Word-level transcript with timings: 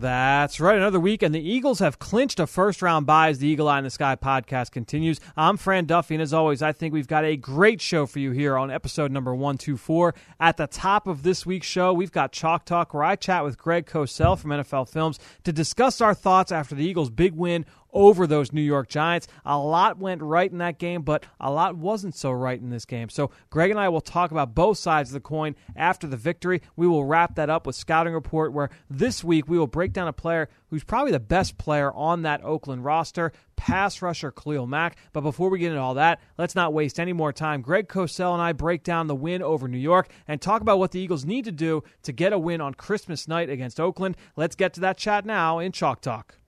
That's 0.00 0.60
right. 0.60 0.76
Another 0.76 1.00
week, 1.00 1.24
and 1.24 1.34
the 1.34 1.40
Eagles 1.40 1.80
have 1.80 1.98
clinched 1.98 2.38
a 2.38 2.46
first 2.46 2.82
round 2.82 3.04
bye 3.04 3.30
as 3.30 3.40
the 3.40 3.48
Eagle 3.48 3.68
Eye 3.68 3.78
in 3.78 3.84
the 3.84 3.90
Sky 3.90 4.14
podcast 4.14 4.70
continues. 4.70 5.18
I'm 5.36 5.56
Fran 5.56 5.86
Duffy, 5.86 6.14
and 6.14 6.22
as 6.22 6.32
always, 6.32 6.62
I 6.62 6.70
think 6.70 6.94
we've 6.94 7.08
got 7.08 7.24
a 7.24 7.36
great 7.36 7.80
show 7.80 8.06
for 8.06 8.20
you 8.20 8.30
here 8.30 8.56
on 8.56 8.70
episode 8.70 9.10
number 9.10 9.34
124. 9.34 10.14
At 10.38 10.56
the 10.56 10.68
top 10.68 11.08
of 11.08 11.24
this 11.24 11.44
week's 11.44 11.66
show, 11.66 11.92
we've 11.92 12.12
got 12.12 12.30
Chalk 12.30 12.64
Talk, 12.64 12.94
where 12.94 13.02
I 13.02 13.16
chat 13.16 13.42
with 13.42 13.58
Greg 13.58 13.86
Cosell 13.86 14.38
from 14.38 14.52
NFL 14.52 14.88
Films 14.88 15.18
to 15.42 15.52
discuss 15.52 16.00
our 16.00 16.14
thoughts 16.14 16.52
after 16.52 16.76
the 16.76 16.84
Eagles' 16.84 17.10
big 17.10 17.34
win 17.34 17.66
over 17.92 18.26
those 18.26 18.52
New 18.52 18.62
York 18.62 18.88
Giants. 18.88 19.28
A 19.44 19.58
lot 19.58 19.98
went 19.98 20.22
right 20.22 20.50
in 20.50 20.58
that 20.58 20.78
game, 20.78 21.02
but 21.02 21.24
a 21.40 21.50
lot 21.50 21.76
wasn't 21.76 22.14
so 22.14 22.30
right 22.30 22.60
in 22.60 22.70
this 22.70 22.84
game. 22.84 23.08
So, 23.08 23.30
Greg 23.50 23.70
and 23.70 23.80
I 23.80 23.88
will 23.88 24.00
talk 24.00 24.30
about 24.30 24.54
both 24.54 24.78
sides 24.78 25.10
of 25.10 25.14
the 25.14 25.20
coin 25.20 25.54
after 25.76 26.06
the 26.06 26.16
victory. 26.16 26.62
We 26.76 26.86
will 26.86 27.04
wrap 27.04 27.34
that 27.36 27.50
up 27.50 27.66
with 27.66 27.76
Scouting 27.76 28.14
Report, 28.14 28.52
where 28.52 28.70
this 28.90 29.24
week 29.24 29.48
we 29.48 29.58
will 29.58 29.66
break 29.66 29.92
down 29.92 30.08
a 30.08 30.12
player 30.12 30.48
who's 30.70 30.84
probably 30.84 31.12
the 31.12 31.20
best 31.20 31.58
player 31.58 31.92
on 31.92 32.22
that 32.22 32.44
Oakland 32.44 32.84
roster, 32.84 33.32
pass 33.56 34.02
rusher 34.02 34.30
Khalil 34.30 34.66
Mack. 34.66 34.96
But 35.12 35.22
before 35.22 35.48
we 35.48 35.58
get 35.58 35.70
into 35.70 35.80
all 35.80 35.94
that, 35.94 36.20
let's 36.36 36.54
not 36.54 36.72
waste 36.72 37.00
any 37.00 37.12
more 37.12 37.32
time. 37.32 37.62
Greg 37.62 37.88
Cosell 37.88 38.34
and 38.34 38.42
I 38.42 38.52
break 38.52 38.82
down 38.82 39.06
the 39.06 39.14
win 39.14 39.42
over 39.42 39.66
New 39.66 39.78
York 39.78 40.08
and 40.26 40.40
talk 40.40 40.60
about 40.60 40.78
what 40.78 40.92
the 40.92 41.00
Eagles 41.00 41.24
need 41.24 41.44
to 41.46 41.52
do 41.52 41.82
to 42.02 42.12
get 42.12 42.32
a 42.32 42.38
win 42.38 42.60
on 42.60 42.74
Christmas 42.74 43.26
night 43.26 43.50
against 43.50 43.80
Oakland. 43.80 44.16
Let's 44.36 44.56
get 44.56 44.74
to 44.74 44.80
that 44.80 44.98
chat 44.98 45.24
now 45.24 45.58
in 45.58 45.72
Chalk 45.72 46.00
Talk. 46.00 46.38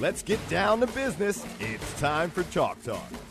Let's 0.00 0.22
get 0.22 0.40
down 0.48 0.80
to 0.80 0.86
business. 0.86 1.44
It's 1.60 2.00
time 2.00 2.30
for 2.30 2.42
Chalk 2.44 2.82
Talk. 2.82 3.29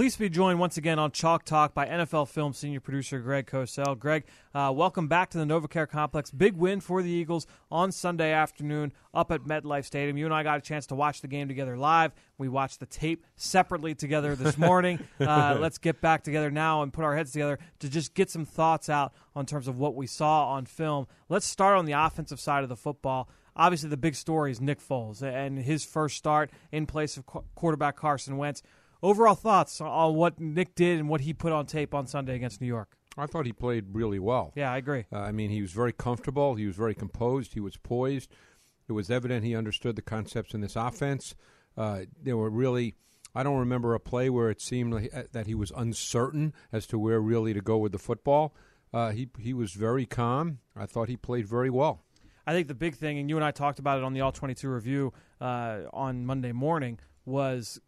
Pleased 0.00 0.14
to 0.14 0.20
be 0.20 0.30
joined 0.30 0.58
once 0.58 0.78
again 0.78 0.98
on 0.98 1.10
Chalk 1.10 1.44
Talk 1.44 1.74
by 1.74 1.84
NFL 1.84 2.26
Film 2.28 2.54
senior 2.54 2.80
producer 2.80 3.18
Greg 3.18 3.46
Cosell. 3.46 3.98
Greg, 3.98 4.24
uh, 4.54 4.72
welcome 4.74 5.08
back 5.08 5.28
to 5.28 5.36
the 5.36 5.44
NovaCare 5.44 5.86
Complex. 5.86 6.30
Big 6.30 6.56
win 6.56 6.80
for 6.80 7.02
the 7.02 7.10
Eagles 7.10 7.46
on 7.70 7.92
Sunday 7.92 8.32
afternoon 8.32 8.94
up 9.12 9.30
at 9.30 9.42
MetLife 9.42 9.84
Stadium. 9.84 10.16
You 10.16 10.24
and 10.24 10.32
I 10.32 10.42
got 10.42 10.56
a 10.56 10.62
chance 10.62 10.86
to 10.86 10.94
watch 10.94 11.20
the 11.20 11.28
game 11.28 11.48
together 11.48 11.76
live. 11.76 12.12
We 12.38 12.48
watched 12.48 12.80
the 12.80 12.86
tape 12.86 13.26
separately 13.36 13.94
together 13.94 14.34
this 14.34 14.56
morning. 14.58 15.06
uh, 15.20 15.58
let's 15.60 15.76
get 15.76 16.00
back 16.00 16.24
together 16.24 16.50
now 16.50 16.80
and 16.80 16.94
put 16.94 17.04
our 17.04 17.14
heads 17.14 17.32
together 17.32 17.58
to 17.80 17.90
just 17.90 18.14
get 18.14 18.30
some 18.30 18.46
thoughts 18.46 18.88
out 18.88 19.12
on 19.36 19.44
terms 19.44 19.68
of 19.68 19.78
what 19.78 19.94
we 19.94 20.06
saw 20.06 20.46
on 20.46 20.64
film. 20.64 21.08
Let's 21.28 21.44
start 21.44 21.76
on 21.76 21.84
the 21.84 21.92
offensive 21.92 22.40
side 22.40 22.62
of 22.62 22.70
the 22.70 22.76
football 22.76 23.28
obviously 23.56 23.88
the 23.90 23.96
big 23.96 24.14
story 24.14 24.50
is 24.50 24.60
Nick 24.60 24.80
Foles 24.80 25.22
and 25.22 25.58
his 25.58 25.84
first 25.84 26.16
start 26.16 26.50
in 26.72 26.86
place 26.86 27.16
of 27.16 27.26
quarterback 27.26 27.96
Carson 27.96 28.36
Wentz. 28.36 28.62
Overall 29.02 29.34
thoughts 29.34 29.80
on 29.80 30.14
what 30.14 30.38
Nick 30.38 30.74
did 30.74 30.98
and 30.98 31.08
what 31.08 31.22
he 31.22 31.32
put 31.32 31.52
on 31.52 31.66
tape 31.66 31.94
on 31.94 32.06
Sunday 32.06 32.36
against 32.36 32.60
New 32.60 32.66
York. 32.66 32.96
I 33.16 33.26
thought 33.26 33.46
he 33.46 33.52
played 33.52 33.86
really 33.92 34.18
well. 34.18 34.52
Yeah, 34.54 34.72
I 34.72 34.76
agree. 34.76 35.06
Uh, 35.12 35.18
I 35.18 35.32
mean, 35.32 35.50
he 35.50 35.62
was 35.62 35.72
very 35.72 35.92
comfortable. 35.92 36.54
He 36.54 36.66
was 36.66 36.76
very 36.76 36.94
composed. 36.94 37.54
He 37.54 37.60
was 37.60 37.76
poised. 37.76 38.30
It 38.88 38.92
was 38.92 39.10
evident 39.10 39.44
he 39.44 39.54
understood 39.54 39.96
the 39.96 40.02
concepts 40.02 40.54
in 40.54 40.60
this 40.60 40.76
offense. 40.76 41.34
Uh, 41.76 42.02
there 42.22 42.36
were 42.36 42.50
really, 42.50 42.94
I 43.34 43.42
don't 43.42 43.58
remember 43.58 43.94
a 43.94 44.00
play 44.00 44.30
where 44.30 44.50
it 44.50 44.60
seemed 44.60 44.92
like, 44.92 45.10
uh, 45.14 45.22
that 45.32 45.46
he 45.46 45.54
was 45.54 45.72
uncertain 45.76 46.52
as 46.72 46.86
to 46.88 46.98
where 46.98 47.20
really 47.20 47.54
to 47.54 47.60
go 47.60 47.78
with 47.78 47.92
the 47.92 47.98
football. 47.98 48.54
Uh, 48.92 49.10
he 49.10 49.28
he 49.38 49.54
was 49.54 49.72
very 49.72 50.04
calm. 50.04 50.58
I 50.74 50.86
thought 50.86 51.08
he 51.08 51.16
played 51.16 51.46
very 51.46 51.70
well. 51.70 52.02
I 52.46 52.52
think 52.52 52.66
the 52.66 52.74
big 52.74 52.96
thing, 52.96 53.18
and 53.18 53.30
you 53.30 53.36
and 53.36 53.44
I 53.44 53.52
talked 53.52 53.78
about 53.78 53.98
it 53.98 54.04
on 54.04 54.12
the 54.12 54.22
All 54.22 54.32
22 54.32 54.68
review 54.68 55.12
uh, 55.40 55.82
on 55.92 56.26
Monday 56.26 56.50
morning, 56.50 56.98
was 57.24 57.80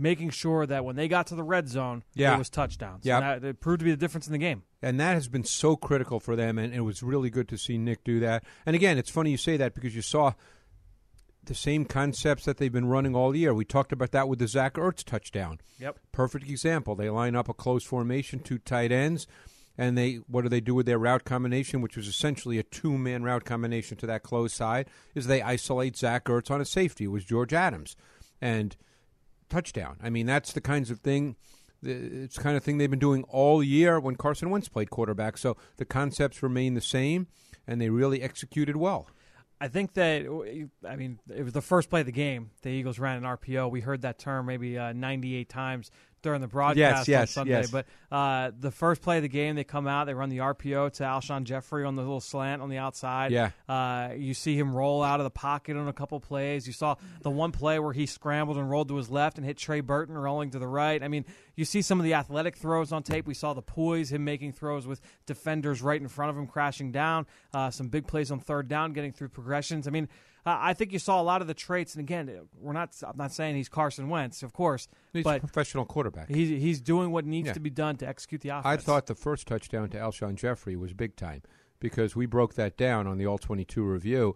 making 0.00 0.30
sure 0.30 0.66
that 0.66 0.84
when 0.84 0.96
they 0.96 1.06
got 1.06 1.26
to 1.28 1.34
the 1.34 1.42
red 1.42 1.68
zone, 1.68 2.02
yeah. 2.14 2.30
there 2.30 2.38
was 2.38 2.50
touchdowns. 2.50 3.04
Yeah, 3.04 3.20
that, 3.20 3.44
it 3.44 3.60
proved 3.60 3.80
to 3.80 3.84
be 3.84 3.90
the 3.90 3.96
difference 3.96 4.26
in 4.26 4.32
the 4.32 4.38
game. 4.38 4.62
And 4.82 4.98
that 4.98 5.14
has 5.14 5.28
been 5.28 5.44
so 5.44 5.76
critical 5.76 6.18
for 6.18 6.34
them, 6.34 6.58
and 6.58 6.74
it 6.74 6.80
was 6.80 7.02
really 7.02 7.30
good 7.30 7.48
to 7.48 7.58
see 7.58 7.78
Nick 7.78 8.02
do 8.02 8.18
that. 8.20 8.44
And 8.64 8.74
again, 8.74 8.98
it's 8.98 9.10
funny 9.10 9.30
you 9.30 9.36
say 9.36 9.56
that 9.58 9.74
because 9.74 9.94
you 9.94 10.02
saw 10.02 10.32
the 11.44 11.54
same 11.54 11.84
concepts 11.84 12.44
that 12.44 12.56
they've 12.56 12.72
been 12.72 12.88
running 12.88 13.14
all 13.14 13.36
year. 13.36 13.54
We 13.54 13.64
talked 13.64 13.92
about 13.92 14.12
that 14.12 14.28
with 14.28 14.38
the 14.38 14.48
Zach 14.48 14.74
Ertz 14.74 15.04
touchdown. 15.04 15.60
Yep, 15.78 15.98
perfect 16.12 16.48
example. 16.48 16.94
They 16.94 17.10
line 17.10 17.36
up 17.36 17.48
a 17.48 17.54
close 17.54 17.84
formation, 17.84 18.40
two 18.40 18.58
tight 18.58 18.92
ends. 18.92 19.26
And 19.78 19.96
they, 19.96 20.16
what 20.26 20.42
do 20.42 20.50
they 20.50 20.60
do 20.60 20.74
with 20.74 20.84
their 20.84 20.98
route 20.98 21.24
combination, 21.24 21.80
which 21.80 21.96
was 21.96 22.06
essentially 22.06 22.58
a 22.58 22.62
two-man 22.62 23.22
route 23.22 23.46
combination 23.46 23.96
to 23.98 24.06
that 24.08 24.22
close 24.22 24.52
side? 24.52 24.90
Is 25.14 25.26
they 25.26 25.40
isolate 25.40 25.96
Zach 25.96 26.24
Ertz 26.24 26.50
on 26.50 26.60
a 26.60 26.66
safety. 26.66 27.04
It 27.04 27.08
was 27.08 27.24
George 27.24 27.54
Adams, 27.54 27.96
and 28.42 28.76
touchdown. 29.50 29.96
I 30.02 30.10
mean, 30.10 30.26
that's 30.26 30.52
the 30.52 30.60
kinds 30.60 30.90
of 30.90 31.00
thing. 31.00 31.36
It's 31.82 32.36
the 32.36 32.42
kind 32.42 32.56
of 32.56 32.62
thing 32.62 32.78
they've 32.78 32.90
been 32.90 32.98
doing 32.98 33.24
all 33.24 33.62
year 33.62 33.98
when 34.00 34.16
Carson 34.16 34.50
Wentz 34.50 34.68
played 34.68 34.90
quarterback. 34.90 35.38
So 35.38 35.56
the 35.76 35.84
concepts 35.84 36.42
remain 36.42 36.74
the 36.74 36.80
same, 36.80 37.26
and 37.66 37.80
they 37.80 37.88
really 37.88 38.22
executed 38.22 38.76
well. 38.76 39.08
I 39.62 39.68
think 39.68 39.92
that 39.94 40.22
I 40.88 40.96
mean 40.96 41.18
it 41.34 41.42
was 41.42 41.52
the 41.52 41.60
first 41.60 41.90
play 41.90 42.00
of 42.00 42.06
the 42.06 42.12
game. 42.12 42.50
The 42.62 42.70
Eagles 42.70 42.98
ran 42.98 43.18
an 43.18 43.24
RPO. 43.24 43.70
We 43.70 43.82
heard 43.82 44.02
that 44.02 44.18
term 44.18 44.46
maybe 44.46 44.78
uh, 44.78 44.94
98 44.94 45.48
times 45.50 45.90
during 46.22 46.40
the 46.40 46.48
broadcast 46.48 47.08
yes, 47.08 47.08
yes, 47.08 47.20
on 47.36 47.46
Sunday. 47.46 47.60
Yes. 47.60 47.70
But 47.70 47.86
uh, 48.10 48.50
the 48.58 48.70
first 48.70 49.02
play 49.02 49.16
of 49.16 49.22
the 49.22 49.28
game, 49.28 49.56
they 49.56 49.64
come 49.64 49.86
out, 49.86 50.06
they 50.06 50.14
run 50.14 50.28
the 50.28 50.38
RPO 50.38 50.92
to 50.94 51.02
Alshon 51.02 51.44
Jeffery 51.44 51.84
on 51.84 51.94
the 51.94 52.02
little 52.02 52.20
slant 52.20 52.62
on 52.62 52.68
the 52.68 52.78
outside. 52.78 53.32
Yeah. 53.32 53.50
Uh, 53.68 54.10
you 54.16 54.34
see 54.34 54.56
him 54.56 54.74
roll 54.74 55.02
out 55.02 55.20
of 55.20 55.24
the 55.24 55.30
pocket 55.30 55.76
on 55.76 55.88
a 55.88 55.92
couple 55.92 56.20
plays. 56.20 56.66
You 56.66 56.72
saw 56.72 56.96
the 57.22 57.30
one 57.30 57.52
play 57.52 57.78
where 57.78 57.92
he 57.92 58.06
scrambled 58.06 58.56
and 58.58 58.68
rolled 58.68 58.88
to 58.88 58.96
his 58.96 59.10
left 59.10 59.38
and 59.38 59.46
hit 59.46 59.56
Trey 59.56 59.80
Burton 59.80 60.16
rolling 60.16 60.50
to 60.50 60.58
the 60.58 60.68
right. 60.68 61.02
I 61.02 61.08
mean, 61.08 61.24
you 61.56 61.64
see 61.64 61.82
some 61.82 62.00
of 62.00 62.04
the 62.04 62.14
athletic 62.14 62.56
throws 62.56 62.92
on 62.92 63.02
tape. 63.02 63.26
We 63.26 63.34
saw 63.34 63.54
the 63.54 63.62
poise, 63.62 64.12
him 64.12 64.24
making 64.24 64.52
throws 64.52 64.86
with 64.86 65.00
defenders 65.26 65.82
right 65.82 66.00
in 66.00 66.08
front 66.08 66.30
of 66.30 66.36
him 66.36 66.46
crashing 66.46 66.92
down. 66.92 67.26
Uh, 67.52 67.70
some 67.70 67.88
big 67.88 68.06
plays 68.06 68.30
on 68.30 68.40
third 68.40 68.68
down, 68.68 68.92
getting 68.92 69.12
through 69.12 69.28
progressions. 69.28 69.86
I 69.86 69.90
mean, 69.90 70.08
uh, 70.46 70.56
I 70.60 70.74
think 70.74 70.92
you 70.92 70.98
saw 70.98 71.20
a 71.20 71.24
lot 71.24 71.40
of 71.42 71.46
the 71.48 71.54
traits. 71.54 71.94
And 71.94 72.00
again, 72.02 72.30
we're 72.58 72.72
not. 72.72 72.94
I'm 73.02 73.16
not 73.16 73.32
saying 73.32 73.56
he's 73.56 73.68
Carson 73.68 74.08
Wentz, 74.08 74.42
of 74.42 74.52
course. 74.52 74.88
He's 75.12 75.24
but 75.24 75.38
a 75.38 75.40
professional 75.40 75.84
quarterback. 75.84 76.28
He's 76.28 76.48
he's 76.48 76.80
doing 76.80 77.10
what 77.10 77.24
needs 77.26 77.48
Yeah. 77.48 77.52
to 77.54 77.60
be 77.60 77.70
done 77.70 77.96
to 77.98 78.08
execute 78.08 78.40
the 78.40 78.50
offense. 78.50 78.66
I 78.66 78.76
thought 78.76 79.06
the 79.06 79.14
first 79.14 79.46
touchdown 79.46 79.88
to 79.90 79.98
Alshon 79.98 80.34
Jeffery 80.36 80.76
was 80.76 80.92
big 80.92 81.16
time 81.16 81.42
because 81.78 82.14
we 82.16 82.26
broke 82.26 82.54
that 82.54 82.76
down 82.76 83.06
on 83.06 83.18
the 83.18 83.26
All 83.26 83.38
22 83.38 83.82
review, 83.82 84.34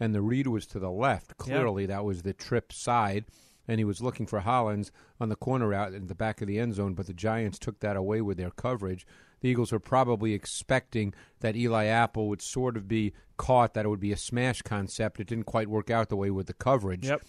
and 0.00 0.14
the 0.14 0.22
read 0.22 0.46
was 0.46 0.66
to 0.68 0.78
the 0.78 0.90
left. 0.90 1.36
Clearly, 1.36 1.86
that 1.86 2.04
was 2.04 2.22
the 2.22 2.32
trip 2.32 2.72
side, 2.72 3.24
and 3.68 3.78
he 3.78 3.84
was 3.84 4.00
looking 4.00 4.26
for 4.26 4.40
Hollins 4.40 4.90
on 5.20 5.28
the 5.28 5.36
corner 5.36 5.74
out 5.74 5.92
in 5.92 6.06
the 6.06 6.14
back 6.14 6.40
of 6.40 6.48
the 6.48 6.58
end 6.58 6.74
zone, 6.74 6.94
but 6.94 7.06
the 7.06 7.12
Giants 7.14 7.58
took 7.58 7.80
that 7.80 7.96
away 7.96 8.20
with 8.20 8.36
their 8.38 8.50
coverage. 8.50 9.06
The 9.40 9.48
Eagles 9.48 9.72
were 9.72 9.78
probably 9.80 10.32
expecting 10.32 11.14
that 11.40 11.56
Eli 11.56 11.84
Apple 11.86 12.28
would 12.28 12.42
sort 12.42 12.76
of 12.76 12.88
be 12.88 13.12
caught, 13.36 13.74
that 13.74 13.84
it 13.84 13.88
would 13.88 14.00
be 14.00 14.12
a 14.12 14.16
smash 14.16 14.62
concept. 14.62 15.20
It 15.20 15.26
didn't 15.26 15.44
quite 15.44 15.68
work 15.68 15.90
out 15.90 16.08
the 16.08 16.16
way 16.16 16.30
with 16.30 16.46
the 16.46 16.54
coverage. 16.54 17.06
Yep. 17.06 17.22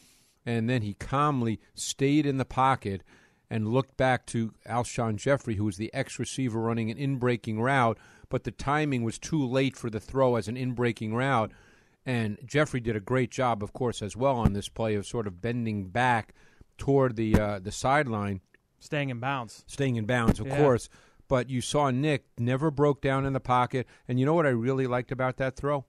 And 0.46 0.70
then 0.70 0.82
he 0.82 0.94
calmly 0.94 1.60
stayed 1.76 2.26
in 2.26 2.38
the 2.38 2.46
pocket 2.46 3.04
and 3.50 3.68
looked 3.68 3.98
back 3.98 4.26
to 4.28 4.54
Alshon 4.66 5.18
Jeffery, 5.18 5.56
who 5.56 5.66
was 5.66 5.78
the 5.78 5.94
ex 5.94 6.18
receiver 6.20 6.60
running 6.62 6.90
an 6.90 6.98
in 6.98 7.18
breaking 7.18 7.60
route, 7.62 7.98
but 8.30 8.44
the 8.44 8.52
timing 8.52 9.04
was 9.04 9.20
too 9.20 9.46
late 9.46 9.76
for 9.76 9.90
the 9.90 10.00
throw 10.00 10.36
as 10.36 10.48
an 10.48 10.58
in 10.58 10.72
breaking 10.74 11.14
route. 11.14 11.52
And 12.06 12.38
Jeffery 12.46 12.80
did 12.80 12.96
a 12.96 13.02
great 13.02 13.32
job, 13.32 13.62
of 13.62 13.74
course, 13.74 14.02
as 14.02 14.16
well 14.16 14.38
on 14.38 14.54
this 14.54 14.70
play 14.70 14.96
of 14.96 15.06
sort 15.06 15.28
of 15.28 15.42
bending 15.42 15.88
back 15.90 16.34
toward 16.78 17.18
the 17.18 17.38
uh, 17.38 17.60
the 17.60 17.72
sideline, 17.72 18.40
staying 18.80 19.10
in 19.10 19.20
bounds. 19.20 19.64
staying 19.68 19.98
in 19.98 20.06
bounds, 20.06 20.40
of 20.40 20.48
Yeah. 20.48 20.58
course. 20.58 20.88
But 21.28 21.50
you 21.50 21.62
saw 21.62 21.90
Nick 21.90 22.26
never 22.38 22.72
broke 22.72 23.02
down 23.02 23.26
in 23.26 23.34
the 23.34 23.40
pocket. 23.40 23.88
And 24.08 24.20
you 24.20 24.26
know 24.26 24.34
what 24.34 24.46
I 24.46 24.50
really 24.50 24.88
liked 24.88 25.12
about 25.12 25.38
that 25.38 25.56
throw? 25.56 25.86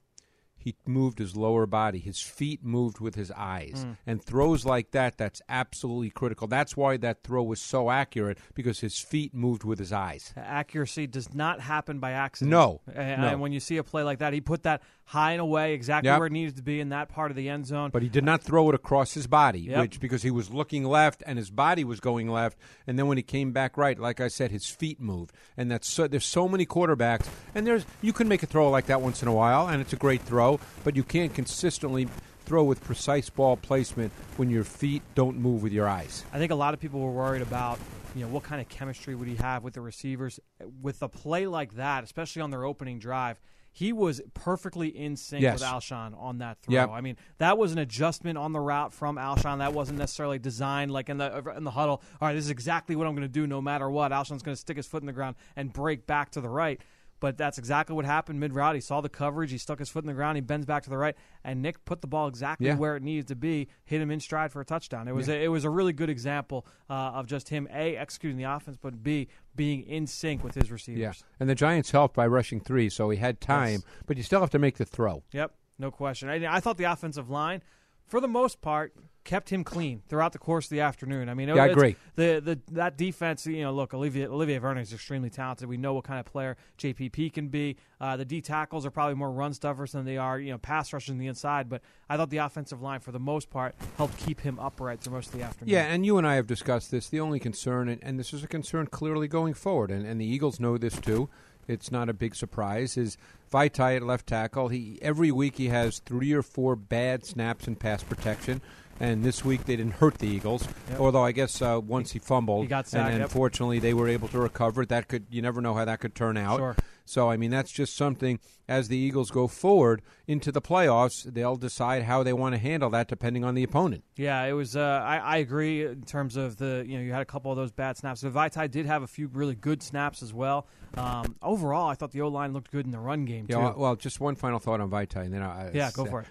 He 0.59 0.75
moved 0.87 1.19
his 1.19 1.37
lower 1.37 1.67
body. 1.67 1.99
His 2.01 2.21
feet 2.21 2.65
moved 2.65 2.99
with 3.01 3.15
his 3.15 3.31
eyes. 3.31 3.85
Mm. 3.87 3.97
And 4.07 4.23
throws 4.23 4.65
like 4.65 4.91
that, 4.91 5.17
that's 5.17 5.41
absolutely 5.49 6.11
critical. 6.11 6.47
That's 6.49 6.77
why 6.77 6.97
that 6.99 7.23
throw 7.23 7.43
was 7.43 7.61
so 7.61 7.91
accurate 7.91 8.39
because 8.55 8.81
his 8.81 8.99
feet 8.99 9.33
moved 9.35 9.65
with 9.65 9.79
his 9.79 9.93
eyes. 9.93 10.35
Accuracy 10.37 11.07
does 11.07 11.33
not 11.35 11.61
happen 11.61 12.01
by 12.01 12.13
accident. 12.13 12.51
No, 12.51 12.81
And, 12.93 13.23
no. 13.23 13.29
and 13.29 13.41
when 13.41 13.53
you 13.53 13.61
see 13.61 13.77
a 13.77 13.85
play 13.85 14.03
like 14.03 14.19
that, 14.19 14.33
he 14.33 14.41
put 14.41 14.65
that 14.65 14.83
high 15.05 15.33
and 15.33 15.41
away 15.41 15.73
exactly 15.73 16.09
Yep. 16.11 16.19
where 16.19 16.27
it 16.27 16.33
needed 16.33 16.57
to 16.57 16.63
be 16.63 16.81
in 16.81 16.91
that 16.91 17.09
part 17.09 17.31
of 17.31 17.37
the 17.37 17.49
end 17.49 17.67
zone. 17.67 17.91
But 17.91 18.03
he 18.03 18.09
did 18.11 18.25
not 18.25 18.43
throw 18.43 18.69
it 18.69 18.75
across 18.75 19.15
his 19.15 19.27
body, 19.27 19.61
Yep. 19.61 19.81
which 19.81 20.01
because 20.01 20.23
he 20.23 20.31
was 20.31 20.51
looking 20.51 20.85
left 20.85 21.23
and 21.27 21.39
his 21.39 21.51
body 21.51 21.83
was 21.85 21.99
going 22.01 22.29
left, 22.29 22.59
and 22.87 22.99
then 22.99 23.07
when 23.07 23.17
he 23.17 23.23
came 23.23 23.53
back 23.53 23.79
right, 23.79 23.99
like 23.99 24.21
I 24.21 24.29
said, 24.29 24.51
his 24.51 24.67
feet 24.67 25.01
moved, 25.01 25.33
and 25.57 25.71
that's 25.71 25.89
so, 25.89 26.07
there's 26.09 26.27
so 26.27 26.47
many 26.49 26.67
quarterbacks, 26.67 27.27
and 27.55 27.67
there's 27.67 27.87
you 28.03 28.13
can 28.13 28.29
make 28.29 28.43
a 28.43 28.47
throw 28.47 28.69
like 28.71 28.87
that 28.87 29.01
once 29.01 29.23
in 29.23 29.29
a 29.29 29.33
while, 29.33 29.67
and 29.69 29.81
it's 29.81 29.93
a 29.95 29.97
great 29.97 30.21
throw, 30.23 30.48
but 30.85 30.97
you 30.97 31.03
can't 31.03 31.35
consistently 31.35 32.09
throw 32.47 32.65
with 32.65 32.83
precise 32.83 33.29
ball 33.29 33.57
placement 33.57 34.11
when 34.39 34.49
your 34.49 34.65
feet 34.65 35.03
don't 35.15 35.37
move 35.37 35.63
with 35.63 35.73
your 35.73 35.87
eyes. 35.87 36.25
I 36.33 36.39
think 36.39 36.51
a 36.51 36.55
lot 36.55 36.73
of 36.73 36.81
people 36.81 37.01
were 37.01 37.13
worried 37.13 37.43
about 37.43 37.79
you 38.15 38.23
know, 38.25 38.29
what 38.29 38.43
kind 38.43 38.61
of 38.61 38.69
chemistry 38.69 39.15
would 39.15 39.29
he 39.29 39.37
have 39.37 39.63
with 39.63 39.75
the 39.75 39.81
receivers? 39.81 40.41
With 40.81 41.03
a 41.03 41.09
play 41.09 41.47
like 41.47 41.75
that, 41.75 42.05
especially 42.05 42.43
on 42.43 42.51
their 42.51 42.65
opening 42.65 42.99
drive, 42.99 43.39
he 43.71 43.93
was 43.93 44.21
perfectly 44.35 44.89
in 44.89 45.15
sync 45.17 45.43
Yes. 45.43 45.61
with 45.61 45.69
Alshon 45.69 46.21
on 46.21 46.39
that 46.39 46.59
throw. 46.63 46.75
Yep. 46.75 46.91
I 46.91 47.01
mean, 47.01 47.17
that 47.37 47.59
was 47.59 47.73
an 47.73 47.79
adjustment 47.79 48.37
on 48.39 48.53
the 48.53 48.61
route 48.61 48.93
from 48.93 49.17
Alshon. 49.17 49.59
That 49.59 49.73
wasn't 49.73 49.99
necessarily 49.99 50.39
designed 50.39 50.91
like 50.91 51.09
in 51.09 51.19
the 51.19 51.53
in 51.57 51.65
the 51.65 51.71
huddle. 51.71 52.03
All 52.21 52.29
right, 52.29 52.35
this 52.35 52.45
is 52.45 52.51
exactly 52.51 52.97
what 52.97 53.07
I'm 53.07 53.15
going 53.15 53.29
to 53.29 53.33
do 53.33 53.47
no 53.47 53.61
matter 53.61 53.89
what. 53.89 54.11
Alshon's 54.11 54.43
going 54.43 54.55
to 54.55 54.61
stick 54.61 54.79
his 54.79 54.87
foot 54.87 55.03
in 55.03 55.07
the 55.07 55.13
ground 55.13 55.37
and 55.55 55.73
break 55.73 56.07
back 56.07 56.31
to 56.31 56.41
the 56.41 56.49
right. 56.49 56.81
But 57.21 57.37
that's 57.37 57.59
exactly 57.59 57.97
what 57.97 58.05
happened 58.05 58.39
mid 58.39 58.55
route. 58.55 58.77
He 58.77 58.81
saw 58.81 59.01
the 59.01 59.09
coverage. 59.09 59.51
He 59.51 59.59
stuck 59.59 59.81
his 59.81 59.89
foot 59.89 60.05
in 60.05 60.07
the 60.09 60.15
ground. 60.15 60.37
He 60.37 60.41
bends 60.41 60.67
back 60.67 60.85
to 60.85 60.91
the 60.91 60.97
right, 60.97 61.17
and 61.43 61.61
Nick 61.63 61.85
put 61.85 62.01
the 62.01 62.07
ball 62.07 62.29
exactly 62.29 62.69
Yeah. 62.69 62.77
where 62.77 62.95
it 62.97 63.03
needed 63.03 63.27
to 63.29 63.35
be. 63.35 63.69
Hit 63.85 64.01
him 64.01 64.11
in 64.11 64.21
stride 64.21 64.53
for 64.53 64.61
a 64.61 64.65
touchdown. 64.65 65.09
It 65.09 65.15
was 65.15 65.29
a, 65.29 65.43
it 65.43 65.49
was 65.49 65.65
a 65.65 65.71
really 65.71 65.93
good 65.93 66.11
example 66.11 66.65
uh, 66.89 66.93
of 66.93 67.27
just 67.27 67.49
him 67.49 67.67
a 67.73 67.97
executing 67.97 68.37
the 68.39 68.45
offense, 68.45 68.77
but 68.81 69.03
b 69.03 69.29
being 69.57 69.83
in 69.83 70.07
sync 70.07 70.45
with 70.45 70.55
his 70.55 70.71
receivers. 70.71 71.01
Yeah, 71.01 71.13
and 71.41 71.49
the 71.51 71.55
Giants 71.57 71.91
helped 71.91 72.15
by 72.15 72.27
rushing 72.29 72.61
three, 72.61 72.89
so 72.89 73.11
he 73.11 73.19
had 73.19 73.41
time, 73.41 73.71
Yes. 73.73 73.83
but 74.07 74.17
you 74.17 74.23
still 74.23 74.41
have 74.41 74.51
to 74.51 74.59
make 74.61 74.77
the 74.77 74.85
throw. 74.85 75.25
Yep, 75.33 75.53
no 75.81 75.91
question. 75.91 76.29
I, 76.29 76.57
I 76.57 76.61
thought 76.61 76.77
the 76.79 76.85
offensive 76.85 77.29
line, 77.29 77.63
for 78.09 78.21
the 78.21 78.29
most 78.29 78.61
part, 78.61 78.93
kept 79.25 79.51
him 79.51 79.63
clean 79.63 80.01
throughout 80.09 80.33
the 80.33 80.39
course 80.39 80.65
of 80.67 80.71
the 80.71 80.81
afternoon. 80.81 81.29
I 81.29 81.35
mean, 81.35 81.51
it- 81.51 81.57
Yeah, 81.57 81.65
I 81.65 81.67
agree. 81.67 81.97
The 82.17 82.41
the 82.43 82.59
that 82.73 82.97
defense, 82.97 83.47
you 83.47 83.61
know, 83.63 83.73
look, 83.75 83.93
Olivier 83.93 84.27
Olivier 84.27 84.57
Vernon 84.57 84.83
is 84.83 84.93
extremely 84.95 85.29
talented. 85.29 85.69
We 85.69 85.77
know 85.77 85.93
what 85.93 86.05
kind 86.05 86.19
of 86.19 86.25
player 86.25 86.57
JPP 86.79 87.35
can 87.35 87.49
be. 87.49 87.77
Uh, 88.01 88.17
the 88.17 88.25
D 88.25 88.41
tackles 88.41 88.87
are 88.87 88.91
probably 88.91 89.15
more 89.17 89.31
run 89.31 89.53
stuffers 89.53 89.93
than 89.93 90.07
they 90.07 90.17
are, 90.17 90.41
you 90.41 90.51
know, 90.51 90.57
pass 90.59 90.93
rushers 90.95 91.11
on 91.11 91.19
the 91.19 91.27
inside. 91.27 91.69
But 91.69 91.83
I 92.09 92.17
thought 92.17 92.31
the 92.31 92.39
offensive 92.39 92.81
line, 92.81 93.01
for 93.01 93.13
the 93.13 93.21
most 93.21 93.51
part, 93.51 93.75
helped 93.99 94.17
keep 94.17 94.41
him 94.41 94.59
upright 94.59 95.01
through 95.03 95.13
most 95.13 95.27
of 95.27 95.33
the 95.39 95.43
afternoon. 95.43 95.75
Yeah, 95.75 95.83
and 95.85 96.07
you 96.07 96.17
and 96.17 96.27
I 96.27 96.37
have 96.37 96.47
discussed 96.47 96.91
this. 96.91 97.09
The 97.11 97.21
only 97.21 97.39
concern, 97.39 97.91
and, 97.91 98.03
and 98.03 98.19
this 98.19 98.33
is 98.33 98.43
a 98.43 98.49
concern 98.49 98.87
clearly 98.87 99.29
going 99.29 99.53
forward, 99.53 99.91
and, 99.91 100.07
and 100.07 100.19
the 100.19 100.25
Eagles 100.27 100.59
know 100.59 100.79
this 100.79 100.99
too. 100.99 101.29
It's 101.69 101.93
not 101.93 102.09
a 102.09 102.13
big 102.13 102.35
surprise. 102.35 102.97
Is 102.97 103.17
Vaitai 103.53 103.97
at 103.97 104.03
left 104.03 104.27
tackle? 104.27 104.69
He 104.69 104.99
every 105.03 105.31
week 105.31 105.57
he 105.57 105.69
has 105.69 105.99
three 106.01 106.33
or 106.33 106.43
four 106.43 106.77
bad 106.77 107.25
snaps 107.25 107.69
in 107.69 107.77
pass 107.77 108.03
protection, 108.03 108.61
and 108.99 109.25
this 109.25 109.45
week 109.45 109.65
they 109.67 109.77
didn't 109.77 109.95
hurt 109.95 110.19
the 110.19 110.29
Eagles. 110.29 110.67
Yep. 110.91 111.01
Although 111.01 111.25
I 111.25 111.33
guess 111.33 111.61
uh, 111.63 111.81
once 111.85 112.13
he 112.13 112.19
fumbled, 112.19 112.63
He 112.63 112.69
got 112.69 112.89
sacked, 112.89 113.11
and 113.11 113.19
yep. 113.21 113.29
unfortunately 113.29 113.79
they 113.79 113.95
were 113.95 114.09
able 114.09 114.29
to 114.29 114.39
recover. 114.39 114.85
That 114.87 115.09
could 115.09 115.27
you 115.31 115.43
never 115.43 115.61
know 115.61 115.75
how 115.75 115.85
that 115.85 116.01
could 116.01 116.15
turn 116.15 116.37
out. 116.37 116.59
Sure. 116.59 116.77
So 117.09 117.31
I 117.31 117.37
mean 117.37 117.51
that's 117.51 117.73
just 117.73 117.97
something 117.97 118.39
as 118.69 118.89
the 118.89 118.97
Eagles 118.97 119.31
go 119.31 119.47
forward 119.47 120.03
into 120.27 120.53
the 120.53 120.61
playoffs, 120.61 121.25
they'll 121.25 121.57
decide 121.57 122.03
how 122.03 122.23
they 122.23 122.35
want 122.35 122.55
to 122.55 122.59
handle 122.59 122.91
that 122.91 123.09
depending 123.09 123.45
on 123.45 123.55
the 123.55 123.63
opponent. 123.63 124.05
Yeah, 124.17 124.45
it 124.45 124.53
was. 124.53 124.77
Uh, 124.77 125.03
I, 125.05 125.17
I 125.17 125.37
agree 125.39 125.87
in 125.87 126.03
terms 126.03 126.37
of 126.37 126.57
the. 126.59 126.85
You 126.87 126.99
know, 126.99 127.05
you 127.05 127.13
had 127.13 127.23
a 127.23 127.27
couple 127.27 127.51
of 127.51 127.57
those 127.57 127.73
bad 127.73 127.97
snaps. 127.97 128.21
The 128.21 128.31
Vaitai 128.31 128.71
did 128.71 128.87
have 128.87 129.03
a 129.03 129.07
few 129.07 129.29
really 129.29 129.55
good 129.55 129.83
snaps 129.83 130.23
as 130.23 130.35
well. 130.35 130.67
Um, 130.97 131.37
overall, 131.43 131.89
I 131.89 131.95
thought 131.95 132.13
the 132.13 132.21
O 132.21 132.29
line 132.29 132.53
looked 132.53 132.71
good 132.71 132.85
in 132.85 132.93
the 132.93 132.99
run 132.99 133.25
game 133.25 133.47
too. 133.47 133.57
Yeah, 133.57 133.73
well, 133.77 133.97
just 133.97 134.21
one 134.21 134.37
final 134.37 134.59
thought 134.59 134.81
on 134.81 134.91
Vaitai, 134.91 135.25
and 135.25 135.33
then 135.33 135.43
I, 135.43 135.71
yeah, 135.73 135.91
go 135.93 136.05
for 136.05 136.21
it. 136.21 136.27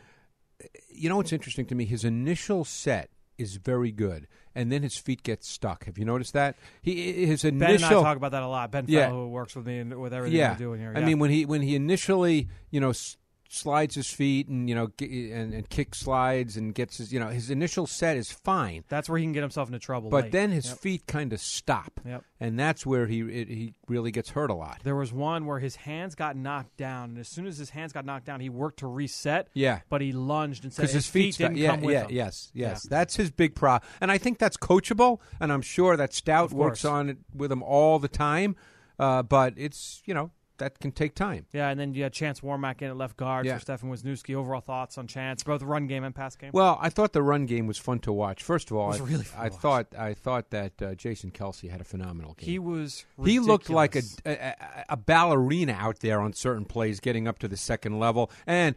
You 0.89 1.09
know 1.09 1.18
what's 1.18 1.33
interesting 1.33 1.65
to 1.68 1.75
me? 1.75 1.85
His 1.85 2.03
initial 2.03 2.65
set 2.65 3.09
is 3.38 3.57
very 3.57 3.91
good, 3.91 4.27
and 4.57 4.71
then 4.71 4.81
his 4.83 4.98
feet 4.98 5.24
get 5.24 5.44
stuck. 5.44 5.86
Have 5.86 5.98
you 5.98 6.04
noticed 6.06 6.33
that? 6.33 6.56
He 6.81 7.25
his 7.25 7.45
initial 7.45 7.59
Ben 7.59 7.75
and 7.75 7.86
I 7.86 7.89
talk 7.89 8.18
about 8.18 8.31
that 8.31 8.44
a 8.44 8.48
lot. 8.48 8.71
Ben 8.71 8.86
Yeah. 8.88 9.06
Fennell, 9.06 9.25
who 9.25 9.27
works 9.30 9.56
with 9.56 9.65
me 9.68 9.77
and 9.80 10.00
with 10.01 10.13
everything 10.13 10.38
yeah. 10.38 10.51
we're 10.54 10.57
doing 10.57 10.80
here. 10.80 10.94
I 10.95 11.01
mean, 11.01 11.19
when 11.19 11.30
he 11.30 11.45
when 11.45 11.62
he 11.62 11.75
initially 11.75 12.50
you 12.71 12.80
know 12.81 12.89
s- 12.89 13.18
slides 13.49 13.95
his 13.95 14.09
feet 14.09 14.47
and 14.47 14.67
you 14.69 14.75
know 14.75 14.89
g- 14.97 15.31
and, 15.31 15.53
and 15.53 15.69
kick 15.69 15.95
slides 15.95 16.57
and 16.57 16.73
gets 16.75 16.97
his 16.97 17.13
you 17.13 17.19
know 17.19 17.27
his 17.27 17.49
initial 17.49 17.88
set 17.88 18.17
is 18.17 18.31
fine, 18.31 18.83
that's 18.89 19.09
where 19.09 19.17
he 19.17 19.23
can 19.25 19.33
get 19.33 19.41
himself 19.41 19.67
into 19.69 19.79
trouble. 19.79 20.09
but 20.09 20.25
late. 20.25 20.31
then 20.31 20.51
his 20.51 20.67
Yep. 20.67 20.77
feet 20.79 21.07
kind 21.07 21.33
of 21.33 21.39
stop, 21.39 21.99
Yep. 22.05 22.23
and 22.39 22.59
that's 22.59 22.85
where 22.85 23.07
he 23.07 23.21
it, 23.21 23.47
he 23.47 23.73
really 23.88 24.11
gets 24.11 24.31
hurt 24.31 24.49
a 24.49 24.53
lot. 24.53 24.79
There 24.83 24.95
was 24.95 25.13
one 25.13 25.45
where 25.45 25.59
his 25.59 25.77
hands 25.77 26.15
got 26.15 26.35
knocked 26.35 26.77
down, 26.77 27.09
and 27.11 27.19
as 27.19 27.27
soon 27.27 27.45
as 27.47 27.57
his 27.57 27.69
hands 27.71 27.94
got 27.94 28.05
knocked 28.05 28.25
down, 28.25 28.39
he 28.39 28.49
worked 28.49 28.79
to 28.79 28.88
reset. 28.88 29.47
Yeah. 29.53 29.79
but 29.89 30.01
he 30.01 30.11
lunged 30.11 30.63
and 30.63 30.73
said 30.73 30.83
because 30.83 30.94
his, 30.94 31.07
feet, 31.07 31.38
didn't 31.38 31.55
sta- 31.55 31.61
yeah, 31.63 31.69
come 31.71 31.81
with 31.81 31.94
yeah, 31.94 32.03
him. 32.03 32.11
yes, 32.11 32.51
yes, 32.53 32.81
Yeah. 32.85 32.89
that's 32.97 33.15
his 33.15 33.31
big 33.31 33.55
pro, 33.55 33.79
and 34.01 34.11
I 34.11 34.17
think 34.17 34.38
that's 34.39 34.57
coachable, 34.57 35.19
and 35.39 35.51
I'm 35.53 35.61
sure 35.61 35.95
that 35.97 36.13
Stout 36.13 36.51
works 36.51 36.83
on 36.85 37.09
it 37.09 37.17
with 37.33 37.51
him 37.51 37.63
all 37.63 37.99
the 37.99 38.07
time, 38.07 38.55
uh, 38.99 39.23
but 39.23 39.53
it's 39.57 40.01
you 40.05 40.13
know 40.13 40.31
that 40.57 40.80
can 40.80 40.92
take 40.92 41.15
time. 41.15 41.45
Yeah, 41.54 41.69
and 41.69 41.80
then 41.80 41.94
you 41.94 42.04
had 42.04 42.13
Chance 42.13 42.42
Warmack 42.42 42.81
in 42.81 42.89
at 42.89 42.98
left 42.98 43.18
guard 43.18 43.45
Yeah. 43.45 43.56
for 43.56 43.62
Stefan 43.62 43.89
Wisniewski. 43.92 44.36
Overall 44.36 44.62
thoughts 44.62 44.98
on 44.98 45.07
Chance, 45.07 45.44
both 45.44 45.62
run 45.62 45.88
game 45.88 46.04
and 46.04 46.13
pass 46.15 46.36
game? 46.36 46.51
Well, 46.54 46.77
I 46.81 46.89
thought 46.89 47.13
the 47.13 47.21
run 47.24 47.45
game 47.45 47.68
was 47.68 47.77
fun 47.77 48.00
to 48.00 48.12
watch. 48.13 48.44
First 48.44 48.71
of 48.71 48.77
all, 48.77 48.94
I, 48.94 48.98
really 48.98 49.25
I 49.38 49.50
thought 49.50 49.88
I 49.98 50.13
thought 50.13 50.50
that 50.51 50.81
uh, 50.81 50.95
Jason 50.95 51.31
Kelce 51.31 51.69
had 51.69 51.81
a 51.81 51.83
phenomenal 51.83 52.33
game. 52.33 52.50
he 52.50 52.59
was. 52.59 53.06
He 53.24 53.39
looked 53.39 53.69
like 53.69 53.95
a, 53.95 54.01
a, 54.25 54.31
a- 54.31 54.56
a 54.89 54.98
ballerina 54.98 55.74
out 55.74 56.00
there 56.00 56.19
on 56.21 56.33
certain 56.33 56.65
plays, 56.65 57.00
getting 57.00 57.27
up 57.27 57.39
to 57.39 57.48
the 57.48 57.57
second 57.57 58.00
level. 58.00 58.31
And 58.45 58.75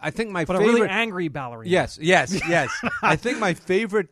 I 0.00 0.10
think 0.10 0.30
my 0.30 0.44
but 0.44 0.56
a 0.56 0.58
favorite 0.60 0.74
really 0.74 0.88
angry 0.88 1.28
ballerina. 1.28 1.70
Yes, 1.70 1.98
yes, 2.00 2.32
yes. 2.48 2.70
I 3.02 3.16
think 3.16 3.38
my 3.38 3.54
favorite 3.54 4.08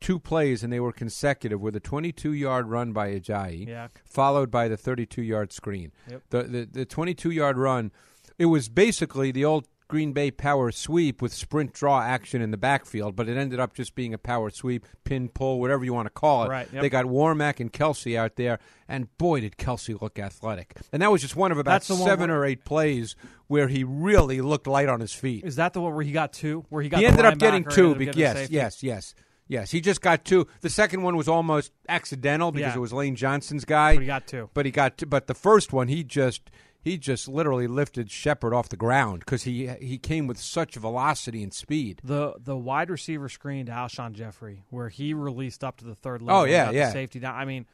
two 0.00 0.18
plays, 0.18 0.62
and 0.62 0.72
they 0.72 0.80
were 0.80 0.92
consecutive, 0.92 1.60
were 1.60 1.70
the 1.70 1.80
22-yard 1.80 2.68
run 2.68 2.92
by 2.92 3.10
Ajayi, 3.14 3.66
Yeah. 3.68 3.88
followed 4.04 4.50
by 4.50 4.68
the 4.68 4.76
32-yard 4.76 5.52
screen. 5.52 5.92
Yep. 6.10 6.22
The 6.30 6.42
the 6.44 6.68
the 6.70 6.86
22-yard 6.86 7.56
run, 7.58 7.90
it 8.38 8.46
was 8.46 8.68
basically 8.68 9.30
the 9.32 9.44
old 9.44 9.66
Green 9.88 10.12
Bay 10.12 10.30
power 10.30 10.70
sweep 10.70 11.22
with 11.22 11.32
sprint 11.32 11.72
draw 11.72 12.02
action 12.02 12.42
in 12.42 12.50
the 12.50 12.58
backfield, 12.58 13.16
but 13.16 13.26
it 13.26 13.38
ended 13.38 13.58
up 13.58 13.72
just 13.72 13.94
being 13.94 14.12
a 14.12 14.18
power 14.18 14.50
sweep, 14.50 14.84
pin 15.04 15.30
pull, 15.30 15.58
whatever 15.60 15.82
you 15.82 15.94
want 15.94 16.04
to 16.04 16.10
call 16.10 16.44
it. 16.44 16.50
Right, 16.50 16.68
yep. 16.70 16.82
They 16.82 16.90
got 16.90 17.06
Warmack 17.06 17.58
and 17.58 17.72
Kelce 17.72 18.14
out 18.14 18.36
there, 18.36 18.58
and 18.86 19.08
boy, 19.16 19.40
did 19.40 19.56
Kelce 19.56 19.98
look 19.98 20.18
athletic. 20.18 20.76
And 20.92 21.00
that 21.00 21.10
was 21.10 21.22
just 21.22 21.36
one 21.36 21.52
of 21.52 21.56
about 21.58 21.82
seven 21.84 22.28
where- 22.28 22.40
or 22.40 22.44
eight 22.44 22.66
plays 22.66 23.16
where 23.46 23.68
he 23.68 23.82
really 23.82 24.42
looked 24.42 24.66
light 24.66 24.90
on 24.90 25.00
his 25.00 25.14
feet 25.14 25.42
Is 25.42 25.56
that 25.56 25.72
the 25.72 25.80
one 25.80 25.94
where 25.94 26.04
he 26.04 26.12
got 26.12 26.34
two? 26.34 26.66
Where 26.68 26.82
he 26.82 26.90
got 26.90 26.98
he 27.00 27.04
the 27.06 27.10
ended 27.12 27.24
up 27.24 27.38
getting 27.38 27.64
two. 27.64 27.92
and 27.92 27.94
ended 28.02 28.08
up 28.10 28.14
getting 28.14 28.34
the 28.34 28.50
yes, 28.50 28.50
yes, 28.50 28.82
yes, 28.82 29.14
yes. 29.48 29.70
He 29.70 29.80
just 29.80 30.00
got 30.00 30.24
two. 30.24 30.46
The 30.60 30.70
second 30.70 31.02
one 31.02 31.16
was 31.16 31.28
almost 31.28 31.72
accidental 31.88 32.52
because 32.52 32.72
Yeah. 32.72 32.78
it 32.78 32.80
was 32.80 32.92
Lane 32.92 33.16
Johnson's 33.16 33.64
guy. 33.64 33.94
But 33.94 34.00
he 34.02 34.06
got 34.06 34.26
two. 34.26 34.50
But 34.54 34.66
he 34.66 34.72
got 34.72 34.98
two. 34.98 35.06
But 35.06 35.26
the 35.26 35.34
first 35.34 35.72
one, 35.72 35.88
he 35.88 36.04
just 36.04 36.50
he 36.80 36.96
just 36.96 37.28
literally 37.28 37.66
lifted 37.66 38.10
Shepard 38.10 38.54
off 38.54 38.68
the 38.68 38.76
ground 38.76 39.20
because 39.20 39.42
he 39.42 39.66
he 39.80 39.98
came 39.98 40.26
with 40.26 40.38
such 40.38 40.76
velocity 40.76 41.42
and 41.42 41.52
speed. 41.52 42.00
The 42.04 42.34
the 42.38 42.56
wide 42.56 42.90
receiver 42.90 43.28
screen 43.28 43.66
to 43.66 43.72
Alshon 43.72 44.12
Jeffery, 44.12 44.64
where 44.70 44.88
he 44.88 45.12
released 45.14 45.64
up 45.64 45.78
to 45.78 45.84
the 45.84 45.94
third 45.94 46.22
oh, 46.22 46.26
level. 46.26 46.40
Oh, 46.40 46.44
and 46.44 46.52
yeah, 46.52 46.64
got 46.66 46.72
the 46.72 46.78
yeah. 46.78 46.92
safety 46.92 47.18
down. 47.18 47.34
I 47.34 47.44
mean, 47.44 47.66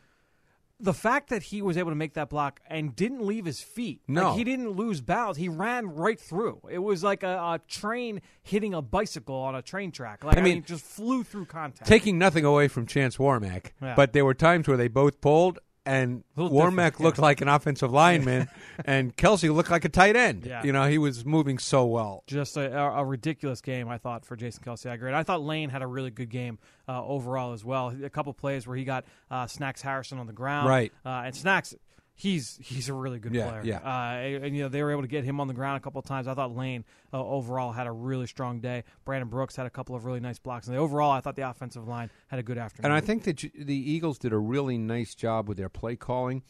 the 0.85 0.95
fact 0.95 1.31
that 1.31 1.43
he 1.45 1.63
was 1.63 1.77
able 1.77 1.91
to 1.91 1.97
make 1.97 2.15
that 2.15 2.29
block 2.29 2.61
and 2.69 2.95
didn't 2.95 3.25
leave 3.25 3.45
his 3.45 3.61
feet, 3.61 4.01
No. 4.07 4.29
like, 4.29 4.39
he 4.39 4.45
didn't 4.45 4.71
lose 4.71 5.01
balance. 5.01 5.37
He 5.37 5.49
ran 5.49 5.89
right 5.95 6.19
through. 6.21 6.61
It 6.71 6.79
was 6.79 7.03
like 7.03 7.23
a, 7.23 7.37
a 7.37 7.61
train 7.69 8.21
hitting 8.43 8.75
a 8.75 8.83
bicycle 8.83 9.35
on 9.35 9.55
a 9.55 9.63
train 9.63 9.91
track. 9.91 10.23
Like 10.25 10.37
I, 10.37 10.41
I 10.41 10.43
mean, 10.45 10.55
mean, 10.55 10.65
just 10.65 10.85
flew 10.85 11.25
through 11.25 11.47
contact. 11.47 11.87
Taking 11.89 12.19
nothing 12.19 12.45
away 12.45 12.69
from 12.69 12.87
Chance 12.87 13.17
Warmack, 13.17 13.73
Yeah. 13.83 13.95
but 13.97 14.13
there 14.13 14.25
were 14.25 14.35
times 14.35 14.69
where 14.69 14.77
they 14.77 14.89
both 14.89 15.21
pulled. 15.21 15.59
And 15.87 16.25
Warmack 16.37 16.93
different, 16.93 17.01
looked 17.01 17.19
yeah. 17.19 17.23
like 17.25 17.41
an 17.43 17.49
offensive 17.49 17.93
lineman, 17.93 18.49
and 18.87 19.15
Kelce 19.17 19.55
looked 19.55 19.71
like 19.71 19.85
a 19.85 19.91
tight 19.91 20.17
end. 20.17 20.47
Yeah. 20.47 20.63
You 20.65 20.73
know, 20.73 20.89
he 20.89 20.97
was 20.97 21.27
moving 21.27 21.59
so 21.59 21.85
well. 21.85 22.23
just 22.27 22.57
a, 22.57 22.75
a, 22.75 23.01
a 23.01 23.05
ridiculous 23.05 23.61
game, 23.61 23.89
I 23.89 23.99
thought, 23.99 24.25
for 24.25 24.35
Jason 24.35 24.65
Kelce. 24.65 24.89
I 24.89 24.95
agree. 24.95 25.13
I 25.13 25.23
thought 25.25 25.43
Lane 25.43 25.69
had 25.69 25.83
a 25.83 25.87
really 25.87 26.11
good 26.11 26.31
game 26.31 26.59
uh, 26.89 27.05
overall 27.05 27.53
as 27.53 27.65
well. 27.65 27.95
A 28.03 28.09
couple 28.09 28.33
plays 28.33 28.67
where 28.67 28.77
he 28.77 28.85
got 28.85 29.05
uh, 29.31 29.47
Snacks 29.47 29.83
Harrison 29.83 30.19
on 30.19 30.27
the 30.27 30.33
ground, 30.33 30.69
Right. 30.69 30.93
Uh, 31.05 31.25
and 31.27 31.35
Snacks, 31.37 31.75
he's 32.15 32.59
he's 32.63 32.89
a 32.89 32.95
really 32.95 33.19
good 33.19 33.35
Yeah, 33.35 33.49
player. 33.51 33.63
yeah. 33.65 33.79
Uh, 33.79 34.45
and, 34.45 34.57
you 34.57 34.63
know 34.63 34.69
they 34.69 34.83
were 34.83 34.91
able 34.93 35.03
to 35.03 35.09
get 35.09 35.25
him 35.25 35.41
on 35.41 35.49
the 35.49 35.55
ground 35.55 35.77
a 35.77 35.81
couple 35.81 35.99
of 35.99 36.05
times. 36.05 36.29
I 36.29 36.35
thought 36.35 36.55
Lane 36.55 36.85
uh, 37.13 37.23
overall 37.25 37.73
had 37.73 37.87
a 37.87 37.93
really 37.93 38.27
strong 38.27 38.61
day. 38.61 38.85
Brandon 39.05 39.29
Brooks 39.29 39.57
had 39.57 39.67
a 39.67 39.71
couple 39.71 39.95
of 39.97 40.05
really 40.05 40.21
nice 40.21 40.39
blocks. 40.39 40.69
And 40.69 40.77
overall, 40.77 41.11
I 41.11 41.21
thought 41.21 41.37
the 41.37 41.49
offensive 41.49 41.87
line 41.89 42.11
had 42.29 42.39
a 42.39 42.43
good 42.43 42.59
afternoon. 42.59 42.87
And 42.93 42.95
I 42.95 43.01
think 43.05 43.25
that 43.25 43.39
the 43.59 43.75
Eagles 43.93 44.19
did 44.19 44.33
a 44.33 44.39
really 44.39 44.79
nice 44.79 45.15
job 45.15 45.49
with 45.49 45.57
their 45.59 45.69
play 45.69 45.97
calling 45.97 46.43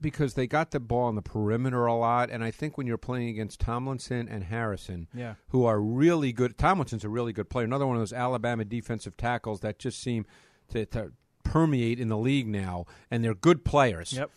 because 0.00 0.32
they 0.34 0.46
got 0.46 0.70
the 0.70 0.80
ball 0.80 1.04
on 1.04 1.14
the 1.14 1.22
perimeter 1.22 1.84
a 1.84 1.94
lot. 1.94 2.30
And 2.30 2.42
I 2.42 2.50
think 2.50 2.78
when 2.78 2.86
you're 2.86 2.96
playing 2.96 3.28
against 3.28 3.60
Tomlinson 3.60 4.28
and 4.28 4.44
Harrison, 4.44 5.08
Yeah. 5.14 5.34
who 5.48 5.64
are 5.66 5.78
really 5.80 6.32
good, 6.32 6.56
Tomlinson's 6.56 7.04
a 7.04 7.08
really 7.10 7.32
good 7.34 7.50
player. 7.50 7.66
Another 7.66 7.86
one 7.86 7.96
of 7.96 8.00
those 8.00 8.12
Alabama 8.12 8.64
defensive 8.64 9.16
tackles 9.18 9.60
that 9.60 9.78
just 9.78 10.00
seem 10.00 10.24
to, 10.70 10.86
to 10.86 11.12
permeate 11.44 11.98
in 12.00 12.08
the 12.08 12.18
league 12.18 12.46
now, 12.48 12.86
and 13.10 13.24
they're 13.24 13.34
good 13.34 13.64
players. 13.64 14.12
Yep. 14.12 14.30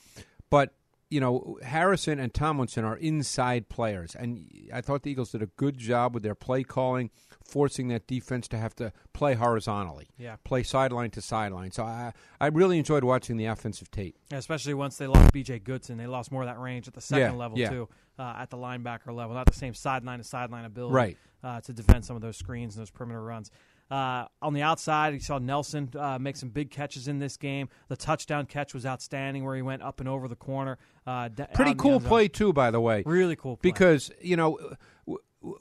But 0.50 0.74
you 1.10 1.20
know, 1.20 1.60
Harrison 1.62 2.18
and 2.20 2.34
Tomlinson 2.34 2.84
are 2.84 2.98
inside 2.98 3.70
players, 3.70 4.16
and 4.16 4.50
I 4.74 4.82
thought 4.82 5.04
the 5.04 5.12
Eagles 5.12 5.32
did 5.32 5.44
a 5.44 5.46
good 5.58 5.78
job 5.78 6.16
with 6.16 6.24
their 6.24 6.34
play 6.34 6.64
calling, 6.64 7.12
forcing 7.46 7.88
that 7.90 8.08
defense 8.08 8.48
to 8.48 8.58
have 8.58 8.74
to 8.78 8.92
play 9.14 9.36
horizontally, 9.36 10.08
Yeah. 10.18 10.38
play 10.44 10.64
sideline 10.64 11.12
to 11.12 11.22
sideline. 11.22 11.70
So 11.70 11.84
I, 11.84 12.14
I 12.42 12.48
really 12.48 12.80
enjoyed 12.80 13.04
watching 13.04 13.38
the 13.38 13.46
offensive 13.46 13.92
tape. 13.92 14.16
especially 14.32 14.74
once 14.74 14.98
they 14.98 15.06
lost 15.06 15.32
B.J. 15.34 15.60
Goodson, 15.60 15.98
they 16.00 16.08
lost 16.08 16.32
more 16.32 16.42
of 16.42 16.48
that 16.48 16.58
range 16.60 16.88
at 16.88 16.96
the 16.96 17.02
second 17.02 17.34
Yeah, 17.34 17.38
level 17.38 17.60
yeah. 17.60 17.70
too, 17.70 17.90
uh, 18.18 18.34
at 18.40 18.50
the 18.50 18.58
linebacker 18.58 19.14
level, 19.14 19.36
not 19.36 19.46
the 19.46 19.54
same 19.54 19.76
sideline 19.76 20.18
to 20.18 20.24
sideline 20.24 20.66
ability. 20.66 20.96
Right. 20.96 21.18
uh, 21.44 21.62
to 21.62 21.74
defend 21.74 22.06
some 22.06 22.16
of 22.16 22.24
those 22.24 22.38
screens 22.38 22.76
and 22.76 22.82
those 22.82 22.90
perimeter 22.90 23.22
runs. 23.22 23.52
Uh, 23.94 24.28
on 24.42 24.54
the 24.54 24.62
outside, 24.64 25.14
you 25.14 25.20
saw 25.20 25.38
Nelson 25.38 25.88
uh, 26.00 26.18
make 26.20 26.36
some 26.36 26.50
big 26.50 26.72
catches 26.72 27.08
in 27.08 27.20
this 27.20 27.38
game. 27.38 27.70
The 27.90 27.96
touchdown 27.96 28.48
catch 28.48 28.74
was 28.74 28.86
outstanding, 28.86 29.44
where 29.44 29.56
he 29.56 29.62
went 29.62 29.84
up 29.84 30.00
and 30.00 30.10
over 30.10 30.28
the 30.28 30.36
corner. 30.36 30.80
Uh, 31.06 31.30
Pretty 31.54 31.76
cool 31.76 32.00
play 32.00 32.28
too, 32.28 32.54
by 32.54 32.72
the 32.72 32.82
way. 32.82 33.04
Really 33.06 33.36
cool 33.36 33.58
play. 33.58 33.70
because 33.70 34.12
you 34.22 34.36
know 34.36 34.58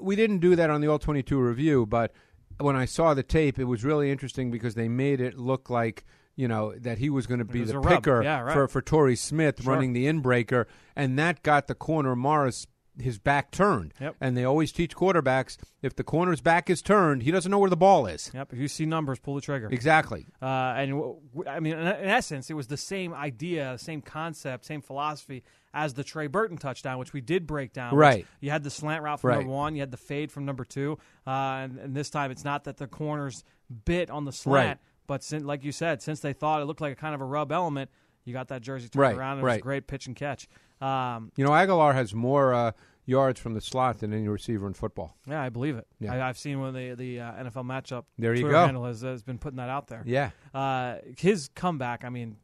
we 0.00 0.16
didn't 0.16 0.38
do 0.38 0.56
that 0.56 0.70
on 0.70 0.80
the 0.80 0.86
all 0.88 0.98
22 0.98 1.38
review 1.40 1.84
but 1.84 2.12
when 2.58 2.76
i 2.76 2.84
saw 2.84 3.14
the 3.14 3.22
tape 3.24 3.58
it 3.58 3.64
was 3.64 3.82
really 3.84 4.10
interesting 4.12 4.50
because 4.50 4.76
they 4.76 4.88
made 4.88 5.20
it 5.20 5.36
look 5.36 5.68
like 5.68 6.04
you 6.36 6.46
know 6.46 6.72
that 6.78 6.98
he 6.98 7.10
was 7.10 7.26
going 7.26 7.38
to 7.40 7.44
be 7.44 7.64
the 7.64 7.80
picker 7.80 8.22
Yeah, 8.22 8.40
right. 8.40 8.52
for 8.54 8.68
for 8.68 8.80
Torrey 8.80 9.16
Smith 9.16 9.62
Sure. 9.62 9.74
running 9.74 9.92
the 9.92 10.06
inbreaker 10.06 10.66
and 10.94 11.18
that 11.18 11.42
got 11.42 11.66
the 11.66 11.74
corner 11.74 12.14
Morris 12.14 12.66
his 12.98 13.18
back 13.18 13.50
turned 13.50 13.94
Yep. 14.00 14.16
and 14.20 14.36
they 14.36 14.44
always 14.44 14.70
teach 14.70 14.94
quarterbacks 14.94 15.56
if 15.80 15.96
the 15.96 16.04
corner's 16.04 16.40
back 16.42 16.68
is 16.68 16.82
turned 16.82 17.22
he 17.22 17.30
doesn't 17.30 17.50
know 17.50 17.58
where 17.58 17.70
the 17.70 17.76
ball 17.76 18.06
is 18.06 18.30
Yep. 18.34 18.52
If 18.52 18.58
you 18.58 18.68
see 18.68 18.84
numbers, 18.84 19.18
pull 19.18 19.34
the 19.34 19.40
trigger. 19.40 19.68
exactly 19.70 20.26
Uh, 20.42 20.74
and 20.76 20.90
w- 20.92 21.16
w- 21.34 21.50
I 21.50 21.58
mean, 21.60 21.72
in, 21.72 21.86
in 21.86 22.08
essence, 22.08 22.50
it 22.50 22.54
was 22.54 22.66
the 22.66 22.76
same 22.76 23.14
idea, 23.14 23.78
same 23.78 24.02
concept, 24.02 24.66
same 24.66 24.82
philosophy 24.82 25.42
as 25.72 25.94
the 25.94 26.04
Trey 26.04 26.26
Burton 26.26 26.58
touchdown, 26.58 26.98
which 26.98 27.14
we 27.14 27.22
did 27.22 27.46
break 27.46 27.72
down. 27.72 27.94
Right. 27.94 28.26
You 28.40 28.50
had 28.50 28.62
the 28.62 28.68
slant 28.70 29.02
route 29.02 29.20
from 29.20 29.28
Right. 29.28 29.36
number 29.38 29.52
one, 29.52 29.74
you 29.74 29.80
had 29.80 29.90
the 29.90 29.96
fade 29.96 30.30
from 30.30 30.44
number 30.44 30.64
two, 30.64 30.98
uh, 31.26 31.30
and, 31.30 31.78
and 31.78 31.96
this 31.96 32.10
time 32.10 32.30
it's 32.30 32.44
not 32.44 32.64
that 32.64 32.76
the 32.76 32.86
corners 32.86 33.42
bit 33.86 34.10
on 34.10 34.26
the 34.26 34.32
slant, 34.32 34.68
Right. 34.68 34.78
but 35.06 35.24
sin 35.24 35.46
like 35.46 35.64
you 35.64 35.72
said, 35.72 36.02
since 36.02 36.20
they 36.20 36.34
thought 36.34 36.60
it 36.60 36.66
looked 36.66 36.82
like 36.82 36.92
a 36.92 36.96
kind 36.96 37.14
of 37.14 37.22
a 37.22 37.24
rub 37.24 37.50
element, 37.52 37.90
you 38.24 38.32
got 38.34 38.48
that 38.48 38.60
jersey 38.62 38.88
turned 38.88 39.00
Right, 39.00 39.16
around. 39.16 39.38
And 39.38 39.40
It 39.40 39.50
was 39.50 39.56
a 39.56 39.60
great 39.60 39.86
pitch 39.86 40.06
and 40.06 40.14
catch. 40.14 40.46
Um, 40.82 41.30
you 41.36 41.44
know 41.44 41.50
Agholor 41.50 41.94
has 41.94 42.14
more 42.14 42.52
uh, 42.52 42.72
yards 43.04 43.38
from 43.40 43.54
the 43.54 43.60
slot 43.60 43.98
than 43.98 44.12
any 44.12 44.28
receiver 44.28 44.66
in 44.66 44.74
football 44.74 45.16
yeah, 45.28 45.40
I 45.42 45.48
believe 45.48 45.76
it. 45.76 45.86
Yeah. 46.00 46.14
I, 46.14 46.28
I've 46.28 46.38
seen 46.38 46.60
when 46.60 46.74
the 46.74 46.94
the 46.94 47.20
uh, 47.20 47.32
NFL 47.44 47.64
matchup. 47.64 48.04
There 48.18 48.34
you 48.34 48.42
Twitter 48.42 48.52
go. 48.54 48.64
Handle 48.64 48.84
has, 48.86 49.00
has 49.02 49.22
been 49.22 49.38
putting 49.38 49.56
that 49.58 49.68
out 49.68 49.88
there. 49.88 50.02
yeah 50.06 50.30
uh, 50.54 50.96
his 51.18 51.48
comeback. 51.54 52.04
I 52.04 52.08
mean, 52.08 52.36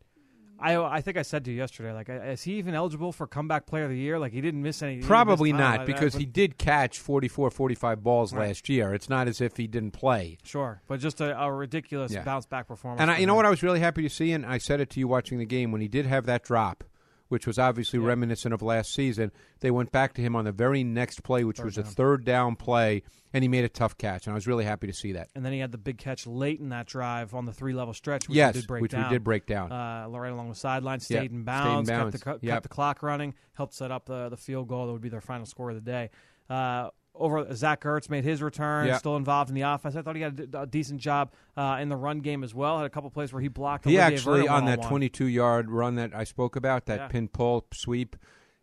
I 0.61 0.77
I 0.77 1.01
think 1.01 1.17
I 1.17 1.23
said 1.23 1.45
to 1.45 1.53
you 1.53 1.57
yesterday, 1.57 1.93
like, 1.93 2.09
is 2.09 2.43
he 2.43 2.55
even 2.55 2.75
eligible 2.75 3.13
for 3.13 3.29
comeback 3.29 3.67
player 3.67 3.85
of 3.85 3.91
the 3.91 3.97
year? 3.97 4.19
Like, 4.19 4.33
he 4.33 4.41
didn't 4.41 4.61
miss 4.63 4.83
any. 4.83 5.01
Probably 5.01 5.53
miss 5.53 5.61
not 5.61 5.81
I- 5.81 5.85
because 5.85 6.15
he 6.15 6.27
did 6.27 6.59
catch 6.59 6.99
44, 6.99 7.51
45 7.53 8.03
balls 8.03 8.33
Right. 8.35 8.49
last 8.49 8.69
year. 8.69 8.93
It's 8.93 9.09
not 9.09 9.29
as 9.29 9.41
if 9.41 9.57
he 9.57 9.69
didn't 9.69 9.93
play. 9.93 10.39
sure, 10.43 10.83
but 10.89 10.99
just 10.99 11.21
a, 11.21 11.41
a 11.41 11.53
ridiculous 11.53 12.13
Yeah. 12.13 12.25
bounce 12.25 12.47
back 12.47 12.67
performance. 12.67 13.01
And 13.01 13.11
I, 13.11 13.19
you 13.19 13.27
know 13.27 13.37
what 13.37 13.47
I 13.47 13.51
was 13.51 13.63
really 13.63 13.79
happy 13.81 14.03
to 14.03 14.09
see, 14.11 14.33
and 14.33 14.45
I 14.45 14.59
said 14.59 14.81
it 14.81 14.91
to 14.91 14.99
you 15.01 15.07
watching 15.07 15.39
the 15.39 15.47
game 15.47 15.71
when 15.71 15.81
he 15.81 15.87
did 15.89 16.07
have 16.07 16.27
that 16.27 16.43
drop, 16.43 16.83
which 17.29 17.47
was 17.47 17.59
obviously 17.59 17.99
Yeah. 17.99 18.07
reminiscent 18.07 18.53
of 18.55 18.63
last 18.63 18.93
season. 18.95 19.31
They 19.61 19.71
went 19.71 19.93
back 19.93 20.15
to 20.15 20.23
him 20.23 20.35
on 20.37 20.45
the 20.45 20.53
very 20.53 20.85
next 20.85 21.23
play, 21.23 21.45
which 21.45 21.59
Third 21.59 21.65
was 21.67 21.79
a 21.79 21.83
third 21.85 22.25
down 22.25 22.57
play, 22.57 23.03
and 23.33 23.45
he 23.45 23.49
made 23.49 23.65
a 23.65 23.69
tough 23.69 23.97
catch, 23.99 24.27
and 24.27 24.33
I 24.33 24.35
was 24.35 24.47
really 24.47 24.65
happy 24.65 24.87
to 24.87 24.93
see 24.93 25.13
that. 25.13 25.29
And 25.35 25.45
then 25.45 25.53
he 25.53 25.59
had 25.59 25.71
the 25.73 25.79
big 25.79 25.99
catch 25.99 26.27
late 26.27 26.61
in 26.61 26.71
that 26.71 26.87
drive 26.87 27.35
on 27.35 27.45
the 27.45 27.53
three 27.53 27.75
level 27.75 27.93
stretch, 27.95 28.29
which 28.29 28.37
yes, 28.37 28.55
we 28.55 28.61
did 28.63 28.67
break 28.69 28.83
which 28.83 28.93
down. 28.93 29.05
we 29.11 29.15
did 29.15 29.25
break 29.25 29.47
down. 29.47 29.71
Uh, 29.73 30.07
right 30.09 30.33
along 30.33 30.49
the 30.49 30.55
sideline, 30.55 31.01
stayed 31.01 31.17
in 31.17 31.21
stayed 31.23 31.31
in 31.33 31.45
bounds, 31.45 31.89
bounds. 31.91 32.23
kept, 32.23 32.41
the, 32.41 32.47
Yep. 32.47 32.55
kept 32.55 32.63
the 32.65 32.69
clock 32.69 33.03
running, 33.03 33.35
helped 33.55 33.75
set 33.75 33.91
up 33.91 34.07
the, 34.07 34.29
the 34.29 34.37
field 34.37 34.69
goal 34.69 34.87
that 34.87 34.93
would 34.93 35.03
be 35.03 35.09
their 35.09 35.21
final 35.21 35.47
score 35.47 35.71
of 35.71 35.75
the 35.77 35.81
day. 35.83 36.11
Uh, 36.49 36.89
over 37.19 37.55
Zach 37.55 37.83
Ertz 37.83 38.09
made 38.09 38.25
his 38.25 38.43
return, 38.43 38.87
Yeah. 38.87 38.99
still 38.99 39.17
involved 39.17 39.49
in 39.51 39.55
the 39.55 39.63
offense. 39.63 39.97
I 39.97 40.03
thought 40.03 40.17
he 40.17 40.23
had 40.23 40.39
a, 40.41 40.47
d- 40.47 40.59
a 40.59 40.67
decent 40.67 41.01
job 41.01 41.33
uh, 41.57 41.79
in 41.81 41.89
the 41.89 41.97
run 41.97 42.21
game 42.21 42.43
as 42.45 42.55
well. 42.55 42.77
Had 42.79 42.87
a 42.87 42.91
couple 42.91 43.11
plays 43.11 43.33
where 43.33 43.43
he 43.43 43.49
blocked. 43.49 43.85
he 43.85 43.99
Olivier 43.99 44.15
actually 44.17 44.41
Vernon 44.43 44.53
on 44.55 44.65
that 44.67 44.79
one-on-one. 44.79 44.89
22 44.89 45.25
yard 45.27 45.71
run 45.71 45.95
that 45.97 46.15
I 46.15 46.25
spoke 46.25 46.57
about, 46.57 46.87
that 46.87 46.99
Yeah. 47.01 47.09
pin 47.09 47.29
pull 47.29 47.67
sweep. 47.73 48.17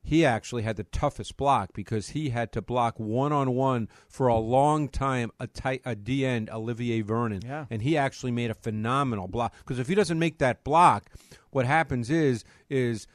He 0.08 0.24
actually 0.24 0.62
had 0.62 0.76
the 0.76 0.84
toughest 0.84 1.36
block 1.36 1.72
because 1.74 2.10
he 2.10 2.30
had 2.30 2.52
to 2.52 2.62
block 2.62 3.00
one 3.00 3.32
on 3.34 3.56
one 3.56 3.90
for 4.08 4.28
a 4.28 4.38
long 4.38 4.88
time 4.88 5.32
a 5.40 5.48
tight 5.48 5.82
a 5.84 5.96
D 5.96 6.24
end 6.24 6.48
Olivier 6.52 7.02
Vernon, 7.02 7.42
Yeah. 7.44 7.66
and 7.72 7.82
he 7.82 7.98
actually 7.98 8.32
made 8.32 8.52
a 8.52 8.54
phenomenal 8.54 9.28
block. 9.28 9.56
Because 9.58 9.80
if 9.80 9.88
he 9.88 9.96
doesn't 9.96 10.20
make 10.20 10.38
that 10.38 10.64
block, 10.64 11.10
what 11.50 11.66
happens 11.66 12.12
is 12.12 12.44
is 12.70 13.08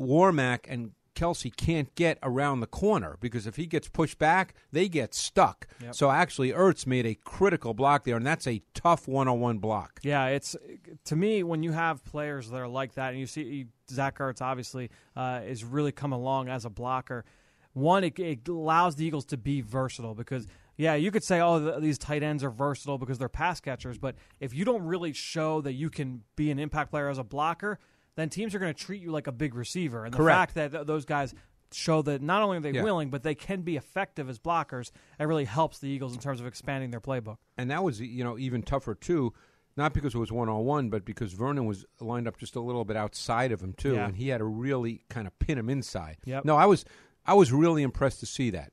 Warmack 0.00 0.66
and 0.68 0.90
Kelce 1.16 1.54
can't 1.54 1.92
get 1.96 2.18
around 2.22 2.60
the 2.60 2.66
corner 2.66 3.16
because 3.20 3.46
if 3.46 3.56
he 3.56 3.66
gets 3.66 3.88
pushed 3.88 4.18
back, 4.18 4.54
they 4.70 4.88
get 4.88 5.14
stuck. 5.14 5.66
Yep. 5.82 5.94
So 5.94 6.10
actually, 6.10 6.52
Ertz 6.52 6.86
made 6.86 7.06
a 7.06 7.14
critical 7.14 7.74
block 7.74 8.04
there, 8.04 8.16
and 8.16 8.26
that's 8.26 8.46
a 8.46 8.62
tough 8.74 9.08
one 9.08 9.26
on 9.26 9.40
one 9.40 9.58
block. 9.58 9.98
Yeah, 10.02 10.26
it's 10.26 10.54
to 11.06 11.16
me 11.16 11.42
when 11.42 11.62
you 11.62 11.72
have 11.72 12.04
players 12.04 12.50
that 12.50 12.58
are 12.58 12.68
like 12.68 12.94
that, 12.94 13.10
and 13.10 13.18
you 13.18 13.26
see 13.26 13.66
Zach 13.90 14.18
Ertz 14.18 14.40
obviously 14.40 14.90
uh, 15.16 15.40
is 15.44 15.64
really 15.64 15.92
come 15.92 16.12
along 16.12 16.48
as 16.48 16.64
a 16.64 16.70
blocker. 16.70 17.24
One, 17.72 18.04
it, 18.04 18.18
it 18.18 18.48
allows 18.48 18.96
the 18.96 19.04
Eagles 19.04 19.26
to 19.26 19.36
be 19.36 19.60
versatile 19.60 20.14
because 20.14 20.46
yeah, 20.76 20.94
you 20.94 21.10
could 21.10 21.24
say 21.24 21.40
oh 21.40 21.80
these 21.80 21.98
tight 21.98 22.22
ends 22.22 22.44
are 22.44 22.50
versatile 22.50 22.98
because 22.98 23.18
they're 23.18 23.28
pass 23.28 23.60
catchers, 23.60 23.98
but 23.98 24.14
if 24.40 24.54
you 24.54 24.64
don't 24.64 24.82
really 24.82 25.12
show 25.12 25.60
that 25.62 25.72
you 25.72 25.90
can 25.90 26.22
be 26.36 26.50
an 26.50 26.58
impact 26.58 26.90
player 26.90 27.08
as 27.08 27.18
a 27.18 27.24
blocker, 27.24 27.78
then 28.16 28.28
teams 28.28 28.54
are 28.54 28.58
going 28.58 28.74
to 28.74 28.78
treat 28.84 29.00
you 29.00 29.10
like 29.12 29.26
a 29.28 29.32
big 29.32 29.54
receiver. 29.54 30.04
And 30.04 30.12
the 30.12 30.18
Correct. 30.18 30.36
fact 30.36 30.54
that 30.54 30.72
th- 30.72 30.86
those 30.86 31.04
guys 31.04 31.34
show 31.72 32.00
that 32.02 32.22
not 32.22 32.42
only 32.42 32.56
are 32.58 32.60
they 32.60 32.70
Yeah. 32.72 32.82
willing, 32.82 33.10
but 33.10 33.22
they 33.22 33.34
can 33.34 33.62
be 33.62 33.76
effective 33.76 34.28
as 34.28 34.38
blockers, 34.38 34.90
it 35.18 35.24
really 35.24 35.44
helps 35.44 35.78
the 35.78 35.88
Eagles 35.88 36.14
in 36.14 36.20
terms 36.20 36.40
of 36.40 36.46
expanding 36.46 36.90
their 36.90 37.00
playbook. 37.00 37.36
and 37.58 37.70
that 37.70 37.82
was 37.82 38.00
you 38.00 38.22
know 38.24 38.38
even 38.38 38.62
tougher 38.62 38.94
too 38.94 39.32
not 39.78 39.92
because 39.92 40.14
it 40.14 40.18
was 40.18 40.30
one 40.32 40.48
on 40.48 40.64
one 40.64 40.88
but 40.90 41.04
because 41.04 41.32
vernon 41.34 41.66
was 41.66 41.84
lined 42.00 42.26
up 42.28 42.38
just 42.38 42.54
a 42.56 42.60
little 42.60 42.84
bit 42.84 42.96
outside 42.96 43.50
of 43.52 43.60
him 43.60 43.72
too 43.74 43.94
Yeah. 43.94 44.06
and 44.06 44.16
he 44.16 44.28
had 44.28 44.38
to 44.38 44.44
really 44.44 45.04
kind 45.10 45.26
of 45.26 45.38
pin 45.38 45.58
him 45.58 45.68
inside 45.68 46.16
Yep. 46.24 46.44
no 46.46 46.56
i 46.56 46.64
was 46.66 46.84
i 47.26 47.34
was 47.34 47.52
really 47.52 47.82
impressed 47.82 48.20
to 48.20 48.26
see 48.26 48.50
that 48.50 48.72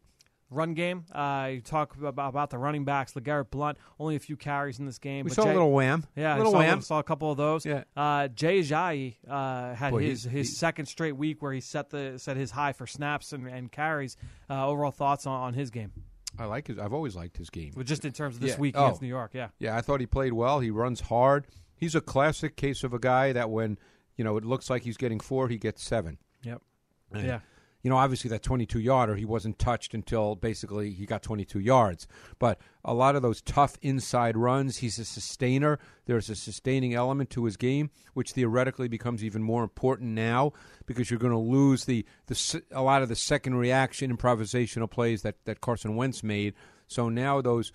run 0.53 0.73
game. 0.73 1.05
Uh, 1.11 1.49
you 1.53 1.61
talk 1.61 1.95
about, 1.95 2.29
about 2.29 2.49
the 2.49 2.57
running 2.57 2.85
backs. 2.85 3.13
LeGarrette 3.13 3.49
Blunt, 3.51 3.77
only 3.99 4.15
a 4.15 4.19
few 4.19 4.35
carries 4.37 4.79
in 4.79 4.85
this 4.85 4.99
game. 4.99 5.25
we 5.25 5.29
but 5.29 5.35
saw 5.35 5.43
Jay- 5.43 5.49
a 5.49 5.53
little 5.53 5.71
wham 5.71 6.05
Yeah, 6.15 6.35
a 6.35 6.37
little 6.37 6.51
saw, 6.51 6.57
wham 6.59 6.81
saw 6.81 6.99
a 6.99 7.03
couple 7.03 7.31
of 7.31 7.37
those. 7.37 7.65
Yeah. 7.65 7.83
Uh, 7.95 8.27
Jay 8.29 8.59
Ajayi 8.59 9.15
uh, 9.27 9.73
had 9.75 9.91
Boy, 9.91 10.03
his 10.03 10.23
he- 10.23 10.29
his 10.29 10.49
he- 10.49 10.55
second 10.55 10.85
straight 10.85 11.17
week 11.17 11.41
where 11.41 11.51
he 11.53 11.59
set 11.61 11.89
the 11.89 12.13
set 12.17 12.37
his 12.37 12.51
high 12.51 12.73
for 12.73 12.87
snaps 12.87 13.33
and, 13.33 13.47
and 13.47 13.71
carries. 13.71 14.17
Uh, 14.49 14.67
overall 14.67 14.91
thoughts 14.91 15.25
on, 15.25 15.39
on 15.39 15.53
his 15.53 15.71
game, 15.71 15.91
i 16.39 16.45
like 16.45 16.67
his 16.67 16.77
i've 16.79 16.93
always 16.93 17.15
liked 17.15 17.37
his 17.37 17.49
game 17.49 17.71
but 17.75 17.85
just 17.85 18.05
in 18.05 18.11
terms 18.11 18.35
of 18.35 18.41
this 18.41 18.51
Yeah. 18.51 18.59
week 18.59 18.75
Oh. 18.77 18.85
against 18.85 19.01
New 19.01 19.07
York. 19.07 19.31
Yeah, 19.33 19.49
yeah 19.59 19.77
i 19.77 19.81
thought 19.81 19.99
he 19.99 20.05
played 20.07 20.33
well 20.33 20.59
he 20.59 20.69
runs 20.71 21.01
hard 21.01 21.45
he's 21.75 21.93
a 21.95 22.01
classic 22.01 22.55
case 22.55 22.83
of 22.83 22.93
a 22.93 22.99
guy 22.99 23.33
that 23.33 23.49
when 23.51 23.77
you 24.17 24.23
know 24.23 24.37
it 24.37 24.43
looks 24.45 24.69
like 24.69 24.81
he's 24.83 24.97
getting 24.97 25.19
four 25.19 25.47
he 25.47 25.57
gets 25.57 25.83
seven 25.83 26.17
yep, 26.43 26.61
yeah. 27.15 27.39
You 27.83 27.89
know, 27.89 27.97
obviously 27.97 28.29
that 28.29 28.41
22 28.41 28.79
yarder, 28.79 29.15
he 29.15 29.25
wasn't 29.25 29.59
touched 29.59 29.93
until 29.93 30.35
basically 30.35 30.91
he 30.91 31.05
got 31.05 31.21
22 31.21 31.59
yards. 31.59 32.07
But 32.39 32.59
a 32.85 32.93
lot 32.93 33.15
of 33.17 33.21
those 33.21 33.41
tough 33.41 33.77
inside 33.81 34.37
runs, 34.37 34.77
he's 34.77 34.97
a 34.99 35.05
sustainer. 35.05 35.79
There's 36.05 36.29
a 36.29 36.35
sustaining 36.35 36.93
element 36.93 37.29
to 37.31 37.43
his 37.43 37.57
game, 37.57 37.91
which 38.13 38.31
theoretically 38.31 38.87
becomes 38.87 39.23
even 39.23 39.43
more 39.43 39.63
important 39.63 40.11
now 40.11 40.53
because 40.85 41.11
you're 41.11 41.19
going 41.19 41.33
to 41.33 41.37
lose 41.37 41.83
the, 41.83 42.05
the 42.27 42.63
a 42.71 42.81
lot 42.81 43.01
of 43.01 43.09
the 43.09 43.15
second 43.17 43.55
reaction 43.55 44.15
improvisational 44.15 44.89
plays 44.89 45.21
that, 45.23 45.35
that 45.43 45.59
Carson 45.59 45.97
Wentz 45.97 46.23
made. 46.23 46.53
So 46.87 47.09
now 47.09 47.41
those 47.41 47.73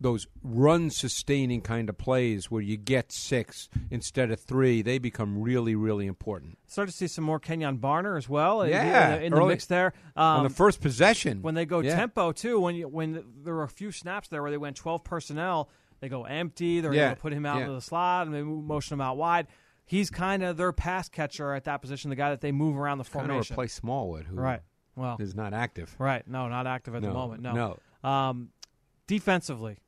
those 0.00 0.26
run 0.42 0.90
sustaining 0.90 1.62
kind 1.62 1.88
of 1.88 1.96
plays 1.96 2.50
where 2.50 2.60
you 2.60 2.76
get 2.76 3.10
six 3.12 3.68
instead 3.90 4.30
of 4.30 4.38
three, 4.40 4.82
they 4.82 4.98
become 4.98 5.40
really, 5.40 5.74
really 5.74 6.06
important. 6.06 6.58
Start 6.66 6.88
to 6.88 6.94
see 6.94 7.06
some 7.06 7.24
more 7.24 7.40
Kenjon 7.40 7.78
Barner 7.80 8.18
as 8.18 8.28
well. 8.28 8.60
in 8.62 8.68
the- 8.70 8.76
Yeah, 8.76 9.14
in 9.14 9.20
the, 9.20 9.26
in 9.26 9.32
the 9.34 9.46
mix 9.46 9.66
there. 9.66 9.94
On 10.16 10.38
Um, 10.40 10.44
the 10.44 10.50
first 10.54 10.80
possession, 10.80 11.40
when 11.42 11.54
they 11.54 11.64
go 11.64 11.80
Yeah. 11.80 11.96
tempo 11.96 12.32
too. 12.32 12.60
When 12.60 12.74
you, 12.74 12.88
when 12.88 13.24
there 13.42 13.54
were 13.54 13.62
a 13.62 13.68
few 13.68 13.90
snaps 13.90 14.28
there 14.28 14.42
where 14.42 14.50
they 14.50 14.58
went 14.58 14.76
twelve 14.76 15.02
personnel, 15.02 15.70
they 16.00 16.08
go 16.10 16.24
empty. 16.24 16.80
They're 16.80 16.92
Yeah, 16.92 17.06
able 17.06 17.16
to 17.16 17.20
put 17.22 17.32
him 17.32 17.46
out 17.46 17.56
yeah. 17.56 17.62
into 17.62 17.74
the 17.74 17.80
slot 17.80 18.26
and 18.26 18.34
they 18.34 18.42
motion 18.42 18.94
him 18.94 19.00
out 19.00 19.16
wide. 19.16 19.46
He's 19.86 20.10
kind 20.10 20.42
of 20.42 20.56
their 20.58 20.72
pass 20.72 21.08
catcher 21.08 21.54
at 21.54 21.64
that 21.64 21.80
position, 21.80 22.10
the 22.10 22.16
guy 22.16 22.30
that 22.30 22.40
they 22.42 22.52
move 22.52 22.76
around 22.76 22.98
the 22.98 23.04
kind 23.04 23.24
of 23.24 23.28
formation. 23.30 23.54
replace 23.54 23.72
Smallwood, 23.72 24.26
who 24.26 24.36
right. 24.36 24.60
Well, 24.94 25.16
is 25.20 25.34
not 25.34 25.54
active. 25.54 25.94
right. 25.98 26.26
No, 26.28 26.48
not 26.48 26.66
active 26.66 26.94
at 26.94 27.02
the 27.02 27.10
moment. 27.12 27.40
No. 27.42 27.78
no. 28.02 28.08
Um, 28.08 28.48
defensively, 29.06 29.78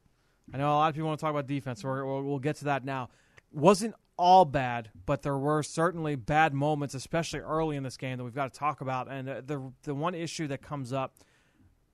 I 0.52 0.56
know 0.58 0.70
a 0.70 0.76
lot 0.76 0.88
of 0.88 0.94
people 0.94 1.08
want 1.08 1.20
to 1.20 1.24
talk 1.24 1.30
about 1.30 1.46
defense. 1.46 1.82
So 1.82 1.88
we'll, 1.88 2.22
we'll 2.22 2.38
get 2.38 2.56
to 2.56 2.64
that 2.66 2.84
now. 2.84 3.10
Wasn't 3.52 3.94
all 4.16 4.44
bad, 4.44 4.90
but 5.06 5.22
there 5.22 5.38
were 5.38 5.62
certainly 5.62 6.16
bad 6.16 6.52
moments, 6.52 6.94
especially 6.94 7.40
early 7.40 7.76
in 7.76 7.82
this 7.82 7.96
game, 7.96 8.18
that 8.18 8.24
we've 8.24 8.34
got 8.34 8.52
to 8.52 8.58
talk 8.58 8.80
about. 8.80 9.08
And 9.10 9.28
uh, 9.28 9.40
the 9.44 9.72
the 9.84 9.94
one 9.94 10.14
issue 10.14 10.46
that 10.48 10.60
comes 10.62 10.92
up, 10.92 11.14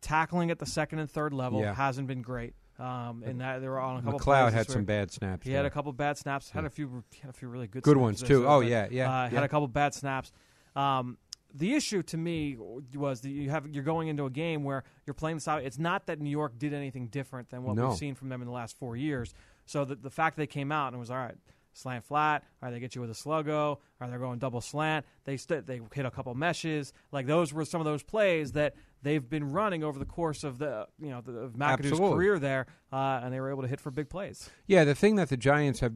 tackling 0.01 0.51
at 0.51 0.59
the 0.59 0.67
second 0.67 0.99
and 0.99 1.11
third 1.11 1.33
level 1.33 1.61
Yeah. 1.61 1.75
hasn't 1.75 2.07
been 2.09 2.23
great. 2.23 2.55
Um, 2.79 3.23
and 3.25 3.41
that 3.41 3.61
there 3.61 3.71
were 3.71 3.79
on 3.79 3.99
a 3.99 4.03
couple. 4.03 4.19
McLeod 4.19 4.53
had 4.53 4.69
some 4.69 4.85
bad 4.85 5.13
snaps. 5.13 5.47
He 5.47 5.53
had 5.53 5.65
a 5.65 5.71
couple 5.71 5.93
bad 5.93 6.19
snaps. 6.19 6.51
Had 6.51 6.65
a 6.65 6.71
few. 6.71 7.05
Had 7.21 7.31
a 7.31 7.33
few 7.33 7.47
really 7.49 7.69
good. 7.69 7.83
Good 7.85 7.97
ones, 7.97 8.21
too. 8.21 8.49
Oh, 8.49 8.61
yeah, 8.61 8.89
yeah, 8.91 9.09
Uh, 9.25 9.29
Had 9.29 9.45
a 9.45 9.49
couple 9.49 9.69
bad 9.69 9.95
snaps. 9.95 10.33
Um, 10.75 11.17
the 11.55 11.75
issue 11.75 12.03
to 12.03 12.17
me 12.17 12.57
was 12.95 13.21
that 13.21 13.31
you 13.31 13.49
have 13.51 13.67
you're 13.69 13.85
going 13.85 14.09
into 14.09 14.27
a 14.27 14.31
game 14.31 14.65
where 14.65 14.83
you're 15.07 15.15
playing 15.15 15.39
the 15.39 15.51
out. 15.51 15.63
It's 15.63 15.79
not 15.79 16.07
that 16.07 16.21
New 16.21 16.31
York 16.31 16.59
did 16.59 16.75
anything 16.75 17.07
different 17.09 17.51
than 17.51 17.63
what 17.63 17.77
No. 17.77 17.89
we've 17.89 17.97
seen 17.99 18.15
from 18.15 18.29
them 18.29 18.43
in 18.43 18.47
the 18.47 18.53
last 18.55 18.77
four 18.77 18.97
years. 18.97 19.33
So 19.67 19.85
the 19.85 19.95
the 19.95 20.11
fact 20.11 20.37
they 20.37 20.47
came 20.47 20.73
out 20.73 20.89
and 20.89 20.97
it 20.97 20.99
was 20.99 21.11
all 21.11 21.17
right. 21.19 21.37
slant 21.77 22.05
flat, 22.05 22.45
or 22.63 22.71
they 22.71 22.79
get 22.81 22.95
you 22.95 23.01
with 23.01 23.11
a 23.11 23.15
sluggo, 23.15 23.79
or 24.01 24.07
they're 24.09 24.19
going 24.19 24.39
double 24.39 24.61
slant. 24.61 25.05
They 25.25 25.37
st- 25.37 25.67
they 25.67 25.81
hit 25.93 26.07
a 26.07 26.11
couple 26.11 26.33
meshes. 26.35 26.93
Like 27.13 27.27
those 27.27 27.53
were 27.53 27.65
some 27.65 27.81
of 27.81 27.85
those 27.85 28.03
plays 28.03 28.53
that 28.53 28.75
they've 29.03 29.29
been 29.29 29.51
running 29.53 29.83
over 29.83 29.99
the 29.99 30.05
course 30.05 30.45
of 30.45 30.59
the 30.59 30.87
you 31.01 31.11
know 31.11 31.21
the, 31.21 31.33
of 31.33 31.53
McAdoo's 31.55 31.87
Absolutely. 31.93 32.11
career 32.17 32.39
there, 32.39 32.67
uh, 32.93 33.21
and 33.23 33.33
they 33.33 33.41
were 33.41 33.51
able 33.51 33.63
to 33.63 33.69
hit 33.69 33.81
for 33.81 33.91
big 33.91 34.09
plays. 34.09 34.49
Yeah, 34.67 34.85
the 34.85 34.95
thing 34.95 35.17
that 35.17 35.29
the 35.31 35.37
Giants 35.37 35.81
have 35.81 35.95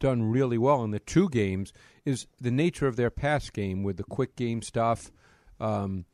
done 0.00 0.22
really 0.24 0.58
well 0.58 0.82
in 0.82 0.90
the 0.90 0.98
two 0.98 1.28
games 1.28 1.72
is 2.04 2.26
the 2.40 2.50
nature 2.50 2.88
of 2.88 2.96
their 2.96 3.10
pass 3.10 3.48
game 3.50 3.84
with 3.84 3.96
the 3.96 4.04
quick 4.04 4.34
game 4.34 4.62
stuff. 4.62 5.12
Um, 5.60 6.06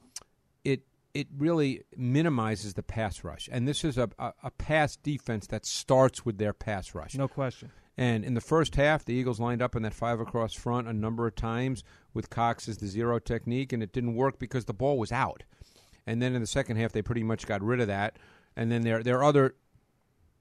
it 0.65 0.83
it 1.15 1.29
really 1.37 1.83
minimizes 1.97 2.75
the 2.75 2.83
pass 2.83 3.25
rush, 3.25 3.49
and 3.51 3.67
this 3.67 3.85
is 3.85 3.97
a, 3.97 4.11
a, 4.19 4.33
a 4.43 4.51
pass 4.51 4.97
defense 4.97 5.47
that 5.47 5.65
starts 5.65 6.27
with 6.27 6.37
their 6.37 6.53
pass 6.53 6.95
rush. 6.95 7.15
No 7.15 7.29
question. 7.29 7.71
And 7.99 8.25
in 8.25 8.35
the 8.35 8.43
first 8.43 8.75
half, 8.75 9.07
the 9.07 9.15
Eagles 9.15 9.41
lined 9.41 9.63
up 9.63 9.75
in 9.75 9.83
that 9.85 9.95
five 9.95 10.21
across 10.21 10.53
front 10.53 10.87
a 10.87 10.93
number 10.93 11.27
of 11.27 11.35
times 11.35 11.83
with 12.13 12.29
Cox 12.29 12.69
as 12.69 12.77
the 12.77 12.87
zero 12.87 13.19
technique, 13.19 13.73
and 13.73 13.83
it 13.83 13.93
didn't 13.93 14.17
work 14.17 14.39
because 14.39 14.67
the 14.67 14.75
ball 14.75 14.99
was 14.99 15.11
out. 15.11 15.45
And 16.07 16.21
then 16.21 16.35
in 16.35 16.43
the 16.43 16.47
second 16.47 16.77
half, 16.77 16.93
they 16.93 17.03
pretty 17.03 17.23
much 17.23 17.47
got 17.47 17.63
rid 17.63 17.81
of 17.81 17.87
that. 17.87 18.19
And 18.55 18.71
then 18.71 18.83
their 18.83 19.03
their 19.03 19.25
other 19.25 19.55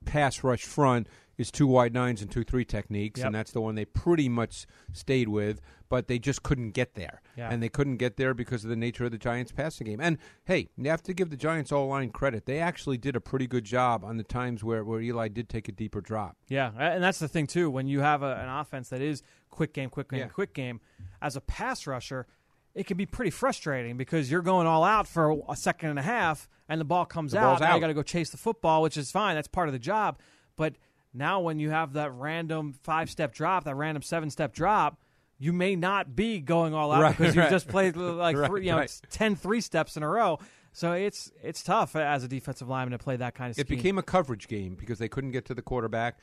pass 0.05 0.43
rush 0.43 0.63
front 0.63 1.07
is 1.37 1.51
two 1.51 1.67
wide 1.67 1.93
nines 1.93 2.21
and 2.21 2.31
two 2.31 2.43
three 2.43 2.65
techniques, 2.65 3.19
Yep. 3.19 3.25
and 3.27 3.35
that's 3.35 3.51
the 3.51 3.61
one 3.61 3.75
they 3.75 3.85
pretty 3.85 4.29
much 4.29 4.65
stayed 4.93 5.27
with. 5.29 5.61
But 5.87 6.07
they 6.07 6.17
just 6.17 6.41
couldn't 6.41 6.71
get 6.71 6.95
there, 6.95 7.21
Yeah. 7.37 7.49
and 7.51 7.61
they 7.61 7.69
couldn't 7.69 7.97
get 7.97 8.17
there 8.17 8.33
because 8.33 8.63
of 8.63 8.71
the 8.71 8.75
nature 8.75 9.05
of 9.05 9.11
the 9.11 9.19
Giants' 9.19 9.51
passing 9.51 9.85
game. 9.85 10.01
And 10.01 10.17
hey, 10.45 10.69
you 10.77 10.89
have 10.89 11.03
to 11.03 11.13
give 11.13 11.29
the 11.29 11.37
Giants 11.37 11.71
all 11.71 11.87
line 11.87 12.09
credit; 12.09 12.45
they 12.47 12.59
actually 12.59 12.97
did 12.97 13.15
a 13.15 13.21
pretty 13.21 13.45
good 13.45 13.65
job 13.65 14.03
on 14.03 14.17
the 14.17 14.23
times 14.23 14.63
where 14.63 14.83
where 14.83 14.99
Eli 14.99 15.27
did 15.27 15.47
take 15.47 15.67
a 15.67 15.71
deeper 15.71 16.01
drop. 16.01 16.37
Yeah, 16.47 16.71
and 16.77 17.03
that's 17.03 17.19
the 17.19 17.27
thing 17.27 17.45
too. 17.47 17.69
When 17.69 17.87
you 17.87 17.99
have 17.99 18.23
a, 18.23 18.35
an 18.37 18.49
offense 18.49 18.89
that 18.89 19.01
is 19.01 19.21
quick 19.51 19.73
game, 19.73 19.89
quick 19.89 20.09
game, 20.09 20.19
Yeah. 20.21 20.27
quick 20.27 20.53
game, 20.53 20.81
as 21.21 21.35
a 21.35 21.41
pass 21.41 21.85
rusher, 21.85 22.25
it 22.73 22.87
can 22.87 22.97
be 22.97 23.05
pretty 23.05 23.31
frustrating 23.31 23.95
because 23.95 24.31
you're 24.31 24.41
going 24.41 24.65
all 24.67 24.83
out 24.83 25.07
for 25.07 25.39
a 25.47 25.55
second 25.55 25.91
and 25.91 25.99
a 25.99 26.03
half, 26.03 26.49
and 26.67 26.81
the 26.81 26.85
ball 26.85 27.05
comes 27.05 27.33
The 27.33 27.37
out. 27.39 27.59
Now 27.61 27.75
you 27.75 27.79
got 27.79 27.87
to 27.87 27.93
go 27.93 28.01
chase 28.03 28.31
the 28.31 28.37
football, 28.37 28.81
which 28.81 28.97
is 28.97 29.11
fine. 29.11 29.35
That's 29.35 29.47
part 29.47 29.69
of 29.69 29.73
the 29.73 29.79
job. 29.79 30.17
But 30.57 30.75
now, 31.15 31.39
when 31.39 31.59
you 31.59 31.69
have 31.69 31.93
that 31.93 32.11
random 32.13 32.73
five 32.83 33.09
step 33.09 33.33
drop, 33.33 33.63
that 33.63 33.75
random 33.75 34.03
seven 34.03 34.29
step 34.29 34.53
drop. 34.53 34.99
You 35.37 35.51
may 35.51 35.75
not 35.75 36.15
be 36.15 36.39
going 36.39 36.73
all 36.73 36.93
out 36.93 37.01
Right, 37.01 37.17
because 37.17 37.35
you've 37.35 37.49
just 37.49 37.67
played 37.67 37.95
like 37.97 38.37
Right, 38.37 38.47
three, 38.47 38.65
you 38.65 38.71
know, 38.71 38.77
right. 38.77 39.01
10 39.09 39.35
three 39.35 39.59
steps 39.59 39.97
in 39.97 40.03
a 40.03 40.07
row. 40.07 40.39
So 40.71 40.93
it's 40.93 41.31
it's 41.41 41.63
tough 41.63 41.95
as 41.95 42.23
a 42.23 42.27
defensive 42.27 42.69
lineman 42.69 42.97
to 42.97 43.03
play 43.03 43.17
that 43.17 43.33
kind 43.33 43.51
of 43.51 43.59
It 43.59 43.67
became 43.67 43.97
a 43.97 44.03
coverage 44.03 44.47
game 44.47 44.75
because 44.75 44.99
they 44.99 45.09
couldn't 45.09 45.31
get 45.31 45.45
to 45.45 45.53
the 45.53 45.61
quarterback. 45.61 46.19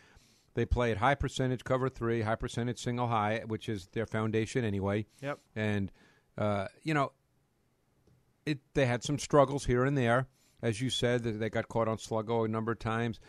They 0.54 0.66
play 0.66 0.90
at 0.90 0.98
high 0.98 1.14
percentage 1.14 1.64
cover 1.64 1.88
three, 1.88 2.22
high 2.22 2.34
percentage 2.34 2.78
single 2.78 3.06
high, 3.08 3.42
which 3.46 3.68
is 3.68 3.88
their 3.92 4.06
foundation 4.06 4.64
anyway. 4.64 5.06
Yep. 5.22 5.38
And 5.56 5.92
uh, 6.36 6.66
you 6.82 6.92
know, 6.94 7.12
it 8.44 8.58
they 8.74 8.86
had 8.86 9.02
some 9.02 9.18
struggles 9.18 9.64
here 9.64 9.84
and 9.84 9.96
there, 9.96 10.26
as 10.62 10.80
you 10.80 10.90
said. 10.90 11.22
that 11.24 11.38
They 11.40 11.50
got 11.50 11.68
caught 11.68 11.88
on 11.88 11.96
sluggo 11.96 12.44
a 12.44 12.48
number 12.48 12.72
of 12.72 12.78
times. 12.78 13.20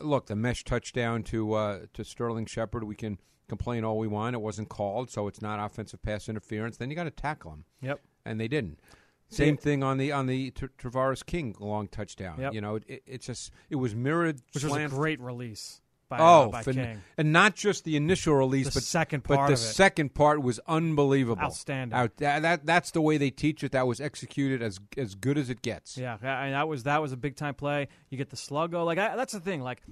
Look, 0.00 0.26
the 0.26 0.36
mesh 0.36 0.64
touchdown 0.64 1.22
to 1.24 1.52
uh, 1.54 1.78
to 1.94 2.04
Sterling 2.04 2.46
Shepard, 2.46 2.84
we 2.84 2.94
can 2.94 3.18
complain 3.48 3.84
all 3.84 3.98
we 3.98 4.08
want. 4.08 4.34
It 4.34 4.40
wasn't 4.40 4.68
called, 4.68 5.10
so 5.10 5.28
it's 5.28 5.40
not 5.40 5.64
offensive 5.64 6.02
pass 6.02 6.28
interference. 6.28 6.76
Then 6.76 6.90
you 6.90 6.96
got 6.96 7.04
to 7.04 7.10
tackle 7.10 7.52
him. 7.52 7.64
Yep. 7.80 8.00
and 8.24 8.40
they 8.40 8.48
didn't. 8.48 8.80
Same 9.28 9.56
thing 9.56 9.82
on 9.82 9.98
the 9.98 10.12
on 10.12 10.26
the 10.26 10.52
Tra- 10.52 10.68
Tavarres 10.78 11.24
King 11.24 11.56
long 11.58 11.88
touchdown. 11.88 12.40
Yep. 12.40 12.54
You 12.54 12.60
know, 12.60 12.76
it, 12.76 13.02
it's 13.06 13.26
just 13.26 13.50
it 13.68 13.76
was 13.76 13.94
mirrored. 13.94 14.40
which 14.52 14.62
was 14.62 14.76
a 14.76 14.88
great 14.88 15.20
release 15.20 15.80
by, 16.08 16.18
oh, 16.18 16.44
uh, 16.44 16.48
by 16.48 16.62
King. 16.62 17.02
and 17.18 17.32
not 17.32 17.54
just 17.54 17.84
the 17.84 17.96
initial 17.96 18.34
release, 18.34 18.66
The 18.66 18.74
but 18.74 18.82
second 18.82 19.22
but 19.24 19.36
the 19.36 19.42
of 19.44 19.50
it. 19.52 19.56
second 19.56 20.14
part 20.14 20.42
was 20.42 20.60
unbelievable, 20.66 21.42
Outstanding. 21.42 21.98
Out, 21.98 22.16
that, 22.18 22.42
that 22.42 22.66
that's 22.66 22.92
the 22.92 23.00
way 23.00 23.16
they 23.18 23.30
teach 23.30 23.64
it. 23.64 23.72
That 23.72 23.86
was 23.86 24.00
executed 24.00 24.62
as 24.62 24.78
as 24.96 25.14
good 25.14 25.36
as 25.38 25.50
it 25.50 25.62
gets. 25.62 25.98
Yeah, 25.98 26.16
mean, 26.22 26.52
that 26.52 26.68
was 26.68 26.84
that 26.84 27.02
was 27.02 27.12
a 27.12 27.16
big 27.16 27.36
time 27.36 27.54
play. 27.54 27.88
You 28.10 28.18
get 28.18 28.30
the 28.30 28.36
sluggo. 28.36 28.84
Like 28.84 28.98
I, 28.98 29.16
that's 29.16 29.32
the 29.32 29.40
thing. 29.40 29.62
Like 29.62 29.82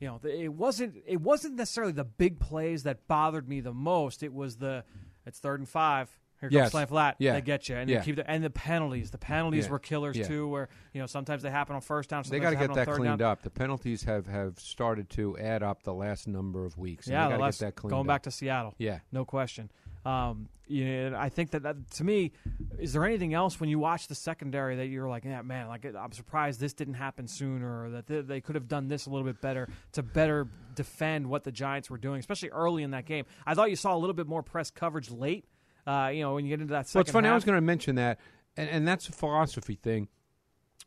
you 0.00 0.08
know, 0.08 0.20
it 0.24 0.52
wasn't 0.52 0.96
it 1.06 1.20
wasn't 1.20 1.54
necessarily 1.56 1.92
the 1.92 2.04
big 2.04 2.40
plays 2.40 2.82
that 2.84 3.06
bothered 3.06 3.48
me 3.48 3.60
the 3.60 3.74
most. 3.74 4.22
It 4.22 4.32
was 4.32 4.56
the 4.56 4.84
it's 5.26 5.38
third 5.38 5.60
and 5.60 5.68
five. 5.68 6.10
Here 6.42 6.50
comes 6.50 6.54
Yes. 6.54 6.70
slant 6.72 6.88
flat. 6.90 7.16
Yeah. 7.18 7.32
They 7.34 7.40
get 7.40 7.68
you, 7.68 7.76
and 7.76 7.88
Yeah. 7.88 8.02
keep 8.02 8.16
the, 8.16 8.28
and 8.30 8.42
the 8.44 8.50
penalties. 8.50 9.10
The 9.10 9.18
penalties 9.18 9.64
Yeah. 9.66 9.70
were 9.70 9.78
killers 9.78 10.16
Yeah. 10.16 10.26
too. 10.26 10.48
Where 10.48 10.68
you 10.92 11.00
know 11.00 11.06
sometimes 11.06 11.42
they 11.42 11.50
happen 11.50 11.74
on 11.76 11.80
first 11.80 12.10
down. 12.10 12.24
They 12.28 12.40
got 12.40 12.50
to 12.50 12.56
get 12.56 12.74
that 12.74 12.88
cleaned 12.88 13.18
down. 13.20 13.30
up. 13.30 13.42
The 13.42 13.50
penalties 13.50 14.02
have, 14.04 14.26
have 14.26 14.58
started 14.58 15.08
to 15.10 15.38
add 15.38 15.62
up 15.62 15.84
the 15.84 15.94
last 15.94 16.28
number 16.28 16.64
of 16.66 16.76
weeks. 16.76 17.06
Yeah, 17.08 17.24
the 17.24 17.30
got 17.30 17.36
to 17.36 17.42
last- 17.42 17.60
get 17.60 17.66
that 17.66 17.76
cleaned 17.76 17.90
going 17.92 18.00
up. 18.02 18.06
back 18.08 18.22
to 18.24 18.30
Seattle. 18.30 18.74
yeah. 18.78 18.98
No 19.12 19.24
question. 19.24 19.70
Um, 20.04 20.48
you 20.66 21.10
know, 21.10 21.16
I 21.16 21.28
think 21.28 21.52
that, 21.52 21.62
that 21.62 21.88
to 21.92 22.02
me, 22.02 22.32
is 22.80 22.92
there 22.92 23.04
anything 23.04 23.34
else 23.34 23.60
when 23.60 23.68
you 23.68 23.78
watch 23.78 24.08
the 24.08 24.16
secondary 24.16 24.74
that 24.74 24.86
you're 24.88 25.08
like, 25.08 25.24
yeah, 25.24 25.42
man, 25.42 25.68
like 25.68 25.84
I'm 25.84 26.10
surprised 26.10 26.58
this 26.58 26.72
didn't 26.74 26.94
happen 26.94 27.28
sooner, 27.28 27.84
or 27.84 27.90
that 27.90 28.06
they, 28.08 28.20
they 28.20 28.40
could 28.40 28.56
have 28.56 28.66
done 28.66 28.88
this 28.88 29.06
a 29.06 29.10
little 29.10 29.24
bit 29.24 29.40
better 29.40 29.68
to 29.92 30.02
better 30.02 30.48
defend 30.74 31.28
what 31.28 31.44
the 31.44 31.52
Giants 31.52 31.88
were 31.88 31.98
doing, 31.98 32.18
especially 32.18 32.48
early 32.48 32.82
in 32.82 32.90
that 32.90 33.04
game. 33.06 33.26
I 33.46 33.54
thought 33.54 33.70
you 33.70 33.76
saw 33.76 33.94
a 33.94 33.98
little 33.98 34.14
bit 34.14 34.26
more 34.26 34.42
press 34.42 34.72
coverage 34.72 35.08
late. 35.08 35.44
Uh, 35.86 36.10
you 36.14 36.20
know, 36.20 36.34
when 36.34 36.44
you 36.44 36.50
get 36.50 36.60
into 36.60 36.72
that 36.72 36.86
second 36.88 36.98
Well, 36.98 37.02
it's 37.02 37.10
funny. 37.10 37.28
I 37.28 37.34
was 37.34 37.44
going 37.44 37.56
to 37.56 37.60
mention 37.60 37.96
that, 37.96 38.18
and, 38.56 38.68
and 38.70 38.86
that's 38.88 39.08
a 39.08 39.12
philosophy 39.12 39.74
thing 39.74 40.08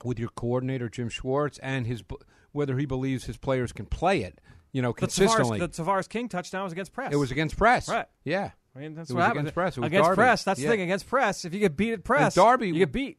with 0.03 0.19
your 0.19 0.29
coordinator 0.29 0.89
Jim 0.89 1.09
Schwartz 1.09 1.57
and 1.59 1.87
his 1.87 2.03
whether 2.51 2.77
he 2.77 2.85
believes 2.85 3.25
his 3.25 3.37
players 3.37 3.71
can 3.73 3.85
play 3.85 4.21
it. 4.21 4.39
You 4.71 4.81
know, 4.81 4.89
the 4.91 4.99
consistently. 4.99 5.59
Tavarres, 5.59 5.73
the 5.75 5.83
Tavarres 5.83 6.09
King 6.09 6.29
touchdown 6.29 6.63
was 6.63 6.73
against 6.73 6.93
press. 6.93 7.13
it 7.13 7.17
was 7.17 7.31
against 7.31 7.57
press, 7.57 7.87
Right. 7.89 8.05
Yeah, 8.23 8.51
I 8.75 8.79
mean, 8.79 8.93
that's 8.95 9.09
it 9.09 9.13
what 9.13 9.19
was 9.19 9.25
happens. 9.27 9.39
against 9.41 9.53
press. 9.53 9.77
Against 9.77 9.93
Darby. 10.05 10.15
press. 10.15 10.43
That's 10.43 10.59
Yeah. 10.59 10.67
the 10.67 10.73
thing. 10.73 10.81
Against 10.81 11.07
press, 11.07 11.45
if 11.45 11.53
you 11.53 11.59
get 11.59 11.77
beat 11.77 11.93
at 11.93 12.03
press, 12.03 12.35
Darby- 12.35 12.67
you 12.67 12.73
get 12.75 12.91
beat. 12.91 13.17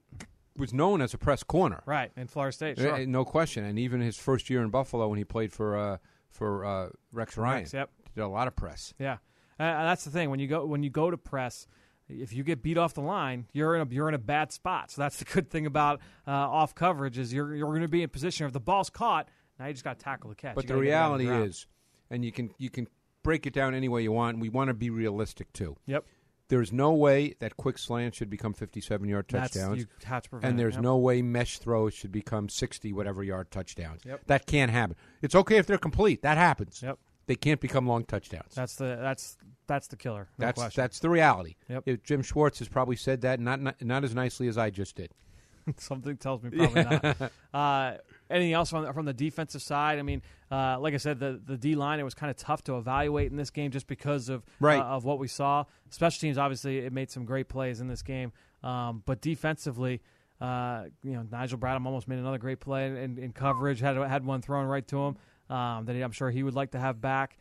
was 0.56 0.72
known 0.72 1.02
as 1.02 1.12
a 1.12 1.18
press 1.18 1.42
corner. 1.42 1.82
Right 1.86 2.10
in 2.16 2.26
Florida 2.28 2.52
State. 2.52 2.78
Sure. 2.78 3.06
No 3.06 3.24
question. 3.26 3.64
And 3.64 3.78
even 3.78 4.00
his 4.00 4.16
first 4.16 4.48
year 4.48 4.62
in 4.62 4.70
Buffalo 4.70 5.08
when 5.08 5.18
he 5.18 5.24
played 5.24 5.52
for 5.52 5.76
uh, 5.76 5.96
for 6.30 6.64
uh, 6.64 6.88
Rex 7.12 7.36
Ryan, 7.36 7.58
Rex, 7.60 7.72
yep. 7.74 7.90
did 8.14 8.22
a 8.22 8.28
lot 8.28 8.48
of 8.48 8.56
press. 8.56 8.92
Yeah, 8.98 9.18
uh, 9.58 9.84
that's 9.84 10.04
the 10.04 10.10
thing 10.10 10.30
when 10.30 10.38
you 10.40 10.46
go 10.48 10.64
when 10.66 10.82
you 10.82 10.90
go 10.90 11.10
to 11.10 11.16
press. 11.16 11.66
If 12.08 12.32
you 12.32 12.44
get 12.44 12.62
beat 12.62 12.78
off 12.78 12.94
the 12.94 13.00
line, 13.00 13.46
you're 13.52 13.74
in 13.74 13.82
a 13.82 13.92
you're 13.92 14.08
in 14.08 14.14
a 14.14 14.18
bad 14.18 14.52
spot. 14.52 14.92
So 14.92 15.02
that's 15.02 15.16
the 15.16 15.24
good 15.24 15.50
thing 15.50 15.66
about 15.66 16.00
uh, 16.26 16.30
off 16.30 16.74
coverage 16.74 17.18
is 17.18 17.32
you're 17.32 17.54
you're 17.54 17.66
going 17.68 17.82
to 17.82 17.88
be 17.88 18.02
in 18.02 18.08
position. 18.08 18.46
If 18.46 18.52
the 18.52 18.60
ball's 18.60 18.90
caught, 18.90 19.28
now 19.58 19.66
you 19.66 19.72
just 19.72 19.82
got 19.84 19.98
to 19.98 20.04
tackle 20.04 20.30
the 20.30 20.36
catch. 20.36 20.54
But 20.54 20.66
the 20.66 20.74
gotta 20.74 20.84
get 20.84 20.90
it 20.90 20.94
on 20.94 20.98
reality 21.00 21.24
ground. 21.26 21.48
is, 21.48 21.66
and 22.10 22.24
you 22.24 22.30
can 22.30 22.50
you 22.58 22.70
can 22.70 22.86
break 23.24 23.44
it 23.46 23.52
down 23.52 23.74
any 23.74 23.88
way 23.88 24.02
you 24.02 24.12
want. 24.12 24.38
We 24.38 24.48
want 24.50 24.68
to 24.68 24.74
be 24.74 24.88
realistic 24.88 25.52
too. 25.52 25.76
yep, 25.84 26.04
There's 26.46 26.72
no 26.72 26.92
way 26.92 27.34
that 27.40 27.56
quick 27.56 27.76
slants 27.76 28.16
should 28.18 28.30
become 28.30 28.52
57 28.54 29.08
yard 29.08 29.26
that's 29.28 29.54
touchdowns. 29.54 29.84
to 29.98 30.28
prevent 30.30 30.44
and 30.44 30.54
it. 30.54 30.62
there's 30.62 30.74
Yep. 30.74 30.82
no 30.84 30.96
way 30.98 31.22
mesh 31.22 31.58
throws 31.58 31.92
should 31.92 32.12
become 32.12 32.48
60 32.48 32.92
whatever 32.92 33.24
yard 33.24 33.50
touchdowns. 33.50 34.02
Yep. 34.04 34.26
That 34.26 34.46
can't 34.46 34.70
happen. 34.70 34.94
It's 35.22 35.34
okay 35.34 35.56
if 35.56 35.66
they're 35.66 35.76
complete. 35.76 36.22
That 36.22 36.36
happens. 36.38 36.80
Yep. 36.84 37.00
They 37.26 37.34
can't 37.34 37.60
become 37.60 37.86
long 37.86 38.04
touchdowns. 38.04 38.54
That's 38.54 38.76
the 38.76 38.98
that's 39.00 39.36
that's 39.66 39.88
the 39.88 39.96
killer. 39.96 40.28
No 40.38 40.46
that's 40.46 40.60
question. 40.60 40.80
that's 40.80 41.00
the 41.00 41.10
reality. 41.10 41.56
Yep. 41.68 41.82
If 41.86 42.02
Jim 42.04 42.22
Schwartz 42.22 42.60
has 42.60 42.68
probably 42.68 42.96
said 42.96 43.22
that 43.22 43.40
not, 43.40 43.60
not 43.60 43.82
not 43.82 44.04
as 44.04 44.14
nicely 44.14 44.46
as 44.48 44.56
I 44.56 44.70
just 44.70 44.94
did. 44.96 45.10
Something 45.78 46.16
tells 46.16 46.42
me 46.44 46.50
probably 46.50 46.84
not. 46.84 47.32
Uh, 47.52 47.96
anything 48.28 48.52
else 48.52 48.68
from 48.68 48.84
the, 48.84 48.92
from 48.92 49.06
the 49.06 49.14
defensive 49.14 49.62
side? 49.62 49.98
I 49.98 50.02
mean, 50.02 50.20
uh, 50.52 50.78
like 50.78 50.92
I 50.94 50.98
said, 50.98 51.18
the 51.18 51.40
the 51.44 51.56
D 51.56 51.74
line 51.74 51.98
it 51.98 52.04
was 52.04 52.14
kind 52.14 52.30
of 52.30 52.36
tough 52.36 52.62
to 52.64 52.76
evaluate 52.76 53.30
in 53.30 53.36
this 53.36 53.50
game 53.50 53.70
just 53.70 53.86
because 53.86 54.28
of 54.28 54.44
Right. 54.60 54.78
uh, 54.78 54.84
of 54.84 55.04
what 55.04 55.18
we 55.18 55.26
saw. 55.26 55.64
Special 55.90 56.20
teams 56.20 56.38
obviously 56.38 56.78
it 56.78 56.92
made 56.92 57.10
some 57.10 57.24
great 57.24 57.48
plays 57.48 57.80
in 57.80 57.88
this 57.88 58.02
game, 58.02 58.32
um, 58.62 59.02
but 59.06 59.20
defensively. 59.20 60.00
Uh, 60.38 60.84
you 61.02 61.12
know, 61.14 61.26
Nigel 61.32 61.58
Bradham 61.58 61.86
almost 61.86 62.08
made 62.08 62.18
another 62.18 62.36
great 62.36 62.60
play 62.60 62.88
in, 62.88 63.16
in 63.16 63.32
coverage. 63.32 63.80
had 63.80 63.96
had 63.96 64.22
one 64.22 64.42
thrown 64.42 64.66
right 64.66 64.86
to 64.88 64.98
him 64.98 65.16
um, 65.48 65.84
that 65.86 65.96
I'm 66.02 66.12
sure 66.12 66.30
he 66.30 66.42
would 66.42 66.54
like 66.54 66.72
to 66.72 66.78
have 66.78 67.00
back. 67.00 67.36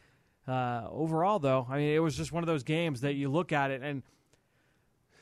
Uh, 0.47 0.87
overall, 0.91 1.39
though, 1.39 1.65
I 1.69 1.77
mean, 1.77 1.89
it 1.95 1.99
was 1.99 2.15
just 2.15 2.31
one 2.31 2.43
of 2.43 2.47
those 2.47 2.63
games 2.63 3.01
that 3.01 3.13
you 3.13 3.29
look 3.29 3.51
at 3.51 3.71
it 3.71 3.81
and 3.81 4.03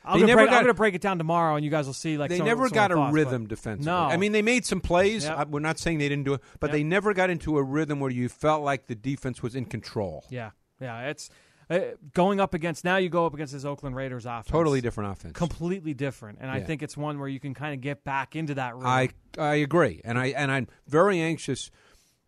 I'm 0.06 0.20
gonna, 0.20 0.26
never 0.26 0.40
break, 0.42 0.48
I'm 0.50 0.54
got- 0.56 0.60
gonna 0.64 0.74
break 0.74 0.94
it 0.94 1.00
down 1.00 1.16
tomorrow, 1.16 1.56
and 1.56 1.64
you 1.64 1.70
guys 1.70 1.86
will 1.86 1.94
see. 1.94 2.18
Like 2.18 2.28
they 2.28 2.36
some- 2.36 2.46
never 2.46 2.68
some 2.68 2.74
got 2.74 2.90
a 2.92 2.94
thoughts, 2.94 3.10
but- 3.10 3.14
rhythm 3.14 3.46
defensively. 3.46 3.90
No. 3.90 3.96
I 4.00 4.18
mean 4.18 4.32
they 4.32 4.42
made 4.42 4.66
some 4.66 4.82
plays. 4.82 5.24
Yep. 5.24 5.38
I, 5.38 5.44
we're 5.44 5.60
not 5.60 5.78
saying 5.78 5.96
they 5.98 6.10
didn't 6.10 6.24
do 6.24 6.34
it, 6.34 6.42
but 6.60 6.66
Yep. 6.68 6.72
they 6.74 6.84
never 6.84 7.14
got 7.14 7.30
into 7.30 7.56
a 7.56 7.62
rhythm 7.62 8.00
where 8.00 8.10
you 8.10 8.28
felt 8.28 8.62
like 8.62 8.86
the 8.86 8.94
defense 8.94 9.42
was 9.42 9.54
in 9.54 9.64
control. 9.64 10.24
Yeah, 10.28 10.50
yeah. 10.78 11.08
It's 11.08 11.30
uh, 11.70 11.78
going 12.12 12.38
up 12.38 12.52
against 12.52 12.84
now. 12.84 12.96
You 12.98 13.08
go 13.08 13.24
up 13.24 13.32
against 13.32 13.54
this 13.54 13.64
Oakland 13.64 13.96
Raiders 13.96 14.26
offense. 14.26 14.48
Totally 14.48 14.82
different 14.82 15.12
offense. 15.12 15.32
completely 15.38 15.94
different. 15.94 16.36
And 16.42 16.50
I 16.50 16.60
think 16.60 16.82
it's 16.82 16.98
one 16.98 17.18
where 17.18 17.28
you 17.30 17.40
can 17.40 17.54
kind 17.54 17.72
of 17.72 17.80
get 17.80 18.04
back 18.04 18.36
into 18.36 18.56
that 18.56 18.74
rhythm. 18.74 18.86
I 18.86 19.08
I 19.38 19.54
agree, 19.54 20.02
and 20.04 20.18
I 20.18 20.26
and 20.26 20.52
I'm 20.52 20.68
very 20.86 21.18
anxious 21.18 21.70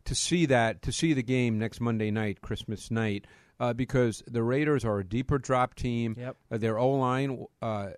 to 0.06 0.14
see 0.14 0.46
that 0.46 0.82
to 0.82 0.92
see 0.92 1.12
the 1.12 1.22
game 1.22 1.58
next 1.58 1.80
Monday 1.80 2.10
night, 2.10 2.40
Christmas 2.40 2.90
night, 2.90 3.26
uh, 3.60 3.72
because 3.72 4.22
the 4.26 4.42
Raiders 4.42 4.84
are 4.84 4.98
a 4.98 5.04
deeper 5.04 5.38
drop 5.38 5.74
team. 5.74 6.14
Yep. 6.18 6.36
Uh, 6.50 6.56
their 6.58 6.78
O 6.78 6.90
line 6.92 7.44
uh, 7.62 7.88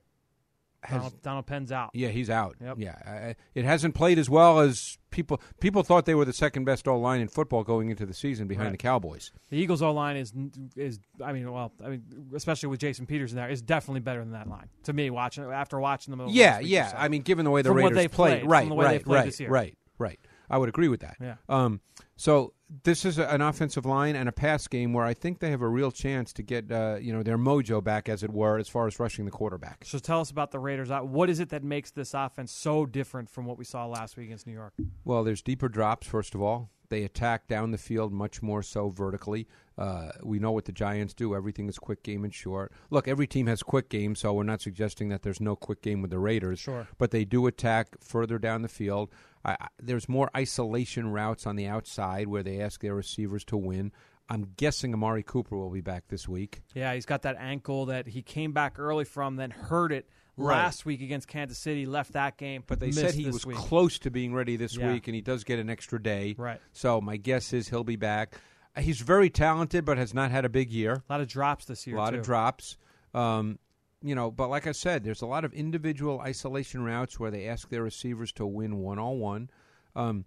has 0.83 0.97
Donald, 0.99 1.23
Donald 1.23 1.47
Penn's 1.47 1.73
out. 1.73 1.90
yeah, 1.92 2.09
he's 2.09 2.31
out. 2.31 2.57
Yep. 2.61 2.77
Yeah, 2.79 2.94
I- 3.05 3.35
it 3.55 3.64
hasn't 3.64 3.94
played 3.97 4.16
as 4.18 4.31
well 4.31 4.61
as 4.61 4.97
people 5.11 5.40
people 5.61 5.83
thought 5.83 6.05
they 6.07 6.14
were 6.14 6.25
the 6.25 6.33
second 6.33 6.64
best 6.64 6.87
O 6.87 6.97
line 6.97 7.21
in 7.21 7.27
football 7.27 7.64
going 7.64 7.90
into 7.90 8.07
the 8.07 8.14
season 8.14 8.47
behind 8.47 8.66
Right. 8.66 8.73
the 8.73 8.79
Cowboys. 8.79 9.33
The 9.51 9.57
Eagles' 9.57 9.83
O 9.83 9.90
line 9.92 10.16
is 10.16 10.33
is 10.77 11.01
I 11.23 11.33
mean, 11.33 11.51
well, 11.51 11.73
I 11.85 11.88
mean, 11.88 12.05
especially 12.35 12.68
with 12.68 12.79
Jason 12.79 13.07
Peters 13.07 13.33
in 13.33 13.37
there, 13.37 13.51
is 13.51 13.61
definitely 13.61 14.01
better 14.01 14.21
than 14.21 14.31
that 14.33 14.49
line 14.49 14.68
to 14.85 14.92
me. 14.92 15.11
Watching 15.11 15.44
after 15.44 15.81
watching 15.81 16.16
them, 16.16 16.29
Yeah, 16.29 16.53
last 16.53 16.59
week 16.62 16.66
or 16.66 16.75
yeah. 16.75 16.92
I 16.97 17.09
mean, 17.09 17.23
given 17.23 17.44
the 17.44 17.51
way 17.51 17.62
the 17.62 17.71
From 17.71 17.79
Raiders 17.79 17.97
they 17.97 18.09
played, 18.09 18.31
played, 18.31 18.40
from 18.42 18.51
right, 18.51 18.68
the 18.68 18.75
way 18.75 18.85
they 18.87 18.92
right, 18.92 19.05
played 19.05 19.16
right, 19.16 19.27
this 19.27 19.40
year. 19.40 19.51
right, 19.51 19.77
right. 19.99 20.21
I 20.51 20.59
would 20.59 20.69
agree 20.69 20.89
with 20.89 21.01
that. 21.01 21.17
Yeah. 21.21 21.35
Um, 21.49 21.81
so 22.17 22.55
this 22.85 23.05
is 23.05 23.19
a, 23.19 23.27
an 23.29 23.41
offensive 23.41 23.87
line 23.87 24.17
and 24.17 24.29
a 24.29 24.33
pass 24.33 24.67
game 24.69 24.93
where 24.93 25.05
I 25.05 25.15
think 25.15 25.39
they 25.41 25.51
have 25.51 25.63
a 25.63 25.69
real 25.69 25.91
chance 25.91 26.33
to 26.35 26.43
get 26.43 26.71
uh, 26.71 26.97
you 27.01 27.13
know 27.13 27.23
their 27.23 27.39
mojo 27.39 27.83
back, 27.83 28.09
as 28.09 28.23
it 28.23 28.33
were, 28.33 28.59
as 28.59 28.69
far 28.69 28.87
as 28.87 28.99
rushing 29.01 29.25
the 29.25 29.31
quarterback. 29.31 29.85
So 29.85 29.99
tell 29.99 30.21
us 30.21 30.31
about 30.31 30.51
the 30.51 30.59
Raiders. 30.59 30.91
Uh, 30.91 31.01
What 31.01 31.31
is 31.31 31.41
it 31.41 31.49
that 31.51 31.65
makes 31.65 31.91
this 31.91 32.15
offense 32.15 32.53
so 32.53 32.87
different 32.87 33.31
from 33.31 33.47
what 33.47 33.59
we 33.59 33.65
saw 33.65 33.87
last 33.87 34.17
week 34.17 34.27
against 34.27 34.47
New 34.47 34.53
York? 34.53 34.75
Well, 35.05 35.25
there's 35.25 35.43
deeper 35.43 35.69
drops, 35.69 36.07
first 36.07 36.35
of 36.35 36.43
all. 36.43 36.71
They 36.90 37.05
attack 37.05 37.48
down 37.48 37.70
the 37.70 37.79
field 37.79 38.12
much 38.12 38.42
more 38.42 38.62
so 38.62 38.88
vertically. 38.88 39.46
Uh, 39.77 40.11
we 40.22 40.38
know 40.38 40.51
what 40.51 40.64
the 40.64 40.72
Giants 40.72 41.14
do. 41.14 41.35
Everything 41.35 41.68
is 41.68 41.79
quick 41.79 42.03
game 42.03 42.24
and 42.24 42.35
short. 42.35 42.72
Look, 42.90 43.07
every 43.07 43.27
team 43.27 43.46
has 43.46 43.62
quick 43.62 43.88
game, 43.88 44.14
so 44.14 44.33
we're 44.33 44.42
not 44.42 44.61
suggesting 44.61 45.09
that 45.11 45.22
there's 45.22 45.40
no 45.40 45.55
quick 45.55 45.83
game 45.83 46.03
with 46.03 46.11
the 46.11 46.18
Raiders. 46.18 46.59
Sure. 46.59 46.88
But 46.98 47.11
they 47.11 47.24
do 47.24 47.46
attack 47.46 47.96
further 48.01 48.38
down 48.38 48.62
the 48.62 48.68
field. 48.68 49.11
I, 49.44 49.53
I, 49.53 49.68
there's 49.81 50.09
more 50.09 50.31
isolation 50.37 51.12
routes 51.12 51.46
on 51.46 51.57
the 51.57 51.66
outside 51.66 52.27
where 52.27 52.42
they 52.42 52.61
ask 52.61 52.81
their 52.81 52.94
receivers 52.94 53.44
to 53.44 53.57
win. 53.57 53.92
I'm 54.29 54.53
guessing 54.57 54.92
Amari 54.92 55.22
Cooper 55.22 55.57
will 55.57 55.70
be 55.70 55.81
back 55.81 56.09
this 56.09 56.29
week. 56.29 56.61
Yeah, 56.74 56.92
he's 56.94 57.07
got 57.07 57.22
that 57.22 57.37
ankle 57.38 57.87
that 57.87 58.09
he 58.09 58.20
came 58.20 58.53
back 58.53 58.79
early 58.79 59.05
from, 59.05 59.37
then 59.37 59.51
hurt 59.51 59.92
it 59.92 60.09
Right. 60.38 60.57
last 60.57 60.87
week 60.87 61.01
against 61.03 61.29
Kansas 61.29 61.59
City. 61.59 61.85
Left 61.87 62.12
that 62.12 62.37
game, 62.37 62.62
But 62.66 62.81
they 62.81 62.90
said 62.92 63.14
he 63.14 63.27
was 63.27 63.44
week. 63.44 63.57
close 63.57 63.98
to 64.01 64.11
being 64.11 64.33
ready 64.35 64.57
this 64.57 64.77
Yeah. 64.77 64.92
week, 64.92 65.09
and 65.09 65.14
he 65.14 65.20
does 65.20 65.44
get 65.44 65.59
an 65.59 65.68
extra 65.70 66.03
day. 66.03 66.35
Right. 66.38 66.61
So 66.72 67.01
my 67.01 67.16
guess 67.16 67.53
is 67.53 67.68
he'll 67.68 67.85
be 67.85 67.96
back. 67.96 68.35
Uh, 68.77 68.81
He's 68.83 69.01
very 69.01 69.31
talented, 69.31 69.85
but 69.85 69.98
has 69.98 70.14
not 70.14 70.31
had 70.31 70.44
a 70.44 70.48
big 70.48 70.70
year. 70.70 71.03
A 71.09 71.12
lot 71.12 71.20
of 71.20 71.29
drops 71.29 71.64
this 71.64 71.87
year. 71.87 71.96
a 71.96 71.98
lot 71.98 72.11
too. 72.11 72.18
of 72.18 72.24
drops. 72.24 72.77
Um, 73.14 73.59
you 74.03 74.14
know, 74.14 74.31
but 74.31 74.48
like 74.48 74.66
I 74.68 74.72
said, 74.72 75.03
there's 75.03 75.22
a 75.22 75.27
lot 75.27 75.44
of 75.44 75.53
individual 75.53 76.20
isolation 76.20 76.85
routes 76.85 77.18
where 77.18 77.31
they 77.33 77.48
ask 77.48 77.68
their 77.68 77.83
receivers 77.83 78.31
to 78.35 78.46
win 78.46 78.79
one 78.79 78.98
on 79.01 79.18
one. 79.18 79.51
Um, 79.96 80.24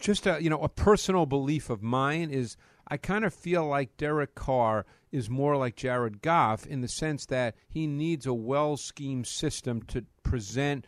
just 0.00 0.26
a 0.26 0.42
you 0.42 0.50
know 0.50 0.60
a 0.60 0.68
personal 0.68 1.24
belief 1.24 1.70
of 1.70 1.82
mine 1.82 2.30
is 2.30 2.56
I 2.88 2.96
kind 2.96 3.24
of 3.24 3.34
feel 3.34 3.66
like 3.66 3.96
Derek 3.96 4.34
Carr 4.34 4.86
is 5.10 5.30
more 5.30 5.56
like 5.56 5.76
Jared 5.76 6.22
Goff 6.22 6.66
in 6.66 6.80
the 6.80 6.88
sense 6.88 7.26
that 7.26 7.54
he 7.68 7.86
needs 7.86 8.26
a 8.26 8.34
well 8.34 8.76
schemed 8.76 9.26
system 9.26 9.82
to 9.82 10.04
present 10.22 10.86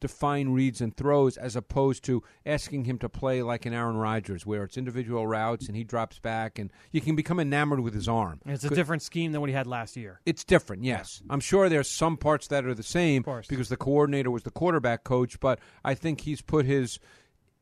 define 0.00 0.50
reads 0.50 0.80
and 0.80 0.96
throws 0.96 1.36
as 1.36 1.56
opposed 1.56 2.04
to 2.04 2.22
asking 2.44 2.84
him 2.84 2.98
to 2.98 3.08
play 3.08 3.42
like 3.42 3.66
an 3.66 3.74
Aaron 3.74 3.96
Rodgers 3.96 4.46
where 4.46 4.64
it's 4.64 4.76
individual 4.76 5.26
routes 5.26 5.66
and 5.66 5.76
he 5.76 5.84
drops 5.84 6.18
back 6.18 6.58
and 6.58 6.72
you 6.92 7.00
can 7.00 7.16
become 7.16 7.40
enamored 7.40 7.80
with 7.80 7.94
his 7.94 8.08
arm. 8.08 8.40
And 8.44 8.54
It's 8.54 8.64
a 8.64 8.70
different 8.70 9.02
scheme 9.02 9.32
than 9.32 9.40
what 9.40 9.50
he 9.50 9.54
had 9.54 9.66
last 9.66 9.96
year. 9.96 10.20
It's 10.24 10.44
different, 10.44 10.84
yes. 10.84 11.22
I'm 11.28 11.40
sure 11.40 11.68
there's 11.68 11.90
some 11.90 12.16
parts 12.16 12.46
that 12.48 12.64
are 12.64 12.74
the 12.74 12.82
same 12.82 13.24
because 13.48 13.68
the 13.68 13.76
coordinator 13.76 14.30
was 14.30 14.44
the 14.44 14.50
quarterback 14.50 15.04
coach, 15.04 15.38
but 15.40 15.58
I 15.84 15.94
think 15.94 16.22
he's 16.22 16.42
put 16.42 16.66
his 16.66 16.98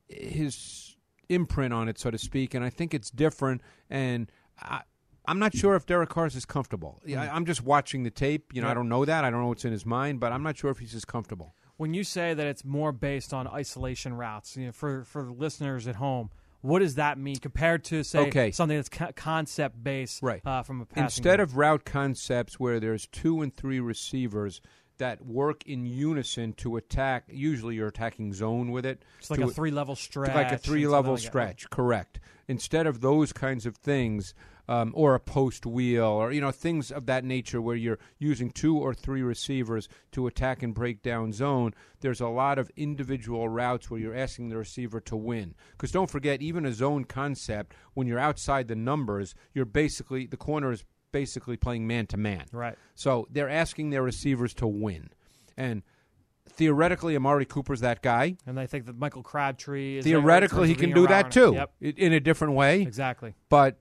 his 0.09 0.84
imprint 1.29 1.73
on 1.75 1.89
it, 1.89 1.99
so 1.99 2.11
to 2.11 2.19
speak, 2.19 2.55
and 2.55 2.65
I 2.65 2.71
think 2.71 2.95
it's 2.95 3.11
different. 3.11 3.61
And 3.91 4.31
I, 4.61 4.83
I'm 5.27 5.39
not 5.39 5.55
sure 5.57 5.75
if 5.75 5.87
Derek 5.87 6.11
Carr 6.11 6.27
is 6.27 6.45
comfortable. 6.45 7.01
Yeah, 7.07 7.23
I, 7.23 7.35
I'm 7.35 7.47
just 7.47 7.63
watching 7.63 8.03
the 8.03 8.11
tape. 8.11 8.53
You 8.53 8.63
know, 8.63 8.69
I 8.69 8.75
don't 8.75 8.89
know 8.89 9.05
that. 9.05 9.25
I 9.25 9.31
don't 9.31 9.41
know 9.41 9.49
what's 9.49 9.65
in 9.65 9.73
his 9.73 9.87
mind, 9.87 10.21
but 10.21 10.33
I'm 10.33 10.43
not 10.43 10.57
sure 10.57 10.71
if 10.71 10.79
he's 10.79 10.95
as 10.95 11.05
comfortable. 11.05 11.55
When 11.77 11.93
you 11.95 12.05
say 12.05 12.35
that 12.35 12.47
it's 12.47 12.65
more 12.65 12.93
based 12.93 13.33
on 13.35 13.49
isolation 13.49 14.15
routes, 14.15 14.57
you 14.57 14.67
know, 14.67 14.73
for 14.73 15.05
for 15.05 15.33
listeners 15.33 15.89
at 15.89 15.97
home, 15.97 16.31
what 16.61 16.79
does 16.79 16.95
that 16.95 17.19
mean 17.19 17.37
compared 17.37 17.85
to 17.85 18.05
say 18.05 18.21
Okay. 18.21 18.51
something 18.53 18.77
that's 18.79 18.89
co- 18.89 19.13
concept 19.17 19.83
based, 19.83 20.23
Right. 20.23 20.41
Uh, 20.47 20.63
from 20.63 20.83
a 20.83 20.87
Instead 21.01 21.39
game? 21.39 21.41
of 21.45 21.57
route 21.57 21.85
concepts 21.85 22.61
where 22.61 22.79
there's 22.79 23.07
two 23.09 23.43
and 23.43 23.53
three 23.55 23.81
receivers 23.81 24.61
that 24.99 25.25
work 25.25 25.67
in 25.67 25.87
unison 25.87 26.53
to 26.55 26.77
attack, 26.77 27.25
usually 27.29 27.77
you're 27.77 27.89
attacking 27.89 28.33
zone 28.33 28.71
with 28.71 28.87
it. 28.87 29.03
It's 29.19 29.31
like 29.31 29.41
to- 29.41 29.47
a 29.47 29.51
three 29.51 29.71
level 29.71 29.97
stretch, 29.97 30.35
like 30.35 30.53
a 30.53 30.59
three 30.59 30.87
level 30.87 31.15
like 31.15 31.23
stretch 31.23 31.71
correct. 31.71 32.21
Instead 32.47 32.87
of 32.87 33.01
those 33.01 33.33
kinds 33.33 33.65
of 33.65 33.77
things 33.77 34.35
um, 34.69 34.93
or 34.95 35.15
a 35.15 35.21
post 35.21 35.67
wheel 35.67 36.05
or 36.05 36.33
you 36.33 36.41
know 36.41 36.51
things 36.51 36.91
of 36.91 37.07
that 37.07 37.25
nature 37.25 37.61
where 37.61 37.77
you're 37.77 37.99
using 38.19 38.51
two 38.51 38.79
or 38.79 38.95
three 38.95 39.23
receivers 39.23 39.89
to 40.13 40.27
attack 40.27 40.63
and 40.63 40.75
break 40.75 41.03
down 41.03 41.33
zone 41.33 41.75
there's 42.01 42.21
a 42.21 42.29
lot 42.29 42.59
of 42.59 42.71
individual 42.77 43.49
routes 43.49 43.91
where 43.91 44.01
you're 44.01 44.15
asking 44.15 44.49
the 44.49 44.57
receiver 44.57 45.01
to 45.01 45.17
win. 45.17 45.55
Because 45.73 45.91
don't 45.93 46.11
forget 46.11 46.43
even 46.43 46.65
a 46.65 46.73
zone 46.73 47.05
concept 47.05 47.75
when 47.95 48.07
you're 48.07 48.19
outside 48.19 48.69
the 48.69 48.75
numbers 48.75 49.35
you're 49.53 49.65
basically 49.65 50.27
the 50.27 50.37
corner 50.37 50.73
is 50.73 50.85
basically 51.15 51.57
playing 51.57 51.87
man 51.87 52.07
to 52.09 52.17
man 52.17 52.45
Right. 52.53 52.77
so 52.97 53.27
they're 53.31 53.49
asking 53.49 53.91
their 53.91 54.03
receivers 54.03 54.53
to 54.55 54.67
win 54.67 55.11
and 55.57 55.83
theoretically 56.49 57.15
amari 57.17 57.45
cooper's 57.45 57.81
that 57.81 58.03
guy 58.03 58.37
And 58.47 58.59
I 58.59 58.67
think 58.67 58.87
that 58.87 58.99
Michael 58.99 59.23
Crabtree 59.23 59.99
is 59.99 60.05
theoretically 60.05 60.69
he 60.69 60.75
can 60.75 60.93
do 60.93 61.07
that 61.07 61.31
too 61.31 61.53
Yep, 61.55 61.71
in 61.81 62.13
a 62.13 62.21
different 62.21 62.55
way 62.55 62.83
exactly. 62.83 63.35
but 63.49 63.79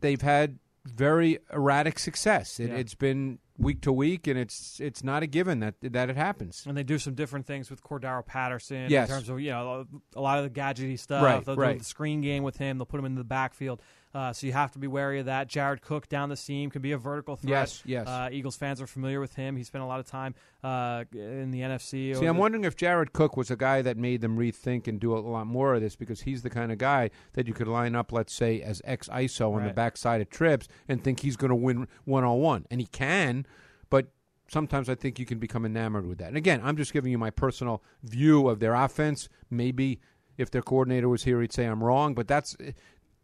they've 0.00 0.20
had 0.20 0.58
very 0.84 1.38
erratic 1.52 1.98
success 1.98 2.60
it, 2.60 2.68
Yeah. 2.70 2.76
it's 2.76 2.94
been 2.94 3.38
week 3.58 3.80
to 3.82 3.92
week 3.92 4.26
and 4.26 4.38
it's 4.38 4.80
it's 4.80 5.04
not 5.04 5.22
a 5.22 5.26
given 5.26 5.60
that 5.60 5.74
that 5.80 6.10
it 6.10 6.16
happens 6.16 6.64
And 6.66 6.76
they 6.76 6.82
do 6.82 6.98
some 6.98 7.14
different 7.14 7.46
things 7.46 7.70
with 7.70 7.82
Cordarrelle 7.82 8.26
Patterson 8.26 8.90
Yes. 8.90 9.08
in 9.08 9.14
terms 9.16 9.28
of 9.28 9.40
you 9.40 9.50
know 9.50 9.86
a 10.16 10.20
lot 10.20 10.38
of 10.38 10.44
the 10.44 10.50
gadgety 10.60 10.98
stuff. 10.98 11.22
Right, 11.24 11.44
They'll 11.44 11.56
right. 11.56 11.74
do 11.74 11.78
the 11.78 11.84
screen 11.84 12.20
game 12.20 12.42
with 12.42 12.56
him. 12.56 12.78
They'll 12.78 12.86
put 12.86 12.98
him 12.98 13.06
in 13.06 13.14
the 13.14 13.24
backfield. 13.24 13.80
Uh, 14.14 14.32
so 14.32 14.46
you 14.46 14.52
have 14.52 14.70
to 14.72 14.78
be 14.78 14.86
wary 14.86 15.20
of 15.20 15.26
that. 15.26 15.48
Jared 15.48 15.80
Cook 15.80 16.08
down 16.08 16.28
the 16.28 16.36
seam 16.36 16.70
can 16.70 16.82
be 16.82 16.92
a 16.92 16.98
vertical 16.98 17.36
threat. 17.36 17.50
Yes, 17.50 17.82
yes. 17.86 18.06
Uh, 18.06 18.28
Eagles 18.30 18.56
fans 18.56 18.82
are 18.82 18.86
familiar 18.86 19.20
with 19.20 19.34
him. 19.34 19.56
He 19.56 19.64
spent 19.64 19.82
a 19.82 19.86
lot 19.86 20.00
of 20.00 20.06
time 20.06 20.34
uh, 20.62 21.04
in 21.12 21.50
the 21.50 21.60
NFC. 21.60 22.16
See, 22.16 22.26
I'm 22.26 22.36
wondering 22.36 22.64
if 22.64 22.76
Jared 22.76 23.14
Cook 23.14 23.36
was 23.36 23.50
a 23.50 23.56
guy 23.56 23.80
that 23.80 23.96
made 23.96 24.20
them 24.20 24.36
rethink 24.36 24.86
and 24.86 25.00
do 25.00 25.16
a 25.16 25.18
lot 25.18 25.46
more 25.46 25.74
of 25.74 25.80
this 25.80 25.96
because 25.96 26.22
he's 26.22 26.42
the 26.42 26.50
kind 26.50 26.70
of 26.70 26.78
guy 26.78 27.10
that 27.32 27.48
you 27.48 27.54
could 27.54 27.68
line 27.68 27.94
up, 27.94 28.12
let's 28.12 28.34
say, 28.34 28.60
as 28.60 28.82
ex 28.84 29.08
ISO 29.08 29.54
on 29.54 29.64
the 29.64 29.72
backside 29.72 30.20
of 30.20 30.28
trips 30.28 30.68
and 30.88 31.02
think 31.02 31.20
he's 31.20 31.36
going 31.36 31.50
to 31.50 31.54
win 31.54 31.88
one 32.04 32.24
on 32.24 32.38
one. 32.38 32.66
And 32.70 32.80
he 32.80 32.86
can, 32.86 33.46
but 33.88 34.08
sometimes 34.48 34.90
I 34.90 34.94
think 34.94 35.18
you 35.18 35.24
can 35.24 35.38
become 35.38 35.64
enamored 35.64 36.06
with 36.06 36.18
that. 36.18 36.28
And 36.28 36.36
again, 36.36 36.60
I'm 36.62 36.76
just 36.76 36.92
giving 36.92 37.10
you 37.10 37.18
my 37.18 37.30
personal 37.30 37.82
view 38.02 38.48
of 38.48 38.60
their 38.60 38.74
offense. 38.74 39.30
Maybe 39.48 40.00
if 40.36 40.50
their 40.50 40.62
coordinator 40.62 41.08
was 41.08 41.24
here, 41.24 41.40
he'd 41.40 41.52
say 41.52 41.64
I'm 41.64 41.82
wrong, 41.82 42.14
but 42.14 42.28
that's. 42.28 42.56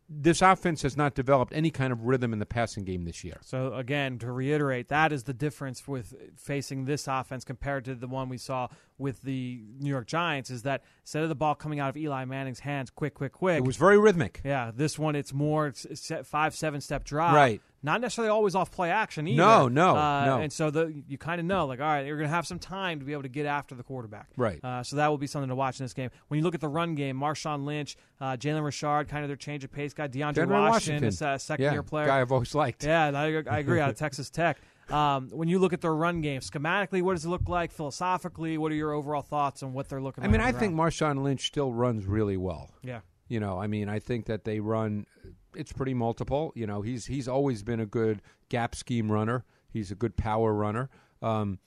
This 0.09 0.40
offense 0.40 0.83
has 0.83 0.97
not 0.97 1.14
developed 1.14 1.53
any 1.55 1.71
kind 1.71 1.92
of 1.92 2.05
rhythm 2.07 2.33
in 2.33 2.38
the 2.38 2.47
passing 2.47 2.85
game 2.85 3.05
this 3.05 3.25
year. 3.25 3.38
So 3.42 3.75
again, 3.75 4.18
to 4.21 4.33
reiterate, 4.33 4.88
that 4.88 5.12
is 5.12 5.25
the 5.25 5.35
difference 5.35 5.87
with 5.87 6.14
facing 6.37 6.87
this 6.87 7.07
offense 7.07 7.44
compared 7.44 7.85
to 7.85 7.94
the 7.94 8.09
one 8.09 8.31
we 8.31 8.38
saw 8.38 8.68
with 8.99 9.23
the 9.23 9.63
New 9.79 9.91
York 9.91 10.07
Giants. 10.07 10.51
Is 10.51 10.63
that 10.63 10.83
instead 11.03 11.23
of 11.23 11.29
the 11.29 11.35
ball 11.35 11.55
coming 11.55 11.81
out 11.81 11.89
of 11.89 11.97
Eli 11.97 12.25
Manning's 12.25 12.61
hands, 12.61 12.91
quick, 12.91 13.15
quick, 13.15 13.33
quick. 13.33 13.59
It 13.59 13.65
was 13.65 13.77
very 13.77 13.99
rhythmic. 13.99 14.41
yeah, 14.45 14.71
this 14.75 14.99
one 14.99 15.17
it's 15.17 15.33
more 15.33 15.69
it's 15.69 16.13
five, 16.25 16.55
seven 16.55 16.81
step 16.81 17.05
drive. 17.05 17.35
Right. 17.35 17.63
Not 17.81 18.01
necessarily 18.01 18.31
always 18.31 18.57
off 18.57 18.73
play 18.73 18.91
action 18.91 19.29
either. 19.29 19.37
No, 19.37 19.69
no, 19.69 19.97
uh, 19.97 20.25
no. 20.25 20.39
And 20.41 20.53
so 20.53 20.69
the 20.71 20.93
you 21.07 21.17
kind 21.17 21.39
of 21.41 21.47
know, 21.47 21.67
like, 21.67 21.79
all 21.79 21.87
right, 21.87 22.05
you're 22.05 22.17
going 22.17 22.29
to 22.29 22.35
have 22.35 22.45
some 22.45 22.59
time 22.59 22.99
to 22.99 23.05
be 23.05 23.13
able 23.13 23.23
to 23.23 23.29
get 23.29 23.47
after 23.47 23.77
the 23.77 23.85
quarterback. 23.85 24.31
Right. 24.37 24.59
Uh, 24.65 24.83
so 24.83 24.97
that 24.97 25.07
will 25.09 25.19
be 25.19 25.29
something 25.29 25.49
to 25.49 25.55
watch 25.55 25.79
in 25.79 25.85
this 25.85 25.93
game. 25.93 26.11
When 26.27 26.39
you 26.39 26.45
look 26.45 26.57
at 26.57 26.61
the 26.61 26.69
run 26.69 26.97
game, 26.97 27.17
Marshawn 27.17 27.65
Lynch, 27.65 27.97
uh, 28.21 28.33
Jalen 28.37 28.65
Richard, 28.65 29.09
kind 29.09 29.23
of 29.23 29.29
their 29.29 29.37
change 29.37 29.63
of 29.63 29.71
pace 29.71 29.95
guy. 29.95 30.09
DeAndre 30.09 30.49
Washington, 30.49 30.51
Washington. 30.51 31.05
is 31.05 31.23
a 31.23 31.39
second 31.39 31.67
yeah, 31.67 31.73
year 31.73 31.85
player. 31.85 32.07
guy 32.07 32.21
I've 32.21 32.33
always 32.33 32.53
liked. 32.53 32.83
Yeah, 32.83 33.13
I, 33.15 33.27
I 33.49 33.59
agree. 33.59 33.79
Out 33.79 33.91
of 33.91 33.97
Texas 33.99 34.29
Tech. 34.29 34.59
Um, 34.90 35.29
when 35.31 35.48
you 35.48 35.59
look 35.59 35.72
at 35.72 35.81
their 35.81 35.94
run 35.94 36.20
game, 36.20 36.40
schematically, 36.40 37.03
what 37.03 37.14
does 37.14 37.24
it 37.24 37.29
look 37.29 37.48
like? 37.48 37.72
Philosophically, 37.72 38.57
what 38.57 38.72
are 38.72 38.74
your 38.74 38.92
overall 38.92 39.22
thoughts 39.22 39.62
on 39.62 39.72
what 39.72 39.88
they're 39.88 40.01
looking? 40.01 40.24
I 40.24 40.27
like 40.27 40.33
mean, 40.33 40.40
I 40.40 40.53
think? 40.53 40.74
Marshawn 40.74 41.22
Lynch 41.22 41.46
still 41.46 41.72
runs 41.72 42.07
really 42.07 42.37
well. 42.37 42.70
Yeah, 42.83 43.01
You 43.29 43.40
know, 43.40 43.59
I 43.61 43.66
mean, 43.66 43.88
I 43.88 43.98
think 43.98 44.27
that 44.27 44.44
they 44.44 44.61
run. 44.61 45.07
It's 45.55 45.72
pretty 45.72 45.94
multiple. 45.94 46.53
You 46.55 46.66
know, 46.66 46.83
he's 46.83 47.07
he's 47.07 47.29
always 47.29 47.62
been 47.62 47.81
a 47.81 47.87
good 47.87 48.22
gap 48.48 48.74
scheme 48.74 49.11
runner. 49.11 49.44
He's 49.70 49.90
a 49.90 49.94
good 49.94 50.16
power 50.16 50.55
runner. 50.55 50.88
Um, 51.20 51.59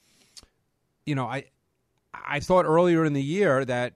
you 1.06 1.14
know, 1.14 1.26
I 1.26 1.44
I 2.12 2.40
thought 2.40 2.64
earlier 2.64 3.04
in 3.04 3.12
the 3.12 3.22
year 3.22 3.64
that 3.64 3.94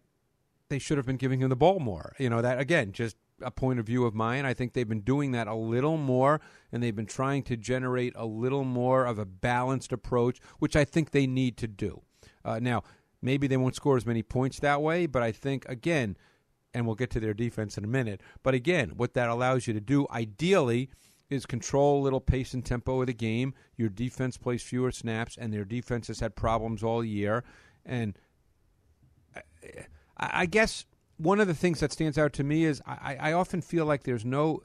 they 0.68 0.78
should 0.78 0.96
have 0.98 1.06
been 1.06 1.16
giving 1.16 1.40
him 1.40 1.48
the 1.48 1.56
ball 1.56 1.78
more. 1.80 2.14
You 2.18 2.30
know, 2.30 2.42
that 2.42 2.60
again, 2.60 2.92
just 2.92 3.16
a 3.42 3.50
point 3.50 3.78
of 3.78 3.86
view 3.86 4.04
of 4.04 4.14
mine. 4.14 4.44
I 4.44 4.54
think 4.54 4.72
they've 4.72 4.88
been 4.88 5.00
doing 5.00 5.32
that 5.32 5.46
a 5.46 5.54
little 5.54 5.96
more, 5.96 6.40
and 6.72 6.82
they've 6.82 6.96
been 6.96 7.06
trying 7.06 7.42
to 7.44 7.56
generate 7.56 8.12
a 8.16 8.26
little 8.26 8.64
more 8.64 9.04
of 9.04 9.18
a 9.18 9.24
balanced 9.26 9.92
approach, 9.92 10.40
which 10.58 10.76
I 10.76 10.84
think 10.84 11.10
they 11.10 11.26
need 11.26 11.56
to 11.58 11.66
do. 11.66 12.02
Uh, 12.44 12.58
now, 12.60 12.82
maybe 13.20 13.46
they 13.46 13.56
won't 13.56 13.74
score 13.74 13.96
as 13.96 14.06
many 14.06 14.22
points 14.22 14.60
that 14.60 14.80
way, 14.80 15.06
but 15.06 15.22
I 15.22 15.32
think 15.32 15.66
again, 15.68 16.16
and 16.72 16.86
we'll 16.86 16.94
get 16.94 17.10
to 17.10 17.20
their 17.20 17.34
defense 17.34 17.76
in 17.78 17.84
a 17.84 17.88
minute. 17.88 18.20
But 18.42 18.54
again, 18.54 18.92
what 18.96 19.14
that 19.14 19.28
allows 19.28 19.66
you 19.66 19.74
to 19.74 19.80
do, 19.80 20.06
ideally, 20.10 20.90
is 21.28 21.46
control 21.46 22.00
a 22.00 22.04
little 22.04 22.20
pace 22.20 22.54
and 22.54 22.64
tempo 22.64 23.00
of 23.00 23.06
the 23.06 23.14
game. 23.14 23.54
Your 23.76 23.88
defense 23.88 24.36
plays 24.36 24.62
fewer 24.62 24.92
snaps, 24.92 25.36
and 25.36 25.52
their 25.52 25.64
defense 25.64 26.06
has 26.08 26.20
had 26.20 26.36
problems 26.36 26.82
all 26.82 27.02
year. 27.04 27.44
And 27.84 28.16
I, 29.34 30.42
I 30.42 30.46
guess 30.46 30.84
one 31.18 31.40
of 31.40 31.46
the 31.46 31.54
things 31.54 31.80
that 31.80 31.92
stands 31.92 32.18
out 32.18 32.32
to 32.34 32.44
me 32.44 32.64
is 32.64 32.82
I, 32.86 33.16
I 33.20 33.32
often 33.32 33.62
feel 33.62 33.86
like 33.86 34.04
there's 34.04 34.24
no 34.24 34.62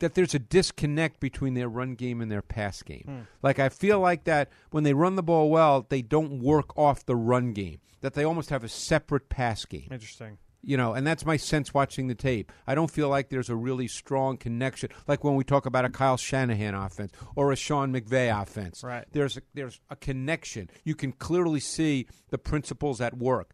that 0.00 0.14
there's 0.14 0.34
a 0.34 0.38
disconnect 0.38 1.20
between 1.20 1.54
their 1.54 1.68
run 1.68 1.94
game 1.94 2.20
and 2.20 2.30
their 2.30 2.42
pass 2.42 2.82
game. 2.82 3.04
Hmm. 3.06 3.20
Like 3.42 3.58
I 3.58 3.68
feel 3.68 4.00
like 4.00 4.24
that 4.24 4.50
when 4.70 4.84
they 4.84 4.94
run 4.94 5.16
the 5.16 5.22
ball 5.22 5.50
well, 5.50 5.86
they 5.88 6.02
don't 6.02 6.40
work 6.40 6.76
off 6.78 7.04
the 7.04 7.16
run 7.16 7.52
game. 7.52 7.80
That 8.00 8.14
they 8.14 8.22
almost 8.22 8.50
have 8.50 8.62
a 8.62 8.68
separate 8.68 9.28
pass 9.28 9.64
game. 9.64 9.88
Interesting. 9.90 10.38
You 10.62 10.76
know, 10.76 10.92
and 10.92 11.06
that's 11.06 11.24
my 11.24 11.36
sense 11.36 11.72
watching 11.72 12.08
the 12.08 12.14
tape. 12.14 12.52
I 12.66 12.74
don't 12.74 12.90
feel 12.90 13.08
like 13.08 13.28
there's 13.28 13.48
a 13.48 13.56
really 13.56 13.86
strong 13.88 14.36
connection, 14.36 14.90
like 15.06 15.22
when 15.22 15.36
we 15.36 15.44
talk 15.44 15.66
about 15.66 15.84
a 15.84 15.88
Kyle 15.88 16.16
Shanahan 16.16 16.74
offense 16.74 17.12
or 17.36 17.52
a 17.52 17.56
Sean 17.56 17.92
McVay 17.92 18.42
offense. 18.42 18.82
Right. 18.82 19.04
There's 19.12 19.36
a, 19.36 19.42
there's 19.54 19.80
a 19.88 19.96
connection. 19.96 20.68
You 20.84 20.94
can 20.94 21.12
clearly 21.12 21.60
see 21.60 22.06
the 22.30 22.38
principles 22.38 23.00
at 23.00 23.16
work. 23.16 23.52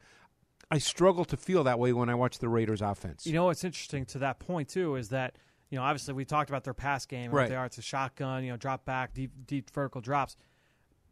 I 0.71 0.79
struggle 0.79 1.25
to 1.27 1.37
feel 1.37 1.65
that 1.65 1.79
way 1.79 1.93
when 1.93 2.09
I 2.09 2.15
watch 2.15 2.39
the 2.39 2.49
Raiders 2.49 2.83
offense. 2.83 3.27
You 3.27 3.33
know 3.35 3.45
what's 3.47 3.65
interesting 3.65 4.05
to 4.07 4.19
that 4.21 4.39
point 4.39 4.69
too 4.69 4.97
is 4.97 5.11
that 5.11 5.37
you 5.71 5.79
know 5.79 5.85
obviously 5.85 6.15
we 6.15 6.25
talked 6.25 6.51
about 6.51 6.65
their 6.65 6.75
pass 6.75 7.07
game 7.07 7.31
Right. 7.31 7.43
what 7.45 7.49
they 7.51 7.57
are. 7.57 7.67
It's 7.67 7.79
a 7.79 7.83
shotgun, 7.83 8.45
you 8.45 8.51
know, 8.51 8.57
drop 8.57 8.85
back, 8.85 9.15
deep 9.15 9.31
deep 9.47 9.71
vertical 9.71 10.01
drops. 10.01 10.37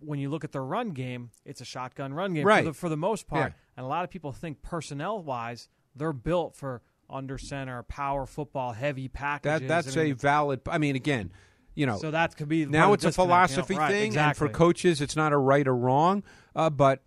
When 0.01 0.19
you 0.19 0.31
look 0.31 0.43
at 0.43 0.51
their 0.51 0.65
run 0.65 0.91
game, 0.91 1.31
it's 1.45 1.61
a 1.61 1.65
shotgun 1.65 2.13
run 2.13 2.35
game 2.35 2.45
Right. 2.47 2.65
for, 2.65 2.71
the, 2.71 2.75
for 2.75 2.89
the 2.89 2.97
most 2.97 3.29
part. 3.29 3.53
Yeah. 3.53 3.57
And 3.77 3.85
a 3.87 3.89
lot 3.89 4.03
of 4.03 4.11
people 4.11 4.33
think 4.33 4.61
personnel 4.63 5.23
wise, 5.23 5.69
they're 5.95 6.13
built 6.13 6.57
for 6.57 6.83
under 7.09 7.39
center, 7.39 7.83
power 7.85 8.27
football, 8.27 8.73
heavy 8.73 9.07
packages. 9.07 9.61
that 9.61 9.69
that's 9.69 9.97
I 9.97 10.03
mean, 10.05 10.13
a 10.13 10.17
valid. 10.17 10.61
I 10.67 10.79
mean, 10.79 10.97
again, 10.97 11.31
you 11.75 11.87
know, 11.87 11.99
so 11.99 12.11
that 12.11 12.37
could 12.37 12.49
be 12.49 12.67
now 12.67 12.93
it's 12.95 13.05
a 13.05 13.09
disconnect, 13.09 13.19
you 13.19 13.23
know? 13.23 13.27
philosophy 13.63 13.77
Right, 13.77 13.91
thing, 13.93 14.07
exactly. 14.07 14.47
and 14.47 14.53
for 14.53 14.57
coaches, 14.59 15.01
it's 15.01 15.15
not 15.15 15.33
a 15.33 15.39
right 15.39 15.67
or 15.69 15.77
wrong. 15.77 16.23
Uh, 16.57 16.69
but 16.71 17.03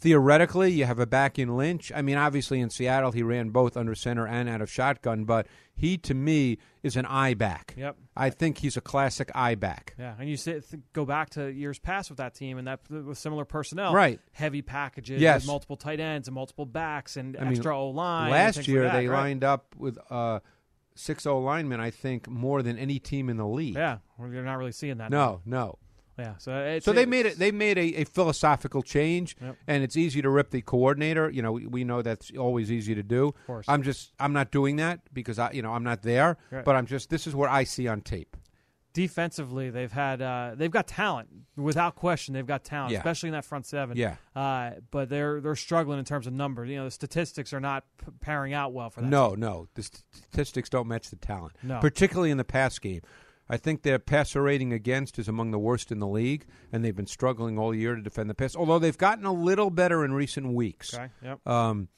theoretically, 0.00 0.70
you 0.72 0.84
have 0.84 0.98
a 0.98 1.06
back 1.06 1.38
in 1.38 1.56
Lynch. 1.56 1.90
I 1.94 2.02
mean, 2.02 2.16
obviously 2.16 2.60
in 2.60 2.70
Seattle, 2.70 3.12
he 3.12 3.22
ran 3.22 3.50
both 3.50 3.76
under 3.76 3.94
center 3.94 4.26
and 4.26 4.48
out 4.48 4.60
of 4.60 4.70
shotgun, 4.70 5.24
but 5.24 5.46
he 5.74 5.96
to 5.98 6.14
me 6.14 6.58
is 6.82 6.96
an 6.96 7.06
eye 7.06 7.34
back. 7.34 7.74
Yep. 7.76 7.96
I 8.16 8.30
think 8.30 8.58
he's 8.58 8.76
a 8.76 8.80
classic 8.80 9.30
eye 9.34 9.54
back. 9.54 9.94
Yeah, 9.98 10.14
and 10.18 10.28
you 10.28 10.36
say, 10.36 10.60
th- 10.60 10.82
go 10.92 11.04
back 11.04 11.30
to 11.30 11.48
years 11.52 11.78
past 11.78 12.10
with 12.10 12.18
that 12.18 12.34
team 12.34 12.58
and 12.58 12.66
that 12.66 12.80
with 12.90 13.18
similar 13.18 13.44
personnel, 13.44 13.92
Right. 13.94 14.20
Heavy 14.32 14.62
packages, 14.62 15.20
Yes. 15.20 15.46
multiple 15.46 15.76
tight 15.76 16.00
ends 16.00 16.28
and 16.28 16.34
multiple 16.34 16.66
backs 16.66 17.16
and 17.16 17.36
I 17.36 17.48
extra 17.48 17.76
O 17.76 17.90
line. 17.90 18.30
Last 18.30 18.66
year, 18.68 18.84
like 18.84 18.92
that, 18.92 18.98
they 19.00 19.08
right? 19.08 19.20
lined 19.20 19.44
up 19.44 19.74
with 19.76 19.98
uh, 20.10 20.40
six 20.94 21.26
O 21.26 21.38
linemen. 21.40 21.80
I 21.80 21.90
think 21.90 22.28
more 22.28 22.62
than 22.62 22.78
any 22.78 22.98
team 22.98 23.28
in 23.28 23.36
the 23.36 23.46
league. 23.46 23.74
Yeah, 23.76 23.98
you're 24.18 24.42
not 24.44 24.58
really 24.58 24.72
seeing 24.72 24.98
that. 24.98 25.10
No, 25.10 25.40
no. 25.44 25.78
Yeah. 26.18 26.34
So 26.38 26.56
it's, 26.58 26.84
So 26.84 26.92
they 26.92 27.06
made 27.06 27.26
it. 27.26 27.38
They 27.38 27.52
made 27.52 27.78
a, 27.78 28.00
a 28.00 28.04
philosophical 28.04 28.82
change, 28.82 29.36
Yep. 29.40 29.56
and 29.66 29.84
it's 29.84 29.96
easy 29.96 30.20
to 30.22 30.28
rip 30.28 30.50
the 30.50 30.62
coordinator. 30.62 31.30
You 31.30 31.42
know, 31.42 31.52
we, 31.52 31.66
we 31.66 31.84
know 31.84 32.02
that's 32.02 32.32
always 32.36 32.72
easy 32.72 32.94
to 32.94 33.02
do. 33.02 33.28
Of 33.28 33.46
course. 33.46 33.66
I'm 33.68 33.82
just 33.82 34.12
I'm 34.18 34.32
not 34.32 34.50
doing 34.50 34.76
that 34.76 35.00
because 35.14 35.38
I 35.38 35.52
you 35.52 35.62
know 35.62 35.72
I'm 35.72 35.84
not 35.84 36.02
there. 36.02 36.36
Right. 36.50 36.64
But 36.64 36.76
I'm 36.76 36.86
just 36.86 37.08
this 37.10 37.26
is 37.26 37.34
what 37.34 37.50
I 37.50 37.64
see 37.64 37.86
on 37.86 38.00
tape. 38.00 38.36
defensively 38.94 39.70
they've 39.70 39.92
had 39.92 40.20
uh, 40.20 40.52
they've 40.56 40.70
got 40.70 40.86
talent 40.88 41.28
without 41.56 41.94
question. 41.94 42.34
They've 42.34 42.46
got 42.46 42.64
talent, 42.64 42.92
Yeah. 42.92 42.98
especially 42.98 43.28
in 43.28 43.32
that 43.34 43.44
front 43.44 43.66
seven. 43.66 43.96
Yeah. 43.96 44.16
Uh, 44.34 44.72
but 44.90 45.08
they're 45.08 45.40
they're 45.40 45.54
struggling 45.56 45.98
in 45.98 46.04
terms 46.04 46.26
of 46.26 46.32
numbers. 46.32 46.68
You 46.68 46.76
know, 46.78 46.84
the 46.86 46.90
statistics 46.90 47.52
are 47.52 47.60
not 47.60 47.84
p- 48.04 48.10
pairing 48.20 48.54
out 48.54 48.72
well 48.72 48.90
for 48.90 49.00
that. 49.02 49.06
No, 49.08 49.34
no, 49.34 49.68
the 49.74 49.82
statistics 49.84 50.68
don't 50.68 50.88
match 50.88 51.10
the 51.10 51.16
talent, 51.16 51.54
No. 51.62 51.78
particularly 51.80 52.30
in 52.30 52.38
the 52.38 52.44
pass 52.44 52.78
game. 52.78 53.02
I 53.50 53.56
think 53.56 53.82
their 53.82 53.98
passer 53.98 54.42
rating 54.42 54.72
against 54.72 55.18
is 55.18 55.28
among 55.28 55.50
the 55.52 55.58
worst 55.58 55.90
in 55.90 55.98
the 56.00 56.06
league, 56.06 56.46
and 56.72 56.84
they've 56.84 56.94
been 56.96 57.06
struggling 57.06 57.58
all 57.58 57.74
year 57.74 57.94
to 57.94 58.02
defend 58.02 58.28
the 58.28 58.34
pass. 58.34 58.54
Although 58.54 58.78
they've 58.78 58.98
gotten 58.98 59.24
a 59.24 59.32
little 59.32 59.70
better 59.70 60.04
in 60.04 60.12
recent 60.12 60.52
weeks. 60.52 60.92
Okay. 60.94 61.08
Yep. 61.22 61.46
Um, 61.46 61.88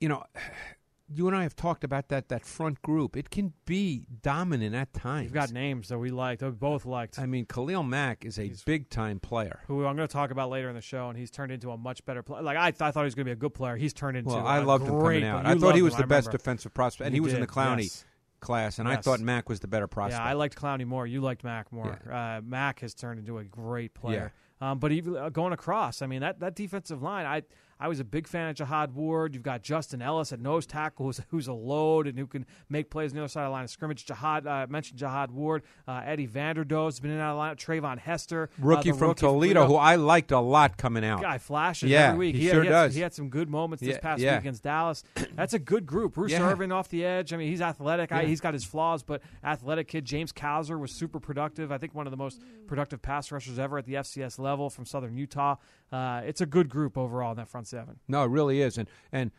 you 0.00 0.08
know, 0.08 0.24
you 1.12 1.26
and 1.26 1.36
I 1.36 1.42
have 1.42 1.56
talked 1.56 1.82
about 1.82 2.08
that 2.08 2.28
that 2.28 2.44
front 2.46 2.82
group. 2.82 3.16
It 3.16 3.30
can 3.30 3.52
be 3.64 4.04
dominant 4.22 4.74
at 4.76 4.92
times. 4.92 5.24
You've 5.24 5.32
got 5.32 5.50
names 5.50 5.88
that 5.88 5.98
we 5.98 6.10
liked, 6.10 6.40
that 6.40 6.46
we 6.50 6.52
both 6.56 6.84
liked. 6.84 7.18
I 7.18 7.26
mean, 7.26 7.46
Khalil 7.46 7.82
Mack 7.82 8.24
is 8.24 8.38
a 8.38 8.42
He's- 8.44 8.62
big 8.62 8.90
time 8.90 9.18
player. 9.18 9.60
who 9.66 9.86
I'm 9.86 9.96
going 9.96 10.06
to 10.06 10.12
talk 10.12 10.30
about 10.30 10.50
later 10.50 10.68
in 10.68 10.74
the 10.74 10.80
show, 10.80 11.08
and 11.08 11.18
he's 11.18 11.30
turned 11.30 11.50
into 11.52 11.70
a 11.70 11.76
much 11.76 12.04
better 12.04 12.22
player. 12.22 12.42
Like 12.42 12.56
I, 12.56 12.70
th- 12.70 12.82
I 12.82 12.90
thought 12.90 13.00
he 13.00 13.04
was 13.06 13.14
going 13.14 13.24
to 13.24 13.30
be 13.30 13.32
a 13.32 13.36
good 13.36 13.54
player. 13.54 13.76
He's 13.76 13.92
turned 13.92 14.16
into. 14.16 14.30
A 14.30 14.34
great. 14.34 14.42
Well, 14.44 14.52
a 14.52 14.56
I 14.56 14.62
loved 14.62 14.84
him 14.86 15.00
coming 15.00 15.24
out. 15.24 15.46
I 15.46 15.54
thought 15.56 15.74
he 15.74 15.82
was 15.82 15.94
him, 15.94 16.02
the 16.02 16.06
best 16.06 16.30
defensive 16.30 16.72
prospect, 16.74 17.06
and 17.06 17.16
You 17.16 17.22
he 17.22 17.24
was 17.24 17.32
in 17.34 17.40
the 17.40 17.46
did, 17.46 17.54
Clowney 17.54 17.82
yes. 17.84 18.04
Class, 18.40 18.78
and 18.78 18.88
I 18.88 18.96
thought 18.96 19.20
Mack 19.20 19.48
was 19.48 19.60
the 19.60 19.68
better 19.68 19.86
prospect. 19.86 20.22
Yeah, 20.22 20.28
I 20.28 20.32
liked 20.34 20.56
Clowney 20.56 20.86
more. 20.86 21.06
You 21.06 21.20
liked 21.20 21.44
Mack 21.44 21.72
more. 21.72 21.98
Uh, 22.10 22.40
Mack 22.42 22.80
has 22.80 22.94
turned 22.94 23.18
into 23.20 23.38
a 23.38 23.44
great 23.44 23.94
player. 23.94 24.32
Um, 24.60 24.78
but 24.78 24.92
even 24.92 25.16
uh, 25.16 25.30
going 25.30 25.52
across, 25.52 26.02
I 26.02 26.06
mean 26.06 26.20
that 26.20 26.40
that 26.40 26.54
defensive 26.54 27.02
line, 27.02 27.24
I 27.24 27.42
I 27.80 27.88
was 27.88 27.98
a 27.98 28.04
big 28.04 28.28
fan 28.28 28.48
of 28.48 28.56
Jihad 28.56 28.94
Ward. 28.94 29.32
You've 29.32 29.42
got 29.42 29.62
Justin 29.62 30.02
Ellis 30.02 30.32
at 30.32 30.40
nose 30.40 30.66
tackle, 30.66 31.06
who's, 31.06 31.20
who's 31.30 31.48
a 31.48 31.54
load 31.54 32.06
and 32.06 32.18
who 32.18 32.26
can 32.26 32.44
make 32.68 32.90
plays 32.90 33.12
on 33.12 33.16
the 33.16 33.22
other 33.22 33.28
side 33.28 33.42
of 33.42 33.46
the 33.46 33.52
line 33.52 33.64
of 33.64 33.70
scrimmage. 33.70 34.04
Jihad 34.04 34.46
uh, 34.46 34.50
I 34.50 34.66
mentioned 34.66 34.98
Jihad 34.98 35.30
Ward, 35.30 35.62
uh, 35.88 36.02
Eddie 36.04 36.28
Vanderdoes 36.28 36.86
has 36.86 37.00
been 37.00 37.10
in 37.10 37.16
and 37.16 37.22
out 37.24 37.30
of 37.30 37.36
the 37.36 37.38
line. 37.38 37.56
Treyvon 37.56 37.98
Hester, 37.98 38.50
uh, 38.52 38.66
rookie 38.66 38.92
from 38.92 39.08
rookie 39.08 39.20
Toledo, 39.20 39.66
who 39.66 39.76
I 39.76 39.96
liked 39.96 40.30
a 40.30 40.40
lot 40.40 40.76
coming 40.76 41.04
out. 41.04 41.22
guy 41.22 41.38
flashes 41.38 41.88
Yeah, 41.90 42.08
every 42.08 42.18
week. 42.18 42.36
he 42.36 42.46
had, 42.46 42.52
sure 42.52 42.64
had, 42.64 42.70
does. 42.70 42.94
He 42.94 43.00
had 43.00 43.14
some 43.14 43.30
good 43.30 43.48
moments 43.48 43.82
this 43.82 43.98
past 43.98 44.20
yeah. 44.20 44.34
week 44.34 44.40
against 44.40 44.62
Dallas. 44.62 45.02
That's 45.34 45.54
a 45.54 45.58
good 45.58 45.86
group. 45.86 46.14
Bruce 46.14 46.32
Yeah. 46.32 46.42
Irvin 46.50 46.72
off 46.72 46.88
the 46.88 47.04
edge. 47.04 47.32
I 47.32 47.38
mean, 47.38 47.48
he's 47.48 47.62
athletic. 47.62 48.12
I, 48.12 48.24
he's 48.26 48.40
got 48.40 48.52
his 48.52 48.64
flaws, 48.64 49.02
but 49.02 49.22
athletic 49.42 49.88
kid. 49.88 50.04
James 50.04 50.32
Cowser 50.32 50.78
was 50.78 50.92
super 50.92 51.18
productive. 51.18 51.72
I 51.72 51.78
think 51.78 51.94
one 51.94 52.06
of 52.06 52.10
the 52.10 52.16
most 52.18 52.42
productive 52.66 53.00
pass 53.00 53.32
rushers 53.32 53.58
ever 53.58 53.78
at 53.78 53.86
the 53.86 53.94
FCS 53.94 54.38
level 54.38 54.68
from 54.68 54.84
Southern 54.84 55.16
Utah. 55.16 55.56
Uh, 55.92 56.22
it's 56.24 56.40
a 56.40 56.46
good 56.46 56.68
group 56.68 56.96
overall 56.96 57.32
in 57.32 57.36
that 57.38 57.48
front 57.48 57.66
seven. 57.66 57.98
No, 58.08 58.22
it 58.24 58.28
really 58.30 58.60
is, 58.62 58.78
and 58.78 58.88
and 59.12 59.30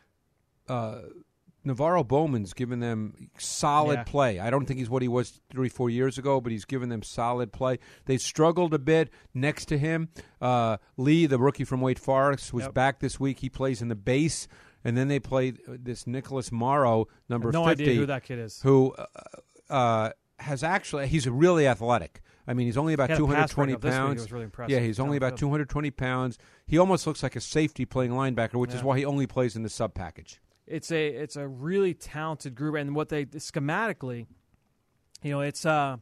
uh, 0.68 0.96
NaVorro 1.66 2.06
Bowman's 2.06 2.52
given 2.54 2.80
them 2.80 3.30
solid 3.38 3.94
Yeah. 4.00 4.04
play. 4.04 4.38
I 4.40 4.50
don't 4.50 4.66
think 4.66 4.78
he's 4.78 4.90
what 4.90 5.00
he 5.02 5.08
was 5.08 5.40
three, 5.50 5.68
four 5.68 5.88
years 5.90 6.18
ago, 6.18 6.40
but 6.40 6.50
he's 6.52 6.64
given 6.64 6.88
them 6.88 7.02
solid 7.02 7.52
play. 7.52 7.78
They 8.06 8.18
struggled 8.18 8.74
a 8.74 8.78
bit 8.80 9.10
next 9.32 9.66
to 9.66 9.78
him. 9.78 10.08
Uh, 10.40 10.78
Lee, 10.96 11.26
the 11.26 11.38
rookie 11.38 11.64
from 11.64 11.80
Wake 11.80 11.98
Forest, 12.00 12.52
was 12.52 12.64
Yep. 12.64 12.74
back 12.74 12.98
this 13.00 13.20
week. 13.20 13.38
He 13.40 13.48
plays 13.48 13.80
in 13.80 13.88
the 13.88 13.94
base, 13.94 14.48
and 14.84 14.96
then 14.96 15.06
they 15.08 15.20
played 15.20 15.58
this 15.68 16.06
Nicholas 16.06 16.50
Morrow, 16.50 17.06
number 17.28 17.52
no 17.52 17.64
fifty, 17.64 17.84
idea 17.84 17.94
who 17.94 18.06
that 18.06 18.24
kid 18.24 18.38
is. 18.40 18.60
who 18.62 18.92
uh, 18.98 19.06
uh, 19.70 20.10
has 20.40 20.64
actually 20.64 21.06
he's 21.06 21.28
really 21.28 21.66
athletic. 21.68 22.20
I 22.46 22.54
mean, 22.54 22.66
he's 22.66 22.76
only 22.76 22.92
about 22.92 23.10
He 23.10 23.14
had 23.14 23.22
a 23.22 23.26
pass 23.26 23.50
220 23.54 23.72
breakup 23.76 23.80
this 23.82 23.92
week. 23.92 24.00
It 24.00 24.50
pounds. 24.50 24.58
really. 24.58 24.72
Yeah, 24.74 24.80
he's 24.80 24.98
only 24.98 25.16
about 25.16 25.36
220 25.36 25.90
pounds. 25.92 26.38
He 26.66 26.76
almost 26.78 27.06
looks 27.06 27.22
like 27.22 27.36
a 27.36 27.40
safety 27.40 27.84
playing 27.84 28.10
linebacker, 28.12 28.54
which 28.54 28.74
is 28.74 28.82
why 28.82 28.98
he 28.98 29.04
only 29.04 29.26
plays 29.26 29.54
in 29.56 29.62
the 29.62 29.68
sub 29.68 29.94
package. 29.94 30.40
it's 30.66 30.90
a 30.90 31.06
it's 31.08 31.36
a 31.36 31.46
really 31.46 31.94
talented 31.94 32.54
group 32.54 32.74
and 32.76 32.94
what 32.94 33.08
they 33.08 33.26
schematically 33.26 34.26
you 35.22 35.30
know 35.30 35.40
it's 35.40 35.66
uh 35.66 35.96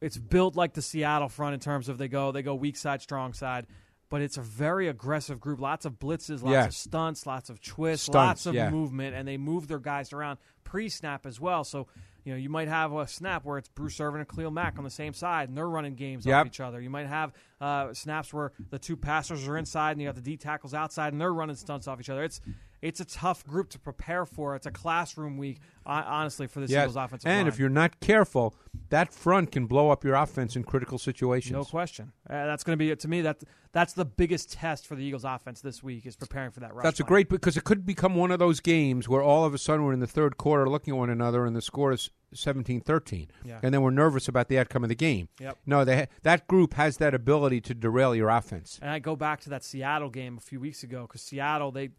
it's 0.00 0.18
built 0.18 0.56
like 0.56 0.74
the 0.74 0.82
Seattle 0.82 1.28
front 1.30 1.54
in 1.54 1.60
terms 1.60 1.88
of 1.88 1.96
they 1.98 2.08
go 2.08 2.32
they 2.32 2.42
go 2.42 2.54
weak 2.54 2.76
side 2.76 3.00
strong 3.00 3.32
side 3.32 3.66
but 4.10 4.20
it's 4.20 4.36
a 4.36 4.42
very 4.42 4.88
aggressive 4.88 5.40
group 5.40 5.58
lots 5.60 5.86
of 5.86 5.98
blitzes 5.98 6.42
lots 6.42 6.52
Yeah. 6.52 6.66
of 6.66 6.74
stunts 6.74 7.26
lots 7.26 7.48
of 7.50 7.60
twists 7.62 8.06
Stunts, 8.06 8.14
lots 8.14 8.46
of 8.46 8.54
yeah. 8.54 8.68
movement 8.70 9.14
and 9.16 9.26
they 9.26 9.38
move 9.38 9.68
their 9.68 9.78
guys 9.80 10.12
around 10.12 10.38
pre-snap 10.64 11.24
as 11.26 11.40
well 11.40 11.64
so 11.64 11.88
you 12.24 12.32
know 12.32 12.38
you 12.38 12.48
might 12.48 12.68
have 12.68 12.92
a 12.92 13.06
snap 13.06 13.44
where 13.44 13.58
it's 13.58 13.68
Bruce 13.68 13.98
Irvin 14.00 14.20
and 14.20 14.28
Khalil 14.28 14.50
Mack 14.50 14.78
on 14.78 14.84
the 14.84 14.90
same 14.90 15.12
side 15.12 15.48
and 15.48 15.56
they're 15.58 15.68
running 15.68 15.94
games 15.94 16.24
Yep. 16.26 16.40
off 16.40 16.46
each 16.46 16.60
other 16.60 16.80
you 16.80 16.90
might 16.90 17.06
have 17.06 17.32
uh, 17.60 17.92
snaps 17.94 18.32
where 18.32 18.52
the 18.70 18.78
two 18.78 18.96
passers 18.96 19.46
are 19.48 19.56
inside 19.56 19.92
and 19.92 20.00
you 20.00 20.06
have 20.06 20.16
the 20.16 20.22
D 20.22 20.36
tackles 20.36 20.74
outside 20.74 21.12
and 21.12 21.20
they're 21.20 21.32
running 21.34 21.56
stunts 21.56 21.88
off 21.88 22.00
each 22.00 22.10
other 22.10 22.22
it's 22.24 22.40
it's 22.82 23.00
a 23.00 23.04
tough 23.04 23.46
group 23.46 23.70
to 23.70 23.78
prepare 23.78 24.26
for. 24.26 24.56
It's 24.56 24.66
a 24.66 24.70
classroom 24.70 25.38
week, 25.38 25.60
honestly, 25.86 26.46
for 26.48 26.60
the 26.60 26.66
Yes, 26.66 26.82
Eagles 26.82 26.96
offensive 26.96 27.28
and 27.28 27.38
line. 27.44 27.46
if 27.46 27.58
you're 27.58 27.68
not 27.68 28.00
careful, 28.00 28.54
that 28.90 29.12
front 29.12 29.52
can 29.52 29.66
blow 29.66 29.90
up 29.90 30.04
your 30.04 30.16
offense 30.16 30.56
in 30.56 30.64
critical 30.64 30.98
situations. 30.98 31.52
no 31.52 31.64
question, 31.64 32.12
uh, 32.28 32.46
that's 32.46 32.64
going 32.64 32.76
to 32.76 32.84
be 32.84 32.94
to 32.94 33.08
me 33.08 33.20
that 33.22 33.42
that's 33.72 33.94
the 33.94 34.04
biggest 34.04 34.52
test 34.52 34.86
for 34.86 34.96
the 34.96 35.02
Eagles 35.04 35.24
offense 35.24 35.60
this 35.62 35.82
week 35.82 36.04
is 36.04 36.16
preparing 36.16 36.50
for 36.50 36.60
that 36.60 36.74
rush. 36.74 36.82
That's 36.82 37.00
a 37.00 37.04
line. 37.04 37.08
great 37.08 37.28
because 37.30 37.56
it 37.56 37.64
could 37.64 37.86
become 37.86 38.16
one 38.16 38.30
of 38.30 38.38
those 38.38 38.60
games 38.60 39.08
where 39.08 39.22
all 39.22 39.44
of 39.44 39.54
a 39.54 39.58
sudden 39.58 39.84
we're 39.84 39.94
in 39.94 40.00
the 40.00 40.06
third 40.06 40.36
quarter 40.36 40.68
looking 40.68 40.92
at 40.92 40.98
one 40.98 41.08
another 41.08 41.46
and 41.46 41.56
the 41.56 41.62
score 41.62 41.92
is 41.92 42.10
17-13. 42.34 43.28
Yeah. 43.44 43.60
And 43.62 43.72
then 43.72 43.82
we're 43.82 43.90
nervous 43.90 44.28
about 44.28 44.48
the 44.48 44.58
outcome 44.58 44.82
of 44.82 44.88
the 44.88 44.94
game. 44.94 45.28
Yep. 45.40 45.58
No, 45.66 45.84
they, 45.84 46.08
that 46.22 46.46
group 46.48 46.74
has 46.74 46.98
that 46.98 47.14
ability 47.14 47.60
to 47.62 47.74
derail 47.74 48.14
your 48.14 48.28
offense. 48.28 48.78
And 48.82 48.90
I 48.90 48.98
go 48.98 49.16
back 49.16 49.40
to 49.42 49.50
that 49.50 49.64
Seattle 49.64 50.10
game 50.10 50.36
a 50.36 50.40
few 50.40 50.60
weeks 50.60 50.82
ago 50.82 51.02
because 51.02 51.22
Seattle 51.22 51.70
they 51.70 51.90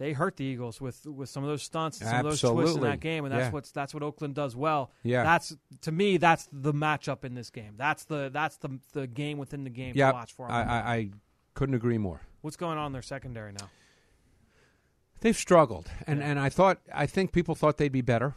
they 0.00 0.14
hurt 0.14 0.36
the 0.38 0.44
Eagles 0.44 0.80
with 0.80 1.04
with 1.06 1.28
some 1.28 1.44
of 1.44 1.50
those 1.50 1.62
stunts 1.62 2.00
and 2.00 2.08
some 2.08 2.18
of 2.20 2.24
those 2.24 2.40
twists 2.40 2.74
in 2.76 2.82
that 2.82 3.00
game, 3.00 3.26
and 3.26 3.32
that's 3.34 3.44
Yeah. 3.48 3.50
what's 3.50 3.70
that's 3.70 3.92
what 3.92 4.02
Oakland 4.02 4.34
does 4.34 4.56
well. 4.56 4.90
Yeah. 5.02 5.22
that's 5.22 5.54
to 5.82 5.92
me 5.92 6.16
that's 6.16 6.48
the 6.50 6.72
matchup 6.72 7.22
in 7.22 7.34
this 7.34 7.50
game. 7.50 7.74
That's 7.76 8.04
the 8.04 8.30
that's 8.32 8.56
the 8.56 8.80
the 8.94 9.06
game 9.06 9.36
within 9.36 9.62
the 9.64 9.70
game 9.70 9.92
Yeah, 9.94 10.08
to 10.08 10.12
watch 10.14 10.32
for. 10.32 10.50
I, 10.50 10.62
I, 10.62 10.94
I 10.94 11.10
couldn't 11.52 11.74
agree 11.74 11.98
more. 11.98 12.22
What's 12.40 12.56
going 12.56 12.78
on 12.78 12.86
in 12.86 12.92
their 12.92 13.02
secondary 13.02 13.52
now? 13.52 13.68
They've 15.20 15.36
struggled, 15.36 15.90
and, 16.06 16.20
Yeah. 16.20 16.26
and 16.30 16.40
I 16.40 16.48
thought 16.48 16.78
I 16.94 17.04
think 17.06 17.32
people 17.32 17.54
thought 17.54 17.76
they'd 17.76 17.92
be 17.92 18.00
better. 18.00 18.36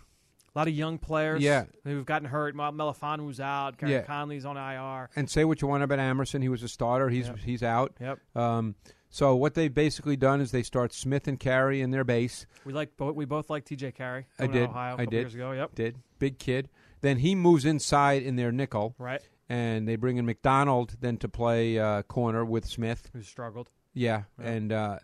A 0.55 0.59
lot 0.59 0.67
of 0.67 0.73
young 0.75 0.97
players. 0.99 1.41
Yeah. 1.41 1.65
who've 1.83 2.05
gotten 2.05 2.27
hurt. 2.27 2.55
Mel- 2.55 2.71
Melifonwu's 2.71 3.39
out. 3.39 3.77
Gareon 3.77 3.89
Yeah. 3.89 4.01
Conley's 4.03 4.45
on 4.45 4.55
IR. 4.57 5.09
And 5.15 5.29
say 5.29 5.45
what 5.45 5.61
you 5.61 5.67
want 5.67 5.83
about 5.83 5.99
Amerson, 5.99 6.41
he 6.43 6.49
was 6.49 6.61
a 6.63 6.67
starter. 6.67 7.09
He's 7.09 7.27
Yep. 7.27 7.37
he's 7.39 7.63
out. 7.63 7.93
Yep. 7.99 8.19
Um, 8.35 8.75
so 9.09 9.35
what 9.35 9.53
they've 9.55 9.73
basically 9.73 10.15
done 10.15 10.41
is 10.41 10.51
they 10.51 10.63
start 10.63 10.93
Smith 10.93 11.27
and 11.27 11.39
Carrie 11.39 11.81
in 11.81 11.89
their 11.91 12.03
base. 12.03 12.45
We 12.65 12.73
like 12.73 12.95
both. 12.97 13.15
We 13.15 13.25
both 13.25 13.49
like 13.49 13.65
T.J. 13.65 13.91
Carrie. 13.93 14.25
I 14.39 14.45
coming 14.47 14.61
out 14.61 14.63
of 14.63 14.67
did. 14.67 14.69
Ohio 14.69 14.95
a 14.95 15.01
I 15.01 15.05
did. 15.05 15.13
Years 15.13 15.33
ago. 15.35 15.51
Yep. 15.53 15.75
Did 15.75 15.95
big 16.19 16.37
kid. 16.39 16.69
Then 17.01 17.17
he 17.17 17.35
moves 17.35 17.65
inside 17.65 18.23
in 18.23 18.35
their 18.37 18.51
nickel, 18.51 18.95
Right. 18.97 19.21
and 19.49 19.87
they 19.87 19.95
bring 19.97 20.17
in 20.17 20.25
McDonald 20.25 20.95
then 21.01 21.17
to 21.17 21.27
play 21.27 21.77
uh, 21.77 22.03
corner 22.03 22.45
with 22.45 22.65
Smith. 22.65 23.09
Who 23.13 23.23
struggled? 23.23 23.69
Yeah, 23.93 24.23
Yeah. 24.39 24.49
and 24.49 24.71
uh, 24.71 24.99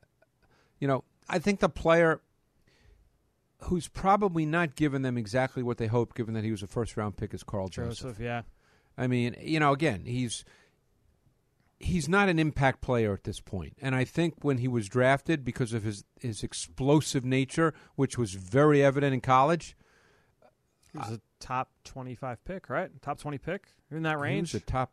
you 0.79 0.87
know, 0.87 1.03
I 1.27 1.39
think 1.39 1.59
the 1.59 1.69
player 1.69 2.21
who's 3.63 3.87
probably 3.87 4.45
not 4.45 4.75
given 4.75 5.01
them 5.01 5.17
exactly 5.17 5.61
what 5.63 5.77
they 5.77 5.87
hoped, 5.87 6.15
given 6.15 6.33
that 6.33 6.43
he 6.43 6.51
was 6.51 6.63
a 6.63 6.67
first 6.67 6.95
round 6.97 7.17
pick, 7.17 7.33
is 7.33 7.43
Karl 7.43 7.67
Joseph. 7.67 7.99
Joseph. 7.99 8.19
Yeah. 8.19 8.41
I 8.97 9.07
mean, 9.07 9.35
you 9.41 9.59
know, 9.59 9.71
again, 9.73 10.03
he's 10.05 10.43
he's 11.79 12.09
not 12.09 12.27
an 12.29 12.39
impact 12.39 12.81
player 12.81 13.13
at 13.13 13.23
this 13.23 13.39
point, 13.39 13.73
and 13.81 13.95
I 13.95 14.03
think 14.03 14.35
when 14.41 14.57
he 14.57 14.67
was 14.67 14.87
drafted, 14.89 15.45
because 15.45 15.73
of 15.73 15.83
his 15.83 16.03
his 16.19 16.43
explosive 16.43 17.23
nature, 17.23 17.73
which 17.95 18.17
was 18.17 18.33
very 18.33 18.83
evident 18.83 19.13
in 19.13 19.21
college, 19.21 19.75
He 20.91 20.97
was 20.97 21.11
a 21.11 21.21
top 21.39 21.69
twenty-five 21.83 22.43
pick, 22.45 22.69
right? 22.69 22.89
Top 23.01 23.19
twenty 23.19 23.37
pick 23.37 23.67
in 23.91 24.03
that 24.03 24.17
he 24.17 24.21
range. 24.23 24.53
was 24.53 24.61
a 24.61 24.65
top 24.65 24.91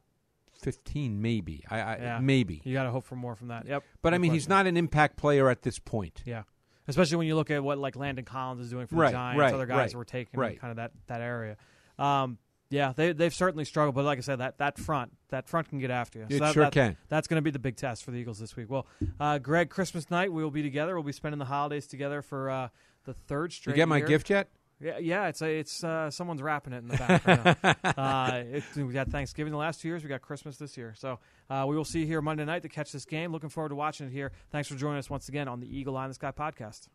fifteen, 0.60 1.20
maybe. 1.20 1.64
I, 1.70 1.80
I 1.80 1.96
Yeah. 1.96 2.18
maybe, 2.20 2.62
You 2.64 2.72
got 2.74 2.84
to 2.84 2.90
hope 2.90 3.04
for 3.04 3.16
more 3.16 3.34
from 3.34 3.48
that. 3.48 3.66
Yep. 3.66 3.82
but 4.02 4.14
I 4.14 4.18
mean, 4.18 4.32
he's 4.32 4.48
not 4.48 4.66
an 4.66 4.76
impact 4.76 5.16
player 5.16 5.50
at 5.50 5.62
this 5.62 5.78
point. 5.78 6.22
Yeah. 6.24 6.44
Especially 6.88 7.16
when 7.16 7.26
you 7.26 7.34
look 7.36 7.50
at 7.50 7.62
what 7.62 7.78
like 7.78 7.96
Landon 7.96 8.24
Collins 8.24 8.60
is 8.64 8.70
doing 8.70 8.86
for 8.86 8.96
Right, 8.96 9.08
the 9.08 9.12
Giants, 9.12 9.40
right, 9.40 9.54
other 9.54 9.66
guys 9.66 9.76
right, 9.76 9.92
who 9.92 9.98
were 9.98 10.04
taking 10.04 10.38
right. 10.38 10.60
kind 10.60 10.70
of 10.70 10.76
that 10.76 10.92
that 11.06 11.20
area. 11.20 11.56
Um, 11.98 12.38
yeah, 12.68 12.92
they 12.96 13.12
they've 13.12 13.34
certainly 13.34 13.64
struggled, 13.64 13.94
but 13.94 14.04
like 14.04 14.18
I 14.18 14.22
said, 14.22 14.40
that 14.40 14.58
that 14.58 14.78
front 14.78 15.12
that 15.28 15.48
front 15.48 15.68
can 15.68 15.78
get 15.78 15.90
after 15.90 16.18
you. 16.20 16.26
It 16.28 16.40
that, 16.40 16.52
sure 16.52 16.64
that- 16.64 16.72
can. 16.72 16.96
That's 17.08 17.28
going 17.28 17.36
to 17.36 17.42
be 17.42 17.50
the 17.50 17.58
big 17.58 17.76
test 17.76 18.04
for 18.04 18.10
the 18.10 18.18
Eagles 18.18 18.38
this 18.38 18.56
week. 18.56 18.68
Well, 18.70 18.86
uh, 19.20 19.38
Greg, 19.38 19.70
Christmas 19.70 20.10
night 20.10 20.32
we 20.32 20.42
will 20.42 20.50
be 20.50 20.62
together. 20.62 20.94
We'll 20.94 21.04
be 21.04 21.12
spending 21.12 21.38
the 21.38 21.44
holidays 21.44 21.86
together 21.86 22.22
for 22.22 22.50
uh, 22.50 22.68
the 23.04 23.14
third 23.14 23.52
straight. 23.52 23.74
You 23.74 23.76
get 23.76 23.88
my 23.88 23.98
year. 23.98 24.06
gift 24.06 24.30
yet? 24.30 24.48
Yeah, 24.80 24.98
yeah. 24.98 25.28
It's 25.28 25.40
a, 25.40 25.58
it's 25.58 25.82
uh, 25.82 26.10
someone's 26.10 26.42
wrapping 26.42 26.72
it 26.72 26.78
in 26.78 26.88
the 26.88 26.96
back. 26.96 27.26
right 27.26 27.76
uh, 27.98 28.42
it, 28.44 28.64
we 28.76 28.92
got 28.92 29.08
Thanksgiving 29.08 29.50
the 29.50 29.58
last 29.58 29.80
two 29.80 29.88
years. 29.88 30.02
We 30.02 30.08
got 30.08 30.20
Christmas 30.20 30.58
this 30.58 30.76
year. 30.76 30.94
So 30.96 31.18
uh, 31.48 31.64
we 31.66 31.76
will 31.76 31.84
see 31.84 32.00
you 32.00 32.06
here 32.06 32.20
Monday 32.20 32.44
night 32.44 32.62
to 32.62 32.68
catch 32.68 32.92
this 32.92 33.04
game. 33.04 33.32
Looking 33.32 33.48
forward 33.48 33.70
to 33.70 33.74
watching 33.74 34.06
it 34.06 34.12
here. 34.12 34.32
Thanks 34.50 34.68
for 34.68 34.74
joining 34.74 34.98
us 34.98 35.08
once 35.08 35.28
again 35.28 35.48
on 35.48 35.60
the 35.60 35.66
Eagle 35.78 35.96
Eye 35.96 36.04
in 36.04 36.10
the 36.10 36.14
Sky 36.14 36.30
podcast. 36.30 36.88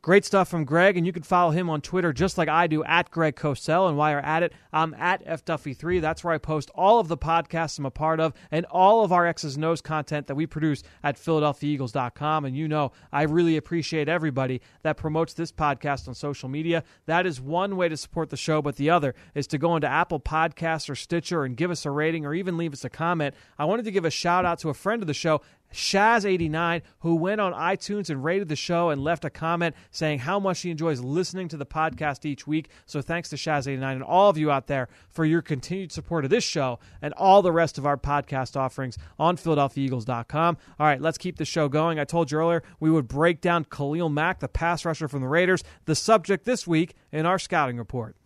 Great 0.00 0.24
stuff 0.24 0.48
from 0.48 0.64
Greg, 0.64 0.96
and 0.96 1.04
you 1.04 1.12
can 1.12 1.24
follow 1.24 1.50
him 1.50 1.68
on 1.68 1.80
Twitter 1.80 2.12
just 2.12 2.38
like 2.38 2.48
I 2.48 2.68
do 2.68 2.84
at 2.84 3.10
Greg 3.10 3.34
Cosell. 3.34 3.88
And 3.88 3.98
while 3.98 4.12
you're 4.12 4.20
at 4.20 4.44
it, 4.44 4.52
I'm 4.72 4.94
at 4.94 5.26
FDuffy3. 5.26 6.00
That's 6.00 6.22
where 6.22 6.32
I 6.32 6.38
post 6.38 6.70
all 6.72 7.00
of 7.00 7.08
the 7.08 7.16
podcasts 7.16 7.80
I'm 7.80 7.86
a 7.86 7.90
part 7.90 8.20
of 8.20 8.32
and 8.52 8.64
all 8.66 9.02
of 9.02 9.10
our 9.10 9.26
X's 9.26 9.58
O's 9.58 9.80
content 9.80 10.28
that 10.28 10.36
we 10.36 10.46
produce 10.46 10.84
at 11.02 11.16
PhiladelphiaEagles.com. 11.16 12.44
And 12.44 12.56
you 12.56 12.68
know, 12.68 12.92
I 13.12 13.22
really 13.22 13.56
appreciate 13.56 14.08
everybody 14.08 14.62
that 14.82 14.96
promotes 14.96 15.34
this 15.34 15.50
podcast 15.50 16.06
on 16.06 16.14
social 16.14 16.48
media. 16.48 16.84
That 17.06 17.26
is 17.26 17.40
one 17.40 17.76
way 17.76 17.88
to 17.88 17.96
support 17.96 18.30
the 18.30 18.36
show, 18.36 18.62
but 18.62 18.76
the 18.76 18.90
other 18.90 19.16
is 19.34 19.48
to 19.48 19.58
go 19.58 19.74
into 19.74 19.88
Apple 19.88 20.20
Podcasts 20.20 20.88
or 20.88 20.94
Stitcher 20.94 21.42
and 21.42 21.56
give 21.56 21.72
us 21.72 21.84
a 21.84 21.90
rating 21.90 22.24
or 22.24 22.34
even 22.34 22.56
leave 22.56 22.72
us 22.72 22.84
a 22.84 22.88
comment. 22.88 23.34
I 23.58 23.64
wanted 23.64 23.84
to 23.86 23.90
give 23.90 24.04
a 24.04 24.10
shout 24.10 24.44
out 24.44 24.60
to 24.60 24.68
a 24.68 24.74
friend 24.74 25.02
of 25.02 25.08
the 25.08 25.14
show, 25.14 25.40
Shaz89, 25.72 26.82
who 27.00 27.14
went 27.14 27.40
on 27.40 27.52
iTunes 27.52 28.10
and 28.10 28.24
rated 28.24 28.48
the 28.48 28.56
show 28.56 28.90
and 28.90 29.02
left 29.02 29.24
a 29.24 29.30
comment 29.30 29.74
saying 29.90 30.20
how 30.20 30.40
much 30.40 30.60
he 30.60 30.70
enjoys 30.70 31.00
listening 31.00 31.48
to 31.48 31.56
the 31.56 31.66
podcast 31.66 32.24
each 32.24 32.46
week. 32.46 32.68
So 32.86 33.02
thanks 33.02 33.28
to 33.30 33.36
Shaz89 33.36 33.92
and 33.92 34.02
all 34.02 34.30
of 34.30 34.38
you 34.38 34.50
out 34.50 34.66
there 34.66 34.88
for 35.08 35.24
your 35.24 35.42
continued 35.42 35.92
support 35.92 36.24
of 36.24 36.30
this 36.30 36.44
show 36.44 36.78
and 37.02 37.12
all 37.14 37.42
the 37.42 37.52
rest 37.52 37.78
of 37.78 37.86
our 37.86 37.96
podcast 37.96 38.56
offerings 38.56 38.98
on 39.18 39.36
PhiladelphiaEagles.com. 39.36 40.56
All 40.78 40.86
right, 40.86 41.00
let's 41.00 41.18
keep 41.18 41.36
the 41.36 41.44
show 41.44 41.68
going. 41.68 41.98
I 41.98 42.04
told 42.04 42.30
you 42.30 42.38
earlier 42.38 42.62
we 42.80 42.90
would 42.90 43.08
break 43.08 43.40
down 43.40 43.64
Khalil 43.64 44.08
Mack, 44.08 44.40
the 44.40 44.48
pass 44.48 44.84
rusher 44.84 45.08
from 45.08 45.20
the 45.20 45.28
Raiders, 45.28 45.62
the 45.84 45.94
subject 45.94 46.44
this 46.44 46.66
week 46.66 46.94
in 47.12 47.26
our 47.26 47.38
scouting 47.38 47.78
report. 47.78 48.16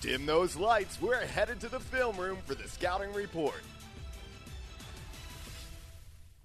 Dim 0.00 0.26
those 0.26 0.56
lights. 0.56 1.00
We're 1.00 1.16
headed 1.26 1.60
to 1.60 1.68
the 1.68 1.80
film 1.80 2.16
room 2.16 2.38
for 2.46 2.54
the 2.54 2.68
scouting 2.68 3.12
report. 3.12 3.62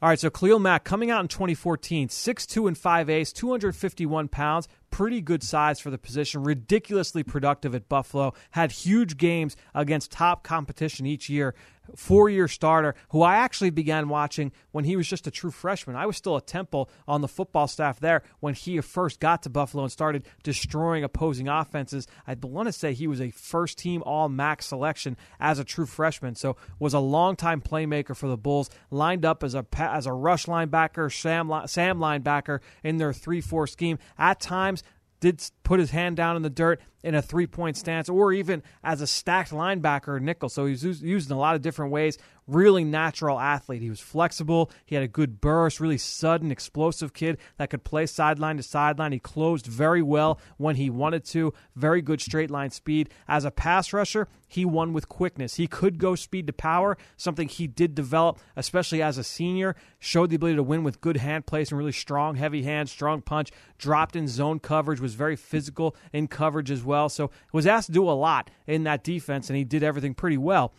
All 0.03 0.09
right, 0.09 0.19
so 0.19 0.29
Khalil 0.29 0.59
Mack 0.59 0.83
coming 0.83 1.11
out 1.11 1.21
in 1.21 1.29
2014, 1.29 2.09
6'2 2.09 2.67
and 2.67 2.77
5 2.77 3.09
ace, 3.09 3.31
251 3.31 4.27
pounds, 4.27 4.67
pretty 4.93 5.21
good 5.21 5.41
size 5.41 5.79
for 5.79 5.89
the 5.89 5.97
position, 5.97 6.43
ridiculously 6.43 7.23
productive 7.23 7.73
at 7.73 7.89
Buffalo, 7.89 8.35
had 8.51 8.71
huge 8.71 9.17
games 9.17 9.57
against 9.73 10.11
top 10.11 10.43
competition 10.43 11.07
each 11.07 11.29
year. 11.29 11.55
Four 11.97 12.29
year 12.29 12.47
starter 12.47 12.95
who 13.09 13.23
I 13.23 13.35
actually 13.35 13.69
began 13.69 14.07
watching 14.07 14.53
when 14.71 14.85
he 14.85 14.95
was 14.95 15.05
just 15.05 15.27
a 15.27 15.31
true 15.31 15.51
freshman. 15.51 15.97
I 15.97 16.05
was 16.05 16.15
still 16.15 16.37
at 16.37 16.47
Temple 16.47 16.89
on 17.09 17.19
the 17.19 17.27
football 17.27 17.67
staff 17.67 17.99
there 17.99 18.23
when 18.39 18.53
he 18.53 18.79
first 18.79 19.19
got 19.19 19.43
to 19.43 19.49
Buffalo 19.49 19.83
and 19.83 19.91
started 19.91 20.25
destroying 20.43 21.03
opposing 21.03 21.49
offenses. 21.49 22.07
I 22.25 22.35
want 22.41 22.69
to 22.69 22.71
say 22.71 22.93
he 22.93 23.07
was 23.07 23.19
a 23.19 23.31
first 23.31 23.77
team 23.77 24.01
All 24.05 24.29
MAC 24.29 24.61
selection 24.61 25.17
as 25.41 25.59
a 25.59 25.65
true 25.65 25.85
freshman, 25.85 26.35
so 26.35 26.55
was 26.79 26.93
a 26.93 26.99
longtime 26.99 27.59
playmaker 27.59 28.15
for 28.15 28.29
the 28.29 28.37
Bulls. 28.37 28.69
Lined 28.89 29.25
up 29.25 29.43
as 29.43 29.53
a 29.53 29.65
as 29.77 30.05
a 30.05 30.13
rush 30.13 30.45
linebacker, 30.45 31.11
Sam 31.11 31.51
Sam 31.67 31.99
linebacker 31.99 32.59
in 32.81 32.95
their 32.95 33.11
three 33.11 33.41
four 33.41 33.67
scheme. 33.67 33.99
At 34.17 34.39
times 34.39 34.82
did 35.23 35.41
put 35.63 35.79
his 35.79 35.91
hand 35.91 36.17
down 36.17 36.35
in 36.35 36.41
the 36.41 36.49
dirt 36.49 36.81
in 37.01 37.15
a 37.15 37.21
three 37.21 37.47
point 37.47 37.77
stance 37.77 38.09
or 38.09 38.33
even 38.33 38.61
as 38.83 38.99
a 38.99 39.07
stacked 39.07 39.51
linebacker 39.51 40.21
nickel. 40.21 40.49
So 40.49 40.65
he's 40.65 40.83
used 40.83 41.31
in 41.31 41.35
a 41.35 41.39
lot 41.39 41.55
of 41.55 41.61
different 41.61 41.93
ways. 41.93 42.17
Really 42.47 42.83
natural 42.83 43.39
athlete. 43.39 43.81
He 43.81 43.89
was 43.89 43.99
flexible. 43.99 44.69
He 44.85 44.95
had 44.95 45.03
a 45.03 45.07
good 45.07 45.39
burst, 45.39 45.79
really 45.79 45.97
sudden, 45.97 46.51
explosive 46.51 47.13
kid 47.13 47.37
that 47.57 47.69
could 47.69 47.83
play 47.83 48.05
sideline 48.05 48.57
to 48.57 48.63
sideline. 48.63 49.13
He 49.13 49.19
closed 49.19 49.65
very 49.65 50.01
well 50.01 50.39
when 50.57 50.75
he 50.75 50.89
wanted 50.89 51.23
to. 51.25 51.53
Very 51.75 52.01
good 52.01 52.19
straight 52.19 52.51
line 52.51 52.71
speed. 52.71 53.09
As 53.27 53.45
a 53.45 53.51
pass 53.51 53.93
rusher, 53.93 54.27
he 54.47 54.65
won 54.65 54.93
with 54.93 55.07
quickness. 55.07 55.55
He 55.55 55.67
could 55.67 55.97
go 55.97 56.15
speed 56.15 56.47
to 56.47 56.53
power, 56.53 56.97
something 57.15 57.47
he 57.47 57.65
did 57.65 57.95
develop, 57.95 58.39
especially 58.55 59.01
as 59.01 59.17
a 59.17 59.23
senior. 59.23 59.75
Showed 59.99 60.29
the 60.29 60.35
ability 60.35 60.57
to 60.57 60.63
win 60.63 60.83
with 60.83 61.01
good 61.01 61.17
hand 61.17 61.45
place 61.45 61.71
and 61.71 61.77
really 61.77 61.91
strong, 61.93 62.35
heavy 62.35 62.63
hands, 62.63 62.91
strong 62.91 63.21
punch. 63.21 63.51
Dropped 63.77 64.15
in 64.15 64.27
zone 64.27 64.59
coverage, 64.59 64.99
was 64.99 65.15
very 65.15 65.35
physical 65.35 65.95
in 66.11 66.27
coverage 66.27 66.71
as 66.71 66.83
well. 66.83 67.07
So 67.07 67.31
was 67.53 67.65
asked 67.65 67.87
to 67.87 67.93
do 67.93 68.09
a 68.09 68.11
lot 68.11 68.51
in 68.67 68.83
that 68.83 69.03
defense, 69.03 69.49
and 69.49 69.57
he 69.57 69.63
did 69.63 69.81
everything 69.81 70.13
pretty 70.13 70.37
well. 70.37 70.73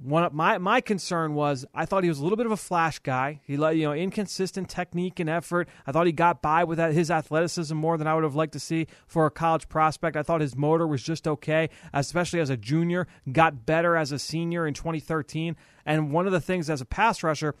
One 0.00 0.24
of 0.24 0.32
my 0.32 0.58
my 0.58 0.80
concern 0.80 1.34
was 1.34 1.64
I 1.74 1.84
thought 1.84 2.02
he 2.02 2.08
was 2.08 2.18
a 2.18 2.22
little 2.22 2.36
bit 2.36 2.46
of 2.46 2.52
a 2.52 2.56
flash 2.56 2.98
guy. 2.98 3.40
He 3.44 3.56
let 3.56 3.76
you 3.76 3.84
know 3.84 3.92
inconsistent 3.92 4.68
technique 4.68 5.20
and 5.20 5.28
effort. 5.28 5.68
I 5.86 5.92
thought 5.92 6.06
he 6.06 6.12
got 6.12 6.42
by 6.42 6.64
with 6.64 6.78
that, 6.78 6.92
his 6.92 7.10
athleticism 7.10 7.76
more 7.76 7.96
than 7.96 8.06
I 8.06 8.14
would 8.14 8.24
have 8.24 8.34
liked 8.34 8.54
to 8.54 8.60
see 8.60 8.86
for 9.06 9.26
a 9.26 9.30
college 9.30 9.68
prospect. 9.68 10.16
I 10.16 10.22
thought 10.22 10.40
his 10.40 10.56
motor 10.56 10.86
was 10.86 11.02
just 11.02 11.28
okay, 11.28 11.70
especially 11.92 12.40
as 12.40 12.50
a 12.50 12.56
junior. 12.56 13.06
Got 13.30 13.66
better 13.66 13.96
as 13.96 14.12
a 14.12 14.18
senior 14.18 14.66
in 14.66 14.74
2013. 14.74 15.56
And 15.84 16.10
one 16.10 16.26
of 16.26 16.32
the 16.32 16.40
things 16.40 16.70
as 16.70 16.80
a 16.80 16.86
pass 16.86 17.22
rusher, 17.22 17.54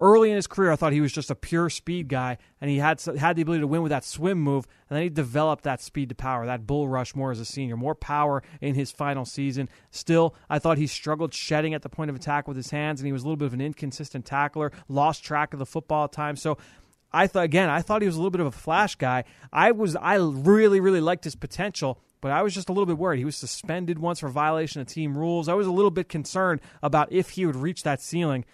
early 0.00 0.30
in 0.30 0.36
his 0.36 0.46
career, 0.46 0.72
I 0.72 0.76
thought 0.76 0.92
he 0.92 1.00
was 1.00 1.12
just 1.12 1.30
a 1.30 1.34
pure 1.34 1.70
speed 1.70 2.08
guy, 2.08 2.38
and 2.60 2.70
he 2.70 2.78
had 2.78 3.00
had 3.00 3.36
the 3.36 3.42
ability 3.42 3.60
to 3.60 3.66
win 3.66 3.82
with 3.82 3.90
that 3.90 4.04
swim 4.04 4.38
move. 4.38 4.66
And 4.88 4.96
then 4.96 5.02
he 5.02 5.08
developed 5.08 5.64
that 5.64 5.80
speed 5.80 6.10
to 6.10 6.14
power, 6.14 6.46
that 6.46 6.66
bull 6.66 6.88
rush 6.88 7.14
more 7.14 7.30
as 7.30 7.40
a 7.40 7.44
senior, 7.44 7.76
more 7.76 7.94
power 7.94 8.42
in 8.60 8.74
his 8.74 8.90
final 8.90 9.24
season. 9.24 9.68
Still, 9.90 10.34
I 10.50 10.58
thought 10.58 10.78
he 10.78 10.86
struggled 10.86 11.32
shedding 11.32 11.74
at 11.74 11.82
the 11.82 11.88
point 11.88 12.10
of 12.10 12.16
attack 12.16 12.46
with 12.46 12.56
his 12.56 12.70
hands, 12.70 13.00
and 13.00 13.06
he 13.06 13.12
was 13.12 13.22
a 13.22 13.26
little 13.26 13.36
bit 13.36 13.46
of 13.46 13.54
an 13.54 13.60
inconsistent 13.60 14.24
tackler, 14.24 14.72
lost 14.88 15.24
track 15.24 15.52
of 15.52 15.58
the 15.58 15.66
football 15.66 16.04
at 16.04 16.12
times. 16.12 16.42
So. 16.42 16.58
I 17.12 17.28
thought 17.28 17.44
again. 17.44 17.70
I 17.70 17.80
thought 17.80 18.02
he 18.02 18.06
was 18.06 18.16
a 18.16 18.18
little 18.18 18.32
bit 18.32 18.40
of 18.40 18.48
a 18.48 18.50
flash 18.50 18.96
guy. 18.96 19.24
I 19.50 19.70
was. 19.70 19.96
I 19.96 20.16
really, 20.16 20.80
really 20.80 21.00
liked 21.00 21.24
his 21.24 21.36
potential, 21.36 21.98
but 22.20 22.30
I 22.30 22.42
was 22.42 22.52
just 22.52 22.68
a 22.68 22.72
little 22.72 22.84
bit 22.84 22.98
worried. 22.98 23.18
He 23.18 23.24
was 23.24 23.36
suspended 23.36 23.98
once 23.98 24.20
for 24.20 24.28
violation 24.28 24.82
of 24.82 24.88
team 24.88 25.16
rules. 25.16 25.48
I 25.48 25.54
was 25.54 25.68
a 25.68 25.72
little 25.72 25.92
bit 25.92 26.10
concerned 26.10 26.60
about 26.82 27.10
if 27.12 27.30
he 27.30 27.46
would 27.46 27.56
reach 27.56 27.84
that 27.84 28.02
ceiling. 28.02 28.44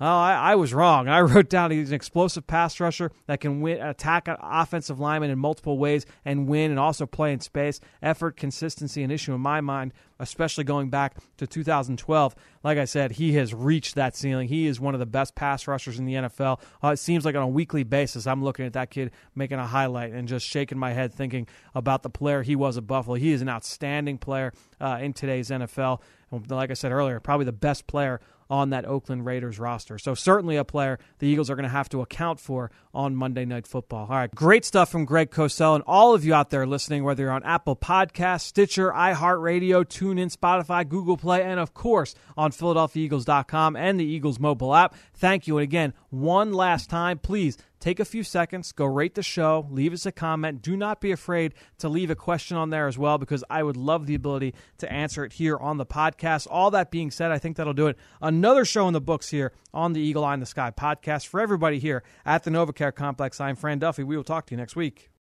Oh, 0.00 0.06
I, 0.06 0.52
I 0.52 0.54
was 0.54 0.72
wrong. 0.72 1.08
I 1.08 1.20
wrote 1.22 1.48
down 1.48 1.70
he's 1.70 1.90
an 1.90 1.94
explosive 1.94 2.46
pass 2.46 2.78
rusher 2.78 3.10
that 3.26 3.40
can 3.40 3.60
win, 3.60 3.82
attack 3.82 4.28
offensive 4.28 5.00
lineman 5.00 5.30
in 5.30 5.38
multiple 5.38 5.76
ways 5.78 6.06
and 6.24 6.46
win 6.46 6.70
and 6.70 6.78
also 6.78 7.04
play 7.04 7.32
in 7.32 7.40
space. 7.40 7.80
Effort, 8.00 8.36
consistency, 8.36 9.02
an 9.02 9.10
issue 9.10 9.34
in 9.34 9.40
my 9.40 9.60
mind, 9.60 9.92
especially 10.20 10.62
going 10.62 10.88
back 10.88 11.16
to 11.38 11.46
2012. 11.48 12.34
Like 12.62 12.78
I 12.78 12.84
said, 12.84 13.12
he 13.12 13.32
has 13.34 13.52
reached 13.52 13.96
that 13.96 14.14
ceiling. 14.14 14.48
He 14.48 14.66
is 14.66 14.78
one 14.78 14.94
of 14.94 15.00
the 15.00 15.06
best 15.06 15.34
pass 15.34 15.66
rushers 15.66 15.98
in 15.98 16.04
the 16.04 16.14
NFL. 16.14 16.60
Uh, 16.82 16.88
it 16.88 16.98
seems 16.98 17.24
like 17.24 17.34
on 17.34 17.42
a 17.42 17.48
weekly 17.48 17.82
basis, 17.82 18.26
I'm 18.26 18.44
looking 18.44 18.66
at 18.66 18.74
that 18.74 18.90
kid 18.90 19.10
making 19.34 19.58
a 19.58 19.66
highlight 19.66 20.12
and 20.12 20.28
just 20.28 20.46
shaking 20.46 20.78
my 20.78 20.92
head 20.92 21.12
thinking 21.12 21.48
about 21.74 22.04
the 22.04 22.10
player 22.10 22.42
he 22.42 22.54
was 22.54 22.76
at 22.78 22.86
Buffalo. 22.86 23.16
He 23.16 23.32
is 23.32 23.42
an 23.42 23.48
outstanding 23.48 24.18
player 24.18 24.52
uh, 24.80 24.98
in 25.00 25.12
today's 25.12 25.50
NFL. 25.50 26.00
And 26.30 26.48
Like 26.50 26.70
I 26.70 26.74
said 26.74 26.92
earlier, 26.92 27.18
probably 27.18 27.46
the 27.46 27.52
best 27.52 27.86
player 27.88 28.20
on 28.50 28.70
that 28.70 28.84
Oakland 28.84 29.26
Raiders 29.26 29.58
roster. 29.58 29.98
So, 29.98 30.14
certainly 30.14 30.56
a 30.56 30.64
player 30.64 30.98
the 31.18 31.26
Eagles 31.26 31.50
are 31.50 31.54
going 31.54 31.64
to 31.64 31.68
have 31.68 31.88
to 31.90 32.00
account 32.00 32.40
for 32.40 32.70
on 32.94 33.14
Monday 33.14 33.44
Night 33.44 33.66
Football. 33.66 34.06
All 34.10 34.16
right, 34.16 34.34
great 34.34 34.64
stuff 34.64 34.90
from 34.90 35.04
Greg 35.04 35.30
Cosell 35.30 35.74
and 35.74 35.84
all 35.86 36.14
of 36.14 36.24
you 36.24 36.34
out 36.34 36.50
there 36.50 36.66
listening, 36.66 37.04
whether 37.04 37.24
you're 37.24 37.32
on 37.32 37.42
Apple 37.44 37.76
Podcasts, 37.76 38.42
Stitcher, 38.42 38.90
iHeartRadio, 38.92 39.84
TuneIn, 39.84 40.34
Spotify, 40.34 40.88
Google 40.88 41.16
Play, 41.16 41.42
and 41.42 41.60
of 41.60 41.74
course 41.74 42.14
on 42.36 42.50
PhiladelphiaEagles.com 42.50 43.76
and 43.76 44.00
the 44.00 44.04
Eagles 44.04 44.38
mobile 44.38 44.74
app. 44.74 44.94
Thank 45.14 45.46
you. 45.46 45.58
And 45.58 45.64
again, 45.64 45.94
one 46.10 46.52
last 46.52 46.88
time, 46.90 47.18
please 47.18 47.56
take 47.80 48.00
a 48.00 48.04
few 48.04 48.22
seconds, 48.22 48.72
go 48.72 48.84
rate 48.84 49.14
the 49.14 49.22
show, 49.22 49.66
leave 49.70 49.92
us 49.92 50.06
a 50.06 50.12
comment. 50.12 50.62
Do 50.62 50.76
not 50.76 51.00
be 51.00 51.12
afraid 51.12 51.54
to 51.78 51.88
leave 51.88 52.10
a 52.10 52.14
question 52.14 52.56
on 52.56 52.70
there 52.70 52.86
as 52.86 52.98
well 52.98 53.18
because 53.18 53.44
I 53.48 53.62
would 53.62 53.76
love 53.76 54.06
the 54.06 54.14
ability 54.14 54.54
to 54.78 54.92
answer 54.92 55.24
it 55.24 55.34
here 55.34 55.56
on 55.56 55.76
the 55.76 55.86
podcast. 55.86 56.46
All 56.50 56.70
that 56.72 56.90
being 56.90 57.10
said, 57.10 57.30
I 57.30 57.38
think 57.38 57.56
that'll 57.56 57.72
do 57.72 57.86
it. 57.86 57.98
Another 58.20 58.64
show 58.64 58.86
in 58.88 58.94
the 58.94 59.00
books 59.00 59.28
here 59.30 59.52
on 59.72 59.92
the 59.92 60.00
Eagle 60.00 60.24
Eye 60.24 60.34
in 60.34 60.40
the 60.40 60.46
Sky 60.46 60.70
podcast 60.70 61.26
for 61.26 61.40
everybody 61.40 61.78
here 61.78 62.02
at 62.24 62.44
the 62.44 62.50
NovaCare 62.50 62.94
Complex. 62.94 63.40
I'm 63.40 63.56
Fran 63.56 63.78
Duffy. 63.78 64.02
We 64.02 64.16
will 64.16 64.24
talk 64.24 64.46
to 64.46 64.54
you 64.54 64.58
next 64.58 64.76
week. 64.76 65.10